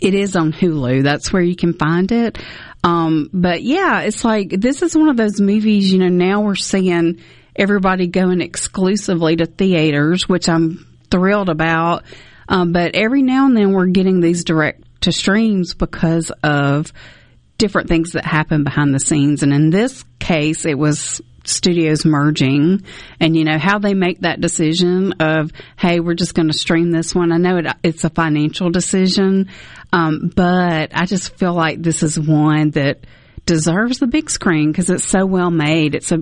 it 0.00 0.14
is 0.14 0.36
on 0.36 0.52
Hulu. 0.52 1.02
That's 1.02 1.32
where 1.32 1.42
you 1.42 1.56
can 1.56 1.72
find 1.72 2.10
it. 2.12 2.38
Um, 2.82 3.28
but 3.32 3.62
yeah, 3.62 4.00
it's 4.00 4.24
like 4.24 4.50
this 4.50 4.82
is 4.82 4.96
one 4.96 5.08
of 5.08 5.16
those 5.16 5.40
movies. 5.40 5.92
You 5.92 5.98
know, 5.98 6.08
now 6.08 6.40
we're 6.40 6.54
seeing 6.54 7.20
everybody 7.54 8.06
going 8.06 8.40
exclusively 8.40 9.36
to 9.36 9.46
theaters, 9.46 10.28
which 10.28 10.48
I'm 10.48 10.86
thrilled 11.10 11.48
about. 11.48 12.04
Um, 12.48 12.72
but 12.72 12.94
every 12.94 13.22
now 13.22 13.46
and 13.46 13.56
then 13.56 13.72
we're 13.72 13.86
getting 13.86 14.20
these 14.20 14.44
direct 14.44 14.82
to 15.02 15.12
streams 15.12 15.74
because 15.74 16.32
of 16.42 16.92
different 17.58 17.88
things 17.88 18.12
that 18.12 18.24
happen 18.24 18.64
behind 18.64 18.94
the 18.94 19.00
scenes. 19.00 19.42
And 19.42 19.52
in 19.52 19.70
this 19.70 20.04
case, 20.18 20.64
it 20.64 20.78
was 20.78 21.20
studios 21.44 22.04
merging 22.04 22.82
and 23.18 23.36
you 23.36 23.44
know 23.44 23.58
how 23.58 23.78
they 23.78 23.94
make 23.94 24.20
that 24.20 24.40
decision 24.40 25.12
of 25.20 25.50
hey 25.76 26.00
we're 26.00 26.14
just 26.14 26.34
going 26.34 26.48
to 26.48 26.56
stream 26.56 26.90
this 26.90 27.14
one 27.14 27.32
i 27.32 27.36
know 27.36 27.56
it, 27.56 27.66
it's 27.82 28.04
a 28.04 28.10
financial 28.10 28.70
decision 28.70 29.48
um, 29.92 30.30
but 30.34 30.90
i 30.94 31.06
just 31.06 31.36
feel 31.36 31.54
like 31.54 31.82
this 31.82 32.02
is 32.02 32.18
one 32.18 32.70
that 32.70 33.04
deserves 33.46 33.98
the 33.98 34.06
big 34.06 34.30
screen 34.30 34.70
because 34.70 34.90
it's 34.90 35.04
so 35.08 35.24
well 35.26 35.50
made 35.50 35.94
it's 35.94 36.12
a, 36.12 36.18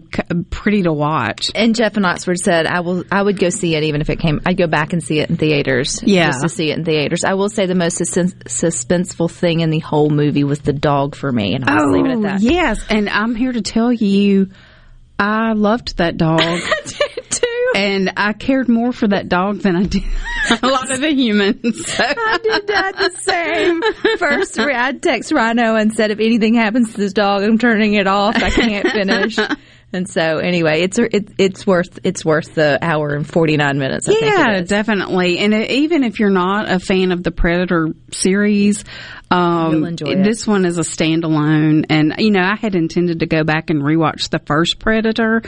pretty 0.51 0.85
to 0.85 0.93
watch 0.93 1.51
And 1.55 1.75
Jeff 1.75 1.97
in 1.97 2.05
Oxford 2.05 2.39
said, 2.39 2.66
"I 2.66 2.81
will. 2.81 3.05
I 3.11 3.21
would 3.21 3.39
go 3.39 3.51
see 3.51 3.75
it 3.75 3.83
even 3.83 4.01
if 4.01 4.09
it 4.09 4.19
came. 4.21 4.41
I'd 4.47 4.57
go 4.57 4.66
back 4.66 4.93
and 4.93 5.03
see 5.03 5.19
it 5.19 5.29
in 5.29 5.37
theaters. 5.37 6.01
Yeah. 6.03 6.27
just 6.29 6.43
to 6.43 6.49
see 6.49 6.71
it 6.71 6.79
in 6.79 6.85
theaters. 6.85 7.25
I 7.25 7.35
will 7.35 7.49
say 7.49 7.66
the 7.66 7.75
most 7.75 7.99
sus- 7.99 8.35
suspenseful 8.35 9.31
thing 9.31 9.61
in 9.61 9.71
the 9.71 9.81
whole 9.81 10.11
movie 10.11 10.45
was 10.45 10.61
the 10.61 10.73
dog 10.73 11.16
for 11.16 11.31
me, 11.31 11.55
and 11.55 11.64
I'll 11.69 11.79
just 11.79 11.91
leave 11.91 12.07
it 12.07 12.12
at 12.12 12.23
that. 12.23 12.35
Oh, 12.37 12.39
yes 12.41 12.85
and 12.89 13.09
i'm 13.09 13.35
here 13.35 13.53
to 13.53 13.62
tell 13.62 13.93
you 13.93 14.51
i 15.19 15.53
loved 15.53 15.97
that 15.99 16.16
dog 16.16 16.41
I 16.43 16.81
did 16.85 17.31
too. 17.31 17.73
and 17.75 18.12
i 18.16 18.33
cared 18.33 18.69
more 18.69 18.93
for 18.93 19.09
that 19.09 19.29
dog 19.29 19.61
than 19.61 19.77
i 19.77 19.85
did 19.85 20.03
a 20.62 20.66
lot 20.66 20.91
of 20.91 21.01
the 21.01 21.12
humans 21.12 21.87
so. 21.87 22.05
I 22.09 22.39
did 22.43 22.66
that 22.69 22.97
the 22.97 23.11
same. 23.19 23.83
First, 24.19 24.59
I 24.59 24.93
text 24.93 25.31
Rhino 25.33 25.75
and 25.75 25.93
said, 25.93 26.11
if 26.11 26.21
anything 26.21 26.55
happens 26.55 26.93
to 26.93 26.99
this 26.99 27.12
dog, 27.12 27.43
I'm 27.43 27.59
turning 27.59 27.95
it 27.95 28.07
off. 28.07 28.37
I 28.37 28.49
can't 28.51 28.89
finish. 28.89 29.37
And 29.91 30.07
so, 30.07 30.36
anyway, 30.36 30.82
it's 30.82 30.99
it, 30.99 31.30
it's 31.39 31.66
worth 31.66 31.99
it's 32.05 32.22
worth 32.22 32.55
the 32.55 32.78
hour 32.82 33.14
and 33.14 33.26
forty 33.26 33.57
nine 33.57 33.78
minutes. 33.78 34.07
I 34.07 34.12
think 34.12 34.24
yeah, 34.26 34.51
it 34.57 34.62
is. 34.64 34.68
definitely. 34.68 35.39
And 35.39 35.55
it, 35.55 35.70
even 35.70 36.05
if 36.05 36.20
you're 36.20 36.28
not 36.28 36.70
a 36.70 36.78
fan 36.78 37.11
of 37.11 37.22
the 37.22 37.30
Predator 37.30 37.89
series, 38.12 38.84
um, 39.30 39.72
You'll 39.72 39.84
enjoy 39.86 40.11
it. 40.11 40.24
this 40.24 40.47
one 40.47 40.66
is 40.66 40.76
a 40.76 40.82
standalone. 40.82 41.86
And 41.89 42.16
you 42.18 42.30
know, 42.30 42.43
I 42.43 42.57
had 42.57 42.74
intended 42.74 43.20
to 43.20 43.26
go 43.26 43.45
back 43.45 43.70
and 43.70 43.82
rewatch 43.82 44.28
the 44.28 44.41
first 44.41 44.78
Predator, 44.78 45.41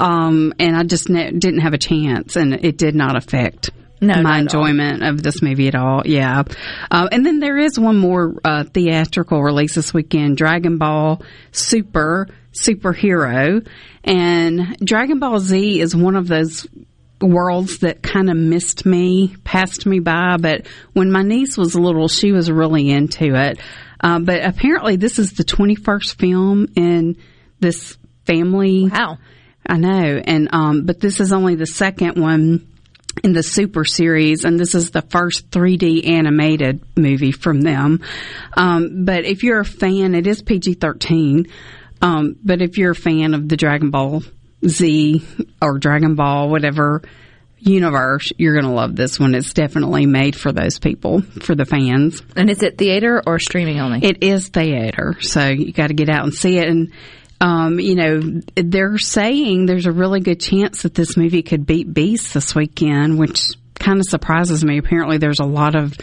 um, 0.00 0.52
and 0.58 0.76
I 0.76 0.82
just 0.82 1.08
ne- 1.08 1.30
didn't 1.30 1.60
have 1.60 1.74
a 1.74 1.78
chance, 1.78 2.34
and 2.34 2.52
it 2.64 2.76
did 2.76 2.96
not 2.96 3.16
affect. 3.16 3.70
No, 4.00 4.14
my 4.16 4.22
not 4.22 4.54
all. 4.54 4.66
enjoyment 4.66 5.02
of 5.04 5.22
this 5.22 5.40
movie 5.40 5.68
at 5.68 5.76
all. 5.76 6.02
Yeah. 6.04 6.42
Uh, 6.90 7.08
and 7.10 7.24
then 7.24 7.38
there 7.38 7.56
is 7.56 7.78
one 7.78 7.96
more 7.96 8.34
uh, 8.44 8.64
theatrical 8.64 9.40
release 9.40 9.76
this 9.76 9.94
weekend 9.94 10.36
Dragon 10.36 10.76
Ball 10.78 11.22
Super 11.52 12.26
Superhero. 12.54 13.66
And 14.02 14.76
Dragon 14.78 15.18
Ball 15.18 15.38
Z 15.38 15.80
is 15.80 15.94
one 15.94 16.16
of 16.16 16.28
those 16.28 16.66
worlds 17.20 17.78
that 17.78 18.02
kind 18.02 18.30
of 18.30 18.36
missed 18.36 18.84
me, 18.84 19.34
passed 19.44 19.86
me 19.86 20.00
by. 20.00 20.36
But 20.38 20.66
when 20.92 21.10
my 21.10 21.22
niece 21.22 21.56
was 21.56 21.74
little, 21.74 22.08
she 22.08 22.32
was 22.32 22.50
really 22.50 22.90
into 22.90 23.34
it. 23.34 23.58
Uh, 24.00 24.18
but 24.18 24.44
apparently, 24.44 24.96
this 24.96 25.18
is 25.18 25.32
the 25.32 25.44
21st 25.44 26.16
film 26.16 26.68
in 26.76 27.16
this 27.60 27.96
family. 28.26 28.88
Wow. 28.88 29.18
I 29.66 29.78
know. 29.78 30.20
And, 30.24 30.48
um, 30.52 30.84
but 30.84 31.00
this 31.00 31.20
is 31.20 31.32
only 31.32 31.54
the 31.54 31.66
second 31.66 32.20
one 32.20 32.66
in 33.22 33.32
the 33.32 33.42
Super 33.42 33.84
series, 33.84 34.44
and 34.44 34.58
this 34.58 34.74
is 34.74 34.90
the 34.90 35.02
first 35.02 35.50
3D 35.50 36.08
animated 36.08 36.82
movie 36.96 37.32
from 37.32 37.60
them. 37.60 38.02
Um, 38.56 39.04
but 39.04 39.24
if 39.24 39.42
you're 39.42 39.60
a 39.60 39.64
fan, 39.64 40.14
it 40.14 40.26
is 40.26 40.42
PG 40.42 40.74
13. 40.74 41.46
Um, 42.04 42.36
but 42.44 42.60
if 42.60 42.76
you're 42.76 42.90
a 42.90 42.94
fan 42.94 43.32
of 43.32 43.48
the 43.48 43.56
Dragon 43.56 43.90
Ball 43.90 44.22
Z 44.66 45.26
or 45.62 45.78
Dragon 45.78 46.16
Ball, 46.16 46.50
whatever 46.50 47.02
universe, 47.58 48.30
you're 48.36 48.52
going 48.52 48.66
to 48.66 48.72
love 48.72 48.94
this 48.94 49.18
one. 49.18 49.34
It's 49.34 49.54
definitely 49.54 50.04
made 50.04 50.36
for 50.36 50.52
those 50.52 50.78
people, 50.78 51.22
for 51.22 51.54
the 51.54 51.64
fans. 51.64 52.20
And 52.36 52.50
is 52.50 52.62
it 52.62 52.76
theater 52.76 53.22
or 53.26 53.38
streaming 53.38 53.80
only? 53.80 54.04
It 54.04 54.22
is 54.22 54.48
theater, 54.48 55.16
so 55.20 55.48
you 55.48 55.72
got 55.72 55.86
to 55.86 55.94
get 55.94 56.10
out 56.10 56.24
and 56.24 56.34
see 56.34 56.58
it. 56.58 56.68
And 56.68 56.92
um, 57.40 57.80
you 57.80 57.94
know, 57.94 58.20
they're 58.54 58.98
saying 58.98 59.64
there's 59.64 59.86
a 59.86 59.92
really 59.92 60.20
good 60.20 60.40
chance 60.40 60.82
that 60.82 60.94
this 60.94 61.16
movie 61.16 61.42
could 61.42 61.64
beat 61.64 61.92
Beast 61.92 62.34
this 62.34 62.54
weekend, 62.54 63.18
which 63.18 63.52
kind 63.74 63.98
of 63.98 64.06
surprises 64.06 64.62
me. 64.62 64.76
Apparently, 64.76 65.16
there's 65.16 65.40
a 65.40 65.44
lot 65.44 65.74
of 65.74 65.96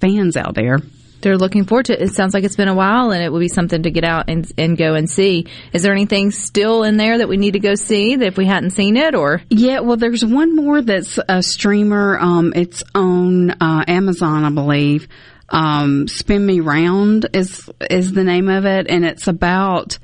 fans 0.00 0.38
out 0.38 0.54
there. 0.54 0.78
They're 1.24 1.38
looking 1.38 1.64
forward 1.64 1.86
to 1.86 1.94
it. 1.94 2.02
It 2.02 2.14
sounds 2.14 2.34
like 2.34 2.44
it's 2.44 2.54
been 2.54 2.68
a 2.68 2.74
while, 2.74 3.10
and 3.10 3.24
it 3.24 3.32
would 3.32 3.40
be 3.40 3.48
something 3.48 3.82
to 3.82 3.90
get 3.90 4.04
out 4.04 4.28
and 4.28 4.46
and 4.58 4.76
go 4.76 4.94
and 4.94 5.08
see. 5.08 5.46
Is 5.72 5.82
there 5.82 5.92
anything 5.92 6.30
still 6.30 6.84
in 6.84 6.98
there 6.98 7.16
that 7.16 7.28
we 7.28 7.38
need 7.38 7.52
to 7.52 7.60
go 7.60 7.76
see 7.76 8.16
that 8.16 8.26
if 8.26 8.36
we 8.36 8.44
hadn't 8.44 8.70
seen 8.70 8.98
it, 8.98 9.14
or 9.14 9.40
Yeah, 9.48 9.80
well, 9.80 9.96
there's 9.96 10.22
one 10.22 10.54
more 10.54 10.82
that's 10.82 11.18
a 11.26 11.42
streamer. 11.42 12.18
Um, 12.18 12.52
it's 12.54 12.84
on 12.94 13.52
uh, 13.52 13.84
Amazon, 13.88 14.44
I 14.44 14.50
believe. 14.50 15.08
Um, 15.48 16.08
Spin 16.08 16.44
Me 16.44 16.60
Round 16.60 17.26
is 17.32 17.70
is 17.90 18.12
the 18.12 18.24
name 18.24 18.50
of 18.50 18.66
it, 18.66 18.90
and 18.90 19.02
it's 19.02 19.26
about 19.26 19.98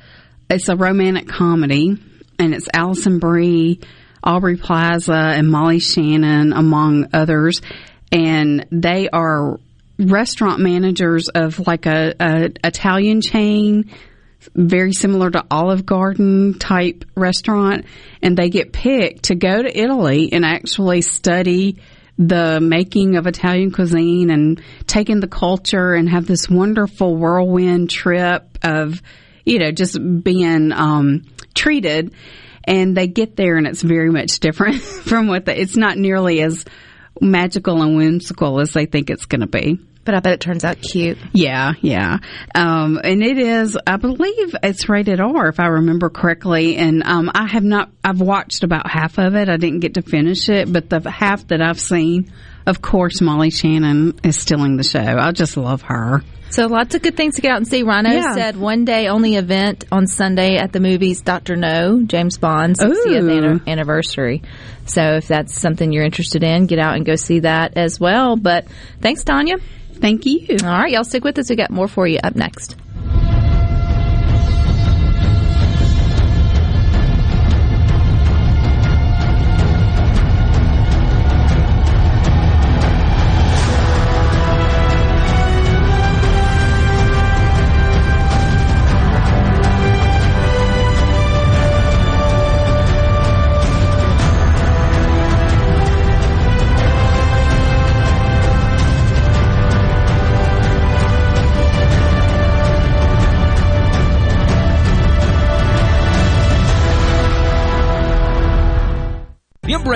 it's 0.48 0.70
a 0.70 0.76
romantic 0.76 1.28
comedy, 1.28 1.98
and 2.38 2.54
it's 2.54 2.68
Alison 2.72 3.18
Brie, 3.18 3.80
Aubrey 4.24 4.56
Plaza, 4.56 5.12
and 5.12 5.50
Molly 5.50 5.80
Shannon, 5.80 6.54
among 6.54 7.10
others, 7.12 7.60
and 8.10 8.66
they 8.72 9.10
are 9.10 9.60
restaurant 10.01 10.61
managers 10.61 11.28
of 11.28 11.66
like 11.66 11.86
a, 11.86 12.14
a 12.18 12.51
Italian 12.64 13.20
chain 13.20 13.90
very 14.55 14.92
similar 14.92 15.30
to 15.30 15.44
Olive 15.51 15.84
Garden 15.84 16.59
type 16.59 17.05
restaurant, 17.14 17.84
and 18.22 18.36
they 18.36 18.48
get 18.48 18.72
picked 18.72 19.24
to 19.24 19.34
go 19.34 19.62
to 19.62 19.78
Italy 19.78 20.30
and 20.32 20.44
actually 20.44 21.03
study 21.03 21.76
the 22.18 22.61
making 22.61 23.16
of 23.16 23.26
Italian 23.26 23.70
cuisine 23.70 24.30
and 24.30 24.62
take 24.86 25.09
in 25.09 25.20
the 25.20 25.28
culture 25.28 25.94
and 25.94 26.09
have 26.09 26.26
this 26.26 26.48
wonderful 26.48 27.16
whirlwind 27.16 27.88
trip 27.88 28.59
of, 28.62 29.03
you 29.44 29.59
know, 29.59 29.70
just 29.70 29.98
being 30.22 30.72
um, 30.72 31.24
treated. 31.55 32.12
And 32.64 32.94
they 32.94 33.07
get 33.07 33.36
there 33.36 33.57
and 33.57 33.66
it's 33.66 33.82
very 33.82 34.11
much 34.11 34.38
different 34.40 34.82
from 34.82 35.28
what 35.28 35.46
the, 35.46 35.59
it's 35.59 35.76
not 35.76 35.96
nearly 35.96 36.42
as 36.42 36.66
magical 37.22 37.82
and 37.82 37.96
whimsical 37.96 38.61
as 38.61 38.74
they 38.74 38.84
think 38.84 39.09
it's 39.09 39.24
going 39.24 39.40
to 39.40 39.46
be. 39.46 39.78
But 40.05 40.14
I 40.14 40.20
bet 40.20 40.32
it 40.32 40.40
turns 40.40 40.64
out 40.64 40.80
cute. 40.80 41.18
Yeah, 41.32 41.72
yeah. 41.82 42.18
Um, 42.55 42.98
and 43.05 43.22
it 43.22 43.38
is, 43.38 43.76
I 43.86 43.96
believe 43.96 44.57
it's 44.62 44.88
rated 44.88 45.20
R 45.20 45.48
if 45.48 45.61
I 45.61 45.66
remember 45.66 46.09
correctly. 46.09 46.76
And, 46.76 47.03
um, 47.05 47.30
I 47.34 47.46
have 47.46 47.62
not, 47.64 47.90
I've 48.03 48.20
watched 48.20 48.64
about 48.64 48.90
half 48.90 49.18
of 49.18 49.34
it. 49.34 49.48
I 49.51 49.59
didn't 49.59 49.80
get 49.80 49.94
to 49.94 50.03
finish 50.03 50.48
it, 50.48 50.72
but 50.72 50.88
the 50.88 51.09
half 51.11 51.46
that 51.48 51.61
I've 51.61 51.78
seen, 51.78 52.32
of 52.66 52.80
course, 52.80 53.20
Molly 53.20 53.51
Shannon 53.51 54.18
is 54.24 54.38
stealing 54.38 54.78
the 54.78 54.84
show. 54.84 55.01
I 55.18 55.32
just 55.32 55.59
love 55.59 55.82
her. 55.82 56.22
So 56.48 56.66
lots 56.66 56.94
of 56.96 57.03
good 57.03 57.16
things 57.16 57.36
to 57.36 57.42
get 57.42 57.53
out 57.53 57.59
and 57.59 57.68
see. 57.68 57.82
Rhino 57.84 58.11
Yeah. 58.11 58.34
said 58.34 58.57
one 58.57 58.84
day 58.84 59.07
only 59.07 59.36
event 59.36 59.84
on 59.92 60.07
Sunday 60.09 60.57
at 60.57 60.72
the 60.72 60.80
movies. 60.80 61.20
Doctor 61.20 61.55
No, 61.55 62.03
James 62.05 62.38
Bond's 62.38 62.80
60th 62.80 63.66
anniversary. 63.68 64.42
So 64.86 65.16
if 65.16 65.28
that's 65.28 65.55
something 65.61 65.92
you're 65.92 66.05
interested 66.05 66.42
in, 66.42 66.66
get 66.66 66.80
out 66.80 66.96
and 66.96 67.07
go 67.07 67.14
see 67.14 67.40
that 67.40 67.76
as 67.76 68.01
well. 68.01 68.36
But 68.36 68.66
thanks, 69.01 69.22
Tanya. 69.22 69.57
Thank 70.01 70.26
you. 70.26 70.57
All 70.62 70.68
right, 70.68 70.90
y'all 70.90 71.05
stick 71.05 71.24
with 71.24 71.38
us. 71.38 71.51
We 71.51 71.57
got 71.57 71.70
more 71.70 71.88
for 71.88 72.07
you 72.07 72.18
up 72.22 72.34
next. 72.34 72.76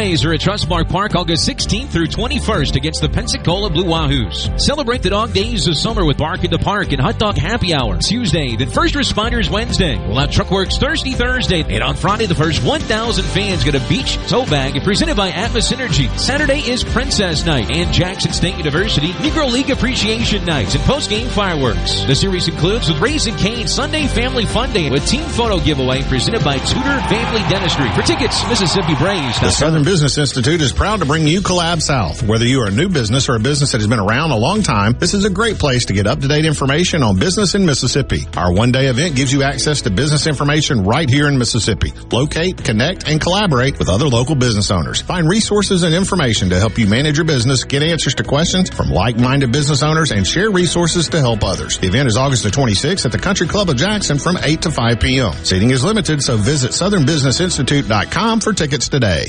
Braves 0.05 0.25
are 0.27 0.35
at 0.35 0.41
Trustmark 0.41 0.91
Park 0.91 1.15
August 1.15 1.49
16th 1.49 1.89
through 1.89 2.09
21st 2.09 2.77
against 2.77 3.01
the 3.01 3.09
Pensacola 3.09 3.71
Blue 3.71 3.87
Wahoos. 3.87 4.61
Celebrate 4.61 5.01
the 5.01 5.09
dog 5.09 5.33
days 5.33 5.67
of 5.67 5.79
summer 5.79 6.05
with 6.05 6.19
Bark 6.19 6.45
in 6.45 6.51
the 6.51 6.59
Park 6.59 6.93
and 6.93 7.01
Hot 7.01 7.19
Dog 7.19 7.39
Happy 7.39 7.73
Hour 7.73 7.97
Tuesday, 8.01 8.55
then 8.55 8.69
First 8.69 8.95
Responders 8.95 9.49
Wednesday. 9.49 9.97
We'll 9.97 10.19
have 10.19 10.29
Truckworks 10.29 10.77
Thursday, 10.79 11.13
Thursday, 11.13 11.63
and 11.63 11.83
on 11.83 11.97
Friday 11.97 12.27
the 12.27 12.35
first 12.35 12.63
1,000 12.63 13.25
fans 13.25 13.65
get 13.65 13.77
a 13.77 13.89
beach 13.89 14.19
tow 14.29 14.45
bag 14.45 14.79
presented 14.85 15.17
by 15.17 15.31
Atmos 15.31 15.73
Energy. 15.73 16.09
Saturday 16.19 16.59
is 16.59 16.85
Princess 16.85 17.47
Night 17.47 17.71
and 17.71 17.91
Jackson 17.91 18.35
State 18.35 18.59
University 18.59 19.09
Negro 19.25 19.51
League 19.51 19.71
Appreciation 19.71 20.45
Nights 20.45 20.75
and 20.75 20.85
post-game 20.85 21.29
fireworks. 21.29 22.05
The 22.05 22.15
series 22.15 22.47
includes 22.47 22.89
with 22.89 23.01
Raising 23.01 23.37
Cane 23.37 23.69
Sunday 23.69 24.07
Family 24.07 24.45
Fun 24.45 24.71
Day 24.75 24.91
with 24.91 25.07
team 25.07 25.25
photo 25.31 25.59
giveaway 25.61 26.03
presented 26.03 26.45
by 26.45 26.59
Tudor 26.59 27.01
Family 27.09 27.41
Dentistry. 27.49 27.91
For 27.93 28.03
tickets, 28.03 28.47
Mississippi 28.51 28.95
Braves. 28.97 29.41
The 29.41 29.49
Southern 29.49 29.83
Business 29.83 29.94
Institute 29.95 30.61
is 30.61 30.73
proud 30.73 30.99
to 31.01 31.07
bring 31.07 31.27
you 31.29 31.41
Collab 31.41 31.81
South. 31.81 32.23
Whether 32.25 32.47
you 32.47 32.61
are 32.63 32.67
a 32.67 32.71
new 32.71 32.89
business 32.89 33.29
or 33.29 33.37
a 33.37 33.39
business 33.39 33.71
that 33.71 33.79
has 33.79 33.87
been 33.87 34.01
around 34.01 34.33
a 34.33 34.37
long 34.37 34.63
time, 34.63 34.97
this 34.99 35.15
is 35.15 35.25
a 35.25 35.31
great 35.31 35.57
place 35.57 35.85
to 35.85 35.93
get 35.93 36.09
up-to-date 36.09 36.45
information 36.45 37.05
on 37.05 37.17
business 37.17 37.55
in 37.55 37.65
Mississippi. 37.65 38.27
Our 38.37 38.53
one-day 38.53 38.87
event 38.89 39.15
gives 39.15 39.33
you 39.33 39.45
access 39.45 39.83
to 39.83 39.91
business 39.91 40.27
information 40.27 40.83
right 40.83 41.09
here 41.09 41.29
in 41.29 41.39
Mississippi. 41.39 41.93
Locate, 42.11 42.65
connect, 42.65 43.09
and 43.09 43.21
collaborate 43.21 43.79
with 43.79 43.89
other 43.89 44.09
local 44.09 44.35
business 44.35 44.73
owners. 44.73 45.01
Find 45.01 45.29
resources 45.29 45.85
and 45.85 45.95
information 45.95 46.51
to 46.51 46.59
help 46.59 46.77
you 46.77 46.89
manage 46.89 47.17
your 47.17 47.27
business, 47.27 47.63
get 47.63 47.85
answers 47.85 48.17
to 48.17 48.25
questions 48.25 48.71
from 48.71 48.91
like-minded 48.91 49.53
business 49.53 49.83
owners, 49.85 50.11
and 50.11 50.27
share 50.27 50.51
resources 50.51 51.09
to 51.11 51.21
help 51.21 51.45
others. 51.45 51.79
The 51.79 51.87
event 51.87 52.09
is 52.09 52.17
August 52.17 52.43
the 52.43 52.51
26th 52.51 53.07
at 53.07 53.13
the 53.13 53.19
Country 53.19 53.47
Club 53.47 53.71
of 53.71 53.77
Jackson 53.77 54.19
from 54.19 54.39
8 54.43 54.63
to 54.63 54.71
5 54.73 54.99
p.m. 54.99 55.33
Seating 55.45 55.71
is 55.71 55.85
limited, 55.85 56.21
so 56.21 56.37
visit 56.37 56.73
southernbusinessinstitute.com 56.73 58.41
for 58.41 58.53
tickets 58.53 58.89
today. 58.89 59.29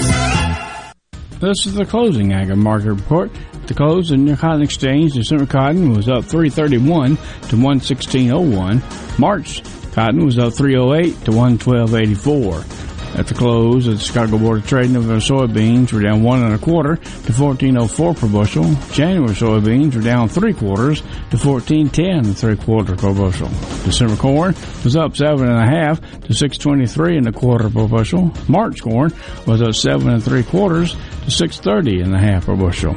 This 1.41 1.65
is 1.65 1.73
the 1.73 1.85
closing 1.85 2.33
agri 2.33 2.55
market 2.55 2.91
report. 2.91 3.31
The 3.65 3.73
close, 3.73 4.11
in 4.11 4.25
the 4.25 4.37
Cotton 4.37 4.61
Exchange, 4.61 5.13
December 5.13 5.47
cotton 5.47 5.91
was 5.91 6.07
up 6.07 6.23
331 6.25 7.15
to 7.15 7.55
116.01. 7.55 9.17
March 9.17 9.63
cotton 9.91 10.23
was 10.23 10.37
up 10.37 10.53
308 10.53 11.25
to 11.25 11.31
112.84. 11.31 12.90
At 13.13 13.27
the 13.27 13.33
close 13.33 13.87
of 13.87 13.99
the 13.99 14.03
Chicago 14.03 14.37
Board 14.37 14.59
of 14.59 14.67
Trade, 14.67 14.89
November 14.89 15.15
uh, 15.15 15.19
soybeans 15.19 15.91
were 15.91 16.01
down 16.01 16.23
one 16.23 16.41
and 16.43 16.53
a 16.53 16.57
quarter 16.57 16.95
to 16.95 17.33
14.04 17.33 18.17
per 18.17 18.27
bushel. 18.27 18.73
January 18.93 19.35
soybeans 19.35 19.93
were 19.93 20.01
down 20.01 20.29
three 20.29 20.53
quarters 20.53 21.01
to 21.29 21.37
14.10 21.37 22.19
and 22.19 22.37
three 22.37 22.55
quarters 22.55 23.01
per 23.01 23.13
bushel. 23.13 23.49
December 23.83 24.15
corn 24.15 24.55
was 24.85 24.95
up 24.95 25.17
seven 25.17 25.49
and 25.49 25.59
a 25.59 25.65
half 25.65 25.99
to 26.21 26.33
6.23 26.33 27.17
and 27.17 27.27
a 27.27 27.33
quarter 27.33 27.69
per 27.69 27.85
bushel. 27.85 28.31
March 28.47 28.81
corn 28.81 29.11
was 29.45 29.61
up 29.61 29.75
seven 29.75 30.09
and 30.09 30.23
three 30.23 30.43
quarters 30.43 30.93
to 30.93 31.27
6.30 31.27 32.03
and 32.03 32.15
a 32.15 32.19
half 32.19 32.45
per 32.45 32.55
bushel. 32.55 32.95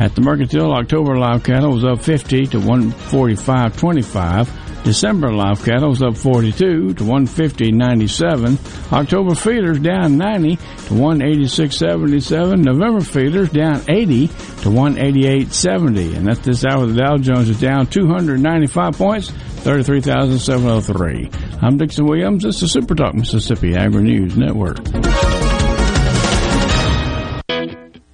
At 0.00 0.16
the 0.16 0.22
mercantile, 0.22 0.72
October 0.72 1.16
live 1.16 1.44
cattle 1.44 1.72
was 1.72 1.84
up 1.84 2.02
50 2.02 2.46
to 2.48 2.58
145.25. 2.58 4.61
December 4.84 5.32
live 5.32 5.64
cattle 5.64 5.90
was 5.90 6.02
up 6.02 6.16
42 6.16 6.94
to 6.94 7.04
150.97. 7.04 8.92
October 8.92 9.34
feeders 9.36 9.78
down 9.78 10.18
90 10.18 10.56
to 10.56 10.62
186.77. 10.94 12.64
November 12.64 13.00
feeders 13.00 13.48
down 13.50 13.80
80 13.88 14.26
to 14.26 14.34
188.70. 14.68 16.16
And 16.16 16.28
at 16.28 16.42
this 16.42 16.64
hour, 16.64 16.84
the 16.86 17.00
Dow 17.00 17.16
Jones 17.16 17.48
is 17.48 17.60
down 17.60 17.86
295 17.86 18.98
points, 18.98 19.30
33,703. 19.30 21.30
I'm 21.60 21.76
Dixon 21.76 22.06
Williams. 22.06 22.42
This 22.42 22.60
is 22.62 22.72
Super 22.72 22.96
Talk 22.96 23.14
Mississippi 23.14 23.76
Agri 23.76 24.02
News 24.02 24.36
Network. 24.36 24.78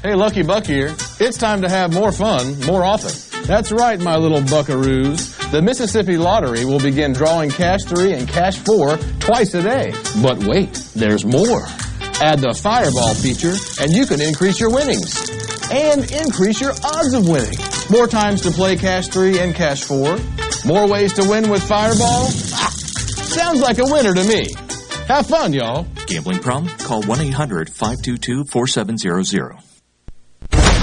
Hey, 0.00 0.14
Lucky 0.14 0.44
Buck 0.44 0.64
here. 0.64 0.94
It's 1.18 1.36
time 1.36 1.62
to 1.62 1.68
have 1.68 1.92
more 1.92 2.12
fun 2.12 2.60
more 2.60 2.84
often. 2.84 3.10
That's 3.48 3.72
right, 3.72 3.98
my 3.98 4.16
little 4.16 4.42
buckaroos. 4.42 5.50
The 5.50 5.60
Mississippi 5.60 6.16
Lottery 6.16 6.64
will 6.64 6.78
begin 6.78 7.12
drawing 7.12 7.50
Cash 7.50 7.82
3 7.82 8.12
and 8.12 8.28
Cash 8.28 8.58
4 8.58 8.96
twice 9.18 9.54
a 9.54 9.62
day. 9.62 9.92
But 10.22 10.38
wait, 10.44 10.72
there's 10.94 11.24
more. 11.24 11.66
Add 12.20 12.38
the 12.38 12.54
Fireball 12.54 13.14
feature, 13.14 13.56
and 13.80 13.92
you 13.92 14.06
can 14.06 14.20
increase 14.20 14.60
your 14.60 14.70
winnings. 14.70 15.18
And 15.72 16.08
increase 16.12 16.60
your 16.60 16.74
odds 16.84 17.14
of 17.14 17.26
winning. 17.28 17.58
More 17.90 18.06
times 18.06 18.42
to 18.42 18.52
play 18.52 18.76
Cash 18.76 19.08
3 19.08 19.40
and 19.40 19.52
Cash 19.52 19.82
4. 19.82 20.16
More 20.64 20.86
ways 20.86 21.12
to 21.14 21.28
win 21.28 21.50
with 21.50 21.64
Fireball. 21.64 22.28
Ah, 22.54 22.70
sounds 22.70 23.60
like 23.60 23.78
a 23.78 23.84
winner 23.84 24.14
to 24.14 24.22
me. 24.22 24.46
Have 25.08 25.26
fun, 25.26 25.52
y'all. 25.52 25.88
Gambling 26.06 26.38
problem? 26.38 26.72
Call 26.78 27.02
1-800-522-4700. 27.02 29.67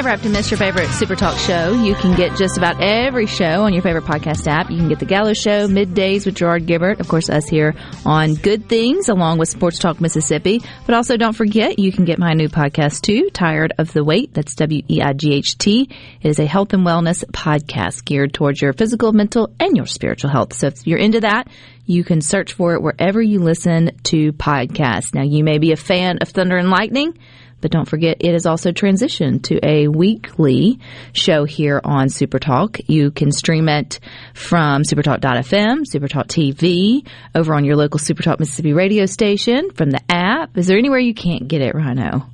Never 0.00 0.08
have 0.08 0.22
to 0.22 0.30
miss 0.30 0.50
your 0.50 0.56
favorite 0.56 0.88
Super 0.92 1.14
Talk 1.14 1.36
show. 1.36 1.74
You 1.74 1.94
can 1.94 2.16
get 2.16 2.34
just 2.34 2.56
about 2.56 2.80
every 2.80 3.26
show 3.26 3.64
on 3.64 3.74
your 3.74 3.82
favorite 3.82 4.04
podcast 4.04 4.46
app. 4.46 4.70
You 4.70 4.78
can 4.78 4.88
get 4.88 4.98
the 4.98 5.04
Gallo 5.04 5.34
Show, 5.34 5.68
Middays 5.68 6.24
with 6.24 6.36
Gerard 6.36 6.66
Gibert, 6.66 7.00
of 7.00 7.08
course, 7.08 7.28
us 7.28 7.46
here 7.46 7.74
on 8.06 8.32
Good 8.32 8.66
Things, 8.66 9.10
along 9.10 9.36
with 9.36 9.50
Sports 9.50 9.78
Talk 9.78 10.00
Mississippi. 10.00 10.62
But 10.86 10.94
also, 10.94 11.18
don't 11.18 11.36
forget, 11.36 11.78
you 11.78 11.92
can 11.92 12.06
get 12.06 12.18
my 12.18 12.32
new 12.32 12.48
podcast 12.48 13.02
too, 13.02 13.28
Tired 13.28 13.74
of 13.76 13.92
the 13.92 14.02
Weight. 14.02 14.32
That's 14.32 14.54
W 14.54 14.82
E 14.88 15.02
I 15.02 15.12
G 15.12 15.34
H 15.34 15.58
T. 15.58 15.90
It 16.22 16.28
is 16.30 16.38
a 16.38 16.46
health 16.46 16.72
and 16.72 16.86
wellness 16.86 17.22
podcast 17.26 18.06
geared 18.06 18.32
towards 18.32 18.62
your 18.62 18.72
physical, 18.72 19.12
mental, 19.12 19.54
and 19.60 19.76
your 19.76 19.84
spiritual 19.84 20.30
health. 20.30 20.54
So 20.54 20.68
if 20.68 20.86
you're 20.86 20.98
into 20.98 21.20
that, 21.20 21.48
you 21.84 22.04
can 22.04 22.22
search 22.22 22.54
for 22.54 22.72
it 22.72 22.80
wherever 22.80 23.20
you 23.20 23.40
listen 23.40 23.90
to 24.04 24.32
podcasts. 24.32 25.14
Now, 25.14 25.24
you 25.24 25.44
may 25.44 25.58
be 25.58 25.72
a 25.72 25.76
fan 25.76 26.20
of 26.22 26.30
Thunder 26.30 26.56
and 26.56 26.70
Lightning. 26.70 27.18
But 27.60 27.70
don't 27.70 27.88
forget, 27.88 28.18
it 28.20 28.32
has 28.32 28.46
also 28.46 28.72
transitioned 28.72 29.42
to 29.44 29.60
a 29.62 29.88
weekly 29.88 30.78
show 31.12 31.44
here 31.44 31.80
on 31.84 32.08
Super 32.08 32.38
Talk. 32.38 32.78
You 32.88 33.10
can 33.10 33.32
stream 33.32 33.68
it 33.68 34.00
from 34.34 34.82
supertalk.fm, 34.82 35.84
Supertalk 35.84 36.26
TV, 36.26 37.06
over 37.34 37.54
on 37.54 37.64
your 37.64 37.76
local 37.76 37.98
Supertalk 37.98 38.38
Mississippi 38.40 38.72
radio 38.72 39.06
station, 39.06 39.70
from 39.70 39.90
the 39.90 40.00
app. 40.08 40.56
Is 40.56 40.66
there 40.66 40.78
anywhere 40.78 40.98
you 40.98 41.14
can't 41.14 41.48
get 41.48 41.60
it, 41.60 41.74
Rhino? 41.74 42.26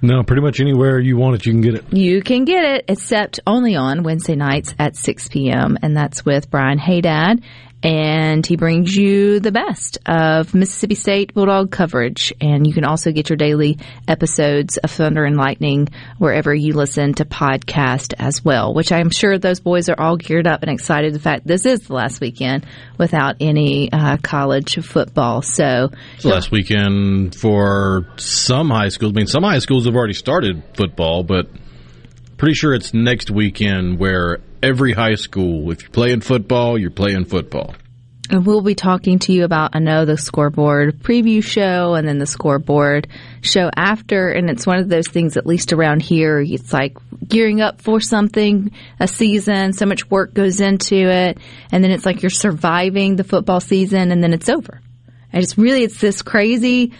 No, 0.00 0.22
pretty 0.22 0.42
much 0.42 0.60
anywhere 0.60 1.00
you 1.00 1.16
want 1.16 1.34
it, 1.34 1.46
you 1.46 1.52
can 1.52 1.60
get 1.60 1.74
it. 1.74 1.92
You 1.92 2.22
can 2.22 2.44
get 2.44 2.64
it, 2.64 2.84
except 2.86 3.40
only 3.46 3.74
on 3.74 4.04
Wednesday 4.04 4.36
nights 4.36 4.72
at 4.78 4.94
6 4.94 5.28
p.m. 5.28 5.76
And 5.82 5.96
that's 5.96 6.24
with 6.24 6.50
Brian 6.50 6.78
Haydad. 6.78 7.42
And 7.82 8.44
he 8.44 8.56
brings 8.56 8.96
you 8.96 9.38
the 9.38 9.52
best 9.52 9.98
of 10.04 10.52
Mississippi 10.54 10.96
State 10.96 11.34
Bulldog 11.34 11.70
coverage. 11.70 12.32
And 12.40 12.66
you 12.66 12.72
can 12.72 12.84
also 12.84 13.12
get 13.12 13.30
your 13.30 13.36
daily 13.36 13.78
episodes 14.08 14.78
of 14.78 14.90
Thunder 14.90 15.24
and 15.24 15.36
Lightning 15.36 15.88
wherever 16.18 16.52
you 16.52 16.72
listen 16.72 17.14
to 17.14 17.24
podcast 17.24 18.14
as 18.18 18.44
well, 18.44 18.74
which 18.74 18.90
I'm 18.90 19.10
sure 19.10 19.38
those 19.38 19.60
boys 19.60 19.88
are 19.88 19.98
all 19.98 20.16
geared 20.16 20.46
up 20.46 20.62
and 20.62 20.70
excited. 20.72 21.14
The 21.14 21.20
fact 21.20 21.46
this 21.46 21.66
is 21.66 21.80
the 21.82 21.94
last 21.94 22.20
weekend 22.20 22.66
without 22.98 23.36
any 23.40 23.92
uh, 23.92 24.16
college 24.22 24.74
football. 24.84 25.42
So 25.42 25.90
last 26.24 26.50
weekend 26.50 27.36
for 27.36 28.08
some 28.16 28.70
high 28.70 28.88
schools. 28.88 29.12
I 29.12 29.14
mean, 29.14 29.26
some 29.26 29.44
high 29.44 29.60
schools 29.60 29.86
have 29.86 29.94
already 29.94 30.14
started 30.14 30.62
football, 30.74 31.22
but 31.22 31.46
pretty 32.38 32.54
sure 32.54 32.72
it's 32.72 32.94
next 32.94 33.30
weekend 33.30 33.98
where 33.98 34.38
every 34.62 34.92
high 34.92 35.16
school, 35.16 35.70
if 35.70 35.82
you're 35.82 35.90
playing 35.90 36.20
football, 36.20 36.78
you're 36.78 36.90
playing 36.90 37.26
football. 37.26 37.74
And 38.30 38.44
we'll 38.44 38.60
be 38.60 38.74
talking 38.74 39.18
to 39.20 39.32
you 39.32 39.44
about, 39.44 39.70
I 39.74 39.78
know, 39.78 40.04
the 40.04 40.18
scoreboard 40.18 40.98
preview 41.00 41.42
show 41.42 41.94
and 41.94 42.06
then 42.06 42.18
the 42.18 42.26
scoreboard 42.26 43.08
show 43.40 43.70
after. 43.74 44.28
And 44.28 44.50
it's 44.50 44.66
one 44.66 44.78
of 44.78 44.88
those 44.88 45.08
things, 45.08 45.38
at 45.38 45.46
least 45.46 45.72
around 45.72 46.02
here, 46.02 46.38
it's 46.38 46.72
like 46.72 46.96
gearing 47.26 47.62
up 47.62 47.80
for 47.80 48.00
something, 48.00 48.70
a 49.00 49.08
season, 49.08 49.72
so 49.72 49.86
much 49.86 50.10
work 50.10 50.34
goes 50.34 50.60
into 50.60 50.96
it. 50.96 51.38
And 51.72 51.82
then 51.82 51.90
it's 51.90 52.04
like 52.04 52.22
you're 52.22 52.30
surviving 52.30 53.16
the 53.16 53.24
football 53.24 53.60
season 53.60 54.12
and 54.12 54.22
then 54.22 54.34
it's 54.34 54.50
over. 54.50 54.80
And 55.32 55.42
it's 55.42 55.56
really, 55.56 55.82
it's 55.82 56.00
this 56.00 56.20
crazy 56.20 56.92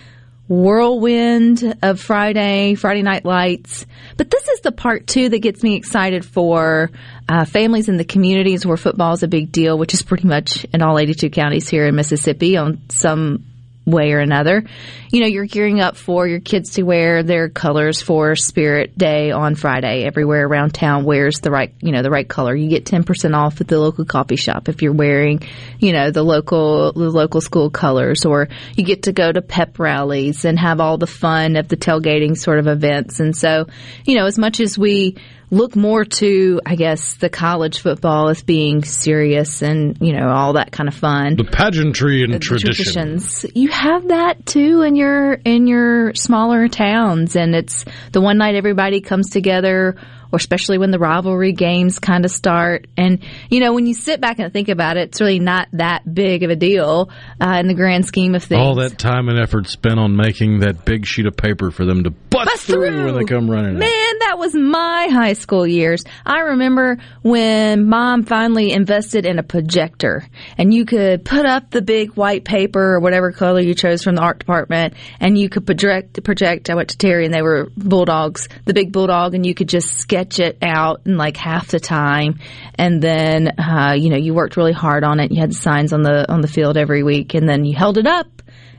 whirlwind 0.49 1.77
of 1.83 2.01
Friday, 2.01 2.75
Friday 2.75 3.03
Night 3.03 3.25
Lights. 3.25 3.87
But 4.17 4.31
this 4.31 4.49
is 4.49 4.61
the 4.61 4.73
part 4.73 5.07
two 5.07 5.29
that 5.29 5.41
gets 5.41 5.63
me 5.63 5.77
excited 5.77 6.25
for 6.25 6.91
uh, 7.29 7.45
families 7.45 7.89
in 7.89 7.99
the 7.99 8.05
communities 8.05 8.65
where 8.65 8.77
football 8.77 9.13
is 9.13 9.23
a 9.23 9.29
big 9.29 9.53
deal, 9.53 9.79
which 9.79 9.95
is 9.95 10.03
pretty 10.03 10.27
much 10.27 10.65
in 10.73 10.83
all 10.83 10.99
82 10.99 11.31
counties 11.31 11.69
here 11.69 11.87
in 11.87 11.95
Mississippi 11.95 12.57
on 12.57 12.81
some 12.89 13.45
way 13.89 14.13
or 14.13 14.21
another. 14.21 14.65
You 15.11 15.21
know, 15.21 15.27
you're 15.27 15.47
gearing 15.47 15.81
up 15.81 15.97
for 15.97 16.27
your 16.27 16.41
kids 16.41 16.75
to 16.75 16.83
wear 16.83 17.23
their 17.23 17.49
colors 17.49 18.03
for 18.03 18.37
Spirit 18.37 18.97
Day 18.97 19.31
on 19.31 19.55
Friday. 19.55 20.05
Everywhere 20.05 20.47
around 20.47 20.75
town 20.75 21.05
wears 21.05 21.41
the 21.41 21.51
right, 21.51 21.73
you 21.81 21.93
know, 21.93 22.03
the 22.03 22.11
right 22.11 22.29
color. 22.29 22.55
You 22.55 22.69
get 22.69 22.85
10% 22.85 23.35
off 23.35 23.61
at 23.61 23.69
the 23.69 23.79
local 23.79 24.05
coffee 24.05 24.37
shop 24.37 24.69
if 24.69 24.83
you're 24.83 24.93
wearing, 24.93 25.43
you 25.79 25.93
know, 25.93 26.11
the 26.11 26.23
local, 26.23 26.93
the 26.93 27.11
local 27.11 27.41
school 27.41 27.71
colors 27.71 28.25
or 28.25 28.49
you 28.77 28.85
get 28.85 29.05
to 29.05 29.13
go 29.13 29.33
to 29.33 29.41
pep 29.41 29.79
rallies 29.79 30.45
and 30.45 30.59
have 30.59 30.81
all 30.81 30.99
the 30.99 31.07
fun 31.07 31.57
of 31.57 31.69
the 31.69 31.77
tailgating 31.77 32.37
sort 32.37 32.59
of 32.59 32.67
events. 32.67 33.21
And 33.21 33.37
so, 33.37 33.67
you 34.05 34.17
know, 34.17 34.27
as 34.27 34.39
much 34.39 34.61
as 34.61 34.79
we 34.79 35.17
look 35.51 35.75
more 35.77 36.05
to, 36.05 36.61
I 36.67 36.75
guess, 36.75 37.15
the 37.15 37.29
college 37.29 37.81
football 37.81 38.29
as 38.29 38.43
being 38.43 38.85
serious 38.85 39.63
and, 39.63 39.97
you 40.01 40.13
know, 40.13 40.29
all 40.29 40.55
that 40.55 40.73
kind 40.73 40.89
of 40.89 40.95
fun. 40.95 41.37
The 41.37 41.45
pageantry 41.45 42.23
and 42.23 42.35
The 42.35 42.39
tradition. 42.39 42.75
traditions. 42.75 43.47
You 43.55 43.69
have 43.69 44.09
that 44.09 44.45
too 44.47 44.83
in 44.83 44.95
your 44.97 45.35
in 45.35 45.67
your 45.67 46.15
smaller 46.15 46.69
towns, 46.69 47.37
and 47.37 47.55
it's 47.55 47.85
the 48.13 48.21
one 48.21 48.39
night 48.39 48.55
everybody 48.55 49.01
comes 49.01 49.31
together, 49.31 49.97
or 50.33 50.37
especially 50.37 50.79
when 50.79 50.91
the 50.91 50.99
rivalry 50.99 51.53
games 51.53 51.99
kind 51.99 52.25
of 52.25 52.31
start. 52.31 52.87
And 52.97 53.21
you 53.51 53.61
know, 53.61 53.73
when 53.73 53.87
you 53.87 53.95
sit 53.95 54.21
back 54.21 54.39
and 54.39 54.53
think 54.53 54.69
about 54.69 54.97
it, 54.97 55.09
it's 55.09 55.21
really 55.21 55.39
not 55.39 55.69
that 55.73 56.03
big 56.13 56.43
of 56.43 56.51
a 56.51 56.57
deal 56.57 57.11
uh, 57.41 57.57
in 57.61 57.69
the 57.69 57.75
grand 57.75 58.07
scheme 58.07 58.35
of 58.35 58.45
things. 58.45 58.61
All 58.61 58.77
that 58.77 58.99
time 58.99 59.29
and 59.29 59.39
effort 59.39 59.67
spent 59.69 59.99
on 59.99 60.17
making 60.17 60.61
that 60.61 60.85
big 60.85 61.07
sheet 61.07 61.27
of 61.27 61.37
paper 61.37 61.71
for 61.71 61.85
them 61.85 62.05
to 62.05 62.11
bust, 62.11 62.47
Bust 62.47 62.67
through, 62.67 62.89
through. 62.89 63.05
when 63.07 63.15
they 63.17 63.25
come 63.25 63.51
running. 63.51 63.71
in. 63.75 63.79
Man, 63.79 64.19
that 64.21 64.37
was 64.39 64.55
my 64.55 65.09
high 65.11 65.33
school 65.33 65.67
years. 65.67 66.05
I 66.27 66.41
remember 66.41 66.99
when 67.23 67.89
mom 67.89 68.25
finally 68.25 68.73
invested 68.73 69.25
in 69.27 69.39
a 69.39 69.43
projector 69.43 70.27
and 70.57 70.73
you 70.73 70.85
could 70.85 71.25
put 71.25 71.47
up 71.47 71.71
the 71.71 71.83
big 71.83 72.13
white 72.15 72.45
paper 72.45 72.95
or 72.95 73.01
whatever 73.01 73.33
color 73.33 73.61
you 73.61 73.75
chose 73.75 74.03
from 74.03 74.15
the 74.17 74.23
art 74.23 74.39
department 74.39 74.95
and 75.21 75.39
you 75.39 75.49
could 75.49 75.67
project, 75.67 76.23
project. 76.25 76.71
I 76.71 76.75
went 76.75 76.91
to 76.91 76.99
Terry 76.99 77.25
and 77.25 77.33
they 77.35 77.43
were 77.43 77.71
bulldogs, 77.77 78.49
the 78.65 78.75
big 78.75 78.93
bulldog 78.93 79.35
and 79.35 79.45
you 79.47 79.55
could 79.55 79.69
just 79.69 79.97
sketch 79.97 80.18
it 80.39 80.59
out 80.63 81.03
in 81.07 81.17
like 81.17 81.37
half 81.37 81.69
the 81.69 81.81
time. 81.81 82.39
And 82.75 83.03
then, 83.03 83.59
uh, 83.59 83.95
you 83.99 84.11
know, 84.11 84.17
you 84.17 84.35
worked 84.35 84.57
really 84.57 84.73
hard 84.73 85.05
on 85.05 85.21
it. 85.21 85.33
You 85.33 85.41
had 85.41 85.55
signs 85.55 85.93
on 85.93 86.03
the, 86.03 86.31
on 86.31 86.41
the 86.41 86.49
field 86.49 86.77
every 86.77 87.03
week 87.03 87.35
and 87.35 87.49
then 87.49 87.65
you 87.65 87.77
held 87.77 87.99
it 87.99 88.07
up 88.07 88.39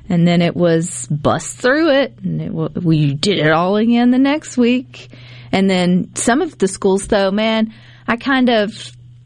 and 0.10 0.28
then 0.28 0.42
it 0.42 0.56
was 0.56 1.08
bust 1.08 1.58
through 1.58 1.92
it, 1.92 2.18
and 2.24 2.42
it, 2.42 2.52
wa- 2.52 2.70
we 2.74 3.14
did 3.14 3.38
it 3.38 3.52
all 3.52 3.78
again 3.78 4.10
the 4.10 4.18
next 4.18 4.58
week. 4.58 5.10
And 5.52 5.70
then 5.70 6.16
some 6.16 6.42
of 6.42 6.58
the 6.58 6.68
schools, 6.68 7.08
though, 7.08 7.30
man, 7.30 7.74
I 8.08 8.18
kind 8.18 8.50
of 8.50 8.72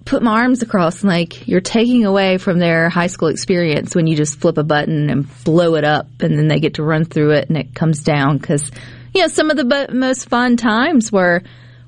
put 0.03 0.21
my 0.21 0.41
arms 0.41 0.61
across, 0.61 1.01
and 1.01 1.09
like 1.09 1.47
you're 1.47 1.61
taking 1.61 2.05
away 2.05 2.37
from 2.37 2.59
their 2.59 2.89
high 2.89 3.07
school 3.07 3.29
experience 3.29 3.95
when 3.95 4.07
you 4.07 4.17
just 4.17 4.39
flip 4.39 4.57
a 4.57 4.63
button 4.63 5.09
and 5.09 5.43
blow 5.45 5.75
it 5.75 5.85
up, 5.85 6.07
and 6.19 6.37
then 6.37 6.49
they 6.49 6.59
get 6.59 6.75
to 6.75 6.83
run 6.83 7.05
through 7.05 7.31
it, 7.31 7.47
and 7.47 7.57
it 7.57 7.73
comes 7.73 8.03
down 8.03 8.37
because 8.37 8.69
you 9.13 9.21
know 9.21 9.27
some 9.27 9.49
of 9.49 9.55
the 9.55 9.87
most 9.93 10.27
fun 10.27 10.57
times 10.57 11.13
were 11.13 11.43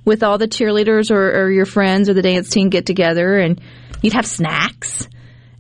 with 0.06 0.24
all 0.24 0.38
the 0.38 0.48
cheerleaders 0.48 1.12
or, 1.12 1.44
or 1.44 1.52
your 1.52 1.66
friends 1.66 2.10
or 2.10 2.14
the 2.14 2.22
dance 2.22 2.50
team 2.50 2.70
get 2.70 2.86
together, 2.86 3.38
and 3.38 3.60
you'd 4.02 4.14
have 4.14 4.26
snacks. 4.26 5.08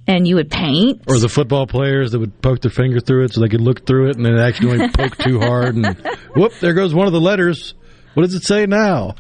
And 0.07 0.27
you 0.27 0.35
would 0.35 0.51
paint, 0.51 1.01
Or 1.07 1.17
the 1.17 1.27
football 1.27 1.65
players 1.65 2.11
that 2.11 2.19
would 2.19 2.39
poke 2.39 2.61
their 2.61 2.69
finger 2.69 2.99
through 2.99 3.23
it 3.23 3.33
so 3.33 3.41
they 3.41 3.49
could 3.49 3.59
look 3.61 3.87
through 3.87 4.11
it 4.11 4.17
and 4.17 4.23
then 4.23 4.37
accidentally 4.37 4.87
poke 4.93 5.17
too 5.17 5.39
hard 5.39 5.73
and 5.75 5.97
whoop, 6.35 6.51
there 6.61 6.75
goes 6.75 6.93
one 6.93 7.07
of 7.07 7.13
the 7.13 7.19
letters. 7.19 7.73
What 8.13 8.21
does 8.21 8.35
it 8.35 8.43
say 8.43 8.67
now? 8.67 9.15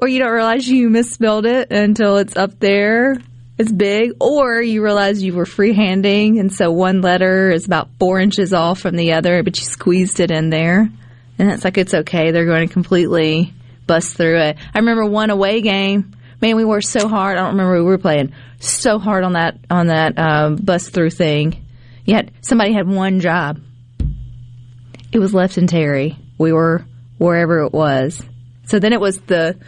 or 0.00 0.08
you 0.08 0.18
don't 0.18 0.32
realize 0.32 0.68
you 0.68 0.90
misspelled 0.90 1.46
it 1.46 1.70
until 1.72 2.18
it's 2.18 2.36
up 2.36 2.58
there. 2.60 3.16
It's 3.58 3.72
big, 3.72 4.12
or 4.20 4.60
you 4.60 4.84
realize 4.84 5.22
you 5.22 5.32
were 5.32 5.46
freehanding, 5.46 6.38
and 6.38 6.52
so 6.52 6.70
one 6.70 7.00
letter 7.00 7.50
is 7.50 7.64
about 7.64 7.88
four 7.98 8.20
inches 8.20 8.52
off 8.52 8.80
from 8.80 8.96
the 8.96 9.14
other, 9.14 9.42
but 9.42 9.58
you 9.58 9.64
squeezed 9.64 10.20
it 10.20 10.30
in 10.30 10.50
there, 10.50 10.90
and 11.38 11.50
it's 11.50 11.64
like 11.64 11.78
it's 11.78 11.94
okay. 11.94 12.32
They're 12.32 12.44
going 12.44 12.68
to 12.68 12.72
completely 12.72 13.54
bust 13.86 14.16
through 14.16 14.38
it. 14.38 14.56
I 14.74 14.78
remember 14.78 15.04
one 15.06 15.30
away 15.30 15.60
game. 15.60 16.12
Man, 16.40 16.56
we 16.56 16.64
worked 16.64 16.86
so 16.86 17.08
hard. 17.08 17.38
I 17.38 17.40
don't 17.40 17.52
remember 17.52 17.76
who 17.76 17.84
we 17.84 17.90
were 17.90 17.98
playing. 17.98 18.32
So 18.58 18.98
hard 18.98 19.24
on 19.24 19.34
that 19.34 19.58
on 19.70 19.88
that 19.88 20.18
um, 20.18 20.56
bust 20.56 20.92
through 20.92 21.10
thing. 21.10 21.66
Yet 22.04 22.30
somebody 22.40 22.72
had 22.72 22.88
one 22.88 23.20
job. 23.20 23.60
It 25.12 25.18
was 25.18 25.32
left 25.32 25.58
in 25.58 25.66
Terry. 25.66 26.16
We 26.38 26.52
were 26.52 26.84
wherever 27.18 27.60
it 27.64 27.72
was. 27.72 28.22
So 28.66 28.78
then 28.78 28.92
it 28.92 29.00
was 29.00 29.18
the 29.20 29.58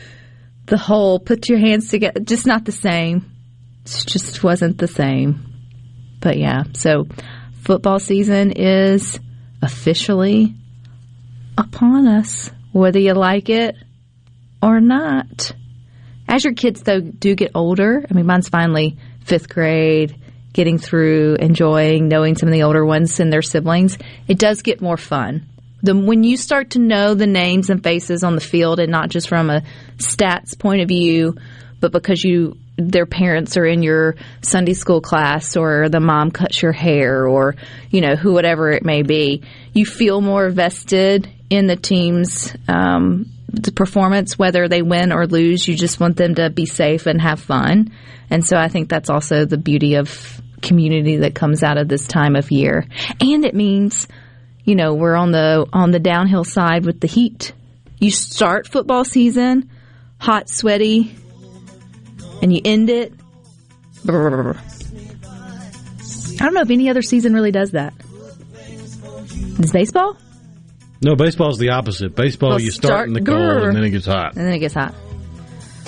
the 0.66 0.77
whole 0.77 1.19
put 1.19 1.49
your 1.49 1.59
hands 1.59 1.89
together. 1.91 2.21
Just 2.21 2.47
not 2.47 2.64
the 2.64 2.73
same. 2.73 3.33
It 3.85 4.05
just 4.07 4.45
wasn't 4.45 4.79
the 4.79 4.89
same. 4.89 5.45
But 6.21 6.37
yeah, 6.37 6.64
so 6.75 7.07
football 7.62 7.99
season 7.99 8.53
is 8.53 9.19
officially 9.62 10.55
upon 11.57 12.07
us, 12.07 12.51
whether 12.73 12.99
you 12.99 13.14
like 13.14 13.49
it 13.49 13.77
or 14.63 14.81
not. 14.81 15.53
As 16.29 16.45
your 16.45 16.55
kids 16.55 16.83
though 16.83 17.01
do 17.01 17.35
get 17.35 17.53
older, 17.55 18.05
I 18.09 18.15
mean, 18.15 18.27
mine's 18.27 18.49
finally 18.49 18.99
fifth 19.25 19.49
grade, 19.49 20.17
getting 20.53 20.79
through, 20.79 21.37
enjoying, 21.37 22.09
knowing 22.09 22.37
some 22.37 22.49
of 22.49 22.53
the 22.53 22.65
older 22.65 22.85
ones 22.85 23.21
and 23.21 23.33
their 23.33 23.43
siblings. 23.43 23.97
It 24.27 24.39
does 24.39 24.63
get 24.63 24.81
more 24.81 24.97
fun. 24.97 25.47
The 25.83 25.97
when 25.97 26.25
you 26.25 26.37
start 26.37 26.71
to 26.71 26.81
know 26.81 27.15
the 27.15 27.27
names 27.27 27.71
and 27.71 27.83
faces 27.83 28.25
on 28.25 28.35
the 28.35 28.41
field, 28.41 28.81
and 28.81 28.91
not 28.91 29.11
just 29.11 29.29
from 29.29 29.51
a 29.51 29.63
stats 29.99 30.59
point 30.59 30.83
of 30.83 30.89
view, 30.89 31.37
but 31.81 31.93
because 31.93 32.25
you 32.25 32.57
their 32.77 33.07
parents 33.07 33.57
are 33.57 33.67
in 33.67 33.83
your 33.83 34.17
Sunday 34.41 34.75
school 34.75 35.01
class, 35.01 35.57
or 35.57 35.89
the 35.89 36.01
mom 36.01 36.33
cuts 36.33 36.61
your 36.61 36.73
hair, 36.73 37.27
or 37.27 37.55
you 37.91 38.01
know 38.01 38.17
who 38.17 38.33
whatever 38.33 38.73
it 38.73 38.85
may 38.85 39.03
be, 39.03 39.43
you 39.73 39.87
feel 39.87 40.21
more 40.21 40.51
vested 40.51 41.29
in 41.49 41.69
the 41.69 41.77
team's 41.77 42.55
um, 42.67 43.27
the 43.49 43.72
performance, 43.72 44.38
whether 44.38 44.68
they 44.68 44.82
win 44.82 45.12
or 45.12 45.26
lose. 45.26 45.66
You 45.66 45.76
just 45.76 46.01
want 46.01 46.16
them 46.16 46.34
to 46.36 46.51
be 46.51 46.66
safe 46.66 47.07
and 47.07 47.20
have 47.20 47.40
fun, 47.40 47.92
and 48.30 48.44
so 48.44 48.57
I 48.57 48.68
think 48.68 48.88
that's 48.88 49.11
also 49.11 49.44
the 49.44 49.59
beauty 49.59 49.94
of 49.94 50.40
community 50.61 51.18
that 51.18 51.34
comes 51.34 51.62
out 51.62 51.78
of 51.78 51.88
this 51.88 52.07
time 52.07 52.36
of 52.36 52.51
year, 52.51 52.86
and 53.20 53.44
it 53.44 53.55
means 53.55 54.07
you 54.64 54.74
know 54.74 54.94
we're 54.94 55.16
on 55.16 55.32
the 55.32 55.66
on 55.72 55.90
the 55.90 56.01
downhill 56.01 56.44
side 56.44 56.84
with 56.84 57.01
the 57.01 57.09
heat. 57.09 57.53
You 57.99 58.11
start 58.11 58.68
football 58.68 59.05
season 59.05 59.70
hot, 60.18 60.49
sweaty, 60.49 61.16
and 62.42 62.53
you 62.53 62.61
end 62.64 62.90
it. 62.90 63.12
Brrr. 64.05 64.57
I 66.40 66.44
don't 66.44 66.55
know 66.55 66.61
if 66.61 66.70
any 66.70 66.88
other 66.88 67.03
season 67.03 67.34
really 67.34 67.51
does 67.51 67.72
that. 67.72 67.94
Is 69.59 69.72
baseball? 69.72 70.16
No, 71.01 71.14
baseball's 71.14 71.59
the 71.59 71.70
opposite. 71.70 72.14
Baseball, 72.16 72.51
Well, 72.51 72.61
you 72.61 72.70
start, 72.70 73.09
in 73.09 73.14
the 73.14 73.20
start- 73.22 73.38
cold 73.38 73.68
and 73.68 73.76
then 73.76 73.84
it 73.84 73.90
gets 73.90 74.07
hot. 74.07 74.34
And 74.36 74.44
then 74.46 74.53
it 74.55 74.59
gets 74.59 74.74
hot. 74.74 74.94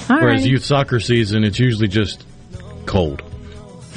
All 0.08 0.16
Whereas 0.20 0.42
right. 0.42 0.50
youth 0.50 0.64
soccer 0.64 1.00
season, 1.00 1.44
it's 1.44 1.58
usually 1.58 1.88
just 1.88 2.24
cold. 2.86 3.22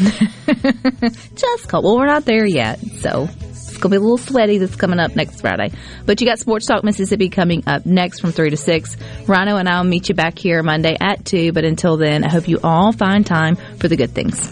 Just 1.35 1.69
cold. 1.69 1.83
Well, 1.85 1.97
we're 1.97 2.07
not 2.07 2.25
there 2.25 2.45
yet, 2.47 2.79
so 2.79 3.29
it's 3.49 3.77
gonna 3.77 3.91
be 3.91 3.97
a 3.97 3.99
little 3.99 4.17
sweaty. 4.17 4.57
That's 4.57 4.75
coming 4.75 4.97
up 4.99 5.15
next 5.15 5.41
Friday. 5.41 5.71
But 6.07 6.19
you 6.19 6.25
got 6.25 6.39
Sports 6.39 6.65
Talk 6.65 6.83
Mississippi 6.83 7.29
coming 7.29 7.63
up 7.67 7.85
next 7.85 8.19
from 8.19 8.31
three 8.31 8.49
to 8.49 8.57
six. 8.57 8.97
Rhino 9.27 9.57
and 9.57 9.69
I'll 9.69 9.83
meet 9.83 10.09
you 10.09 10.15
back 10.15 10.39
here 10.39 10.63
Monday 10.63 10.97
at 10.99 11.25
two. 11.25 11.51
But 11.53 11.63
until 11.63 11.97
then, 11.97 12.23
I 12.23 12.29
hope 12.29 12.47
you 12.47 12.59
all 12.63 12.91
find 12.91 13.23
time 13.23 13.55
for 13.77 13.87
the 13.87 13.95
good 13.95 14.11
things. 14.15 14.51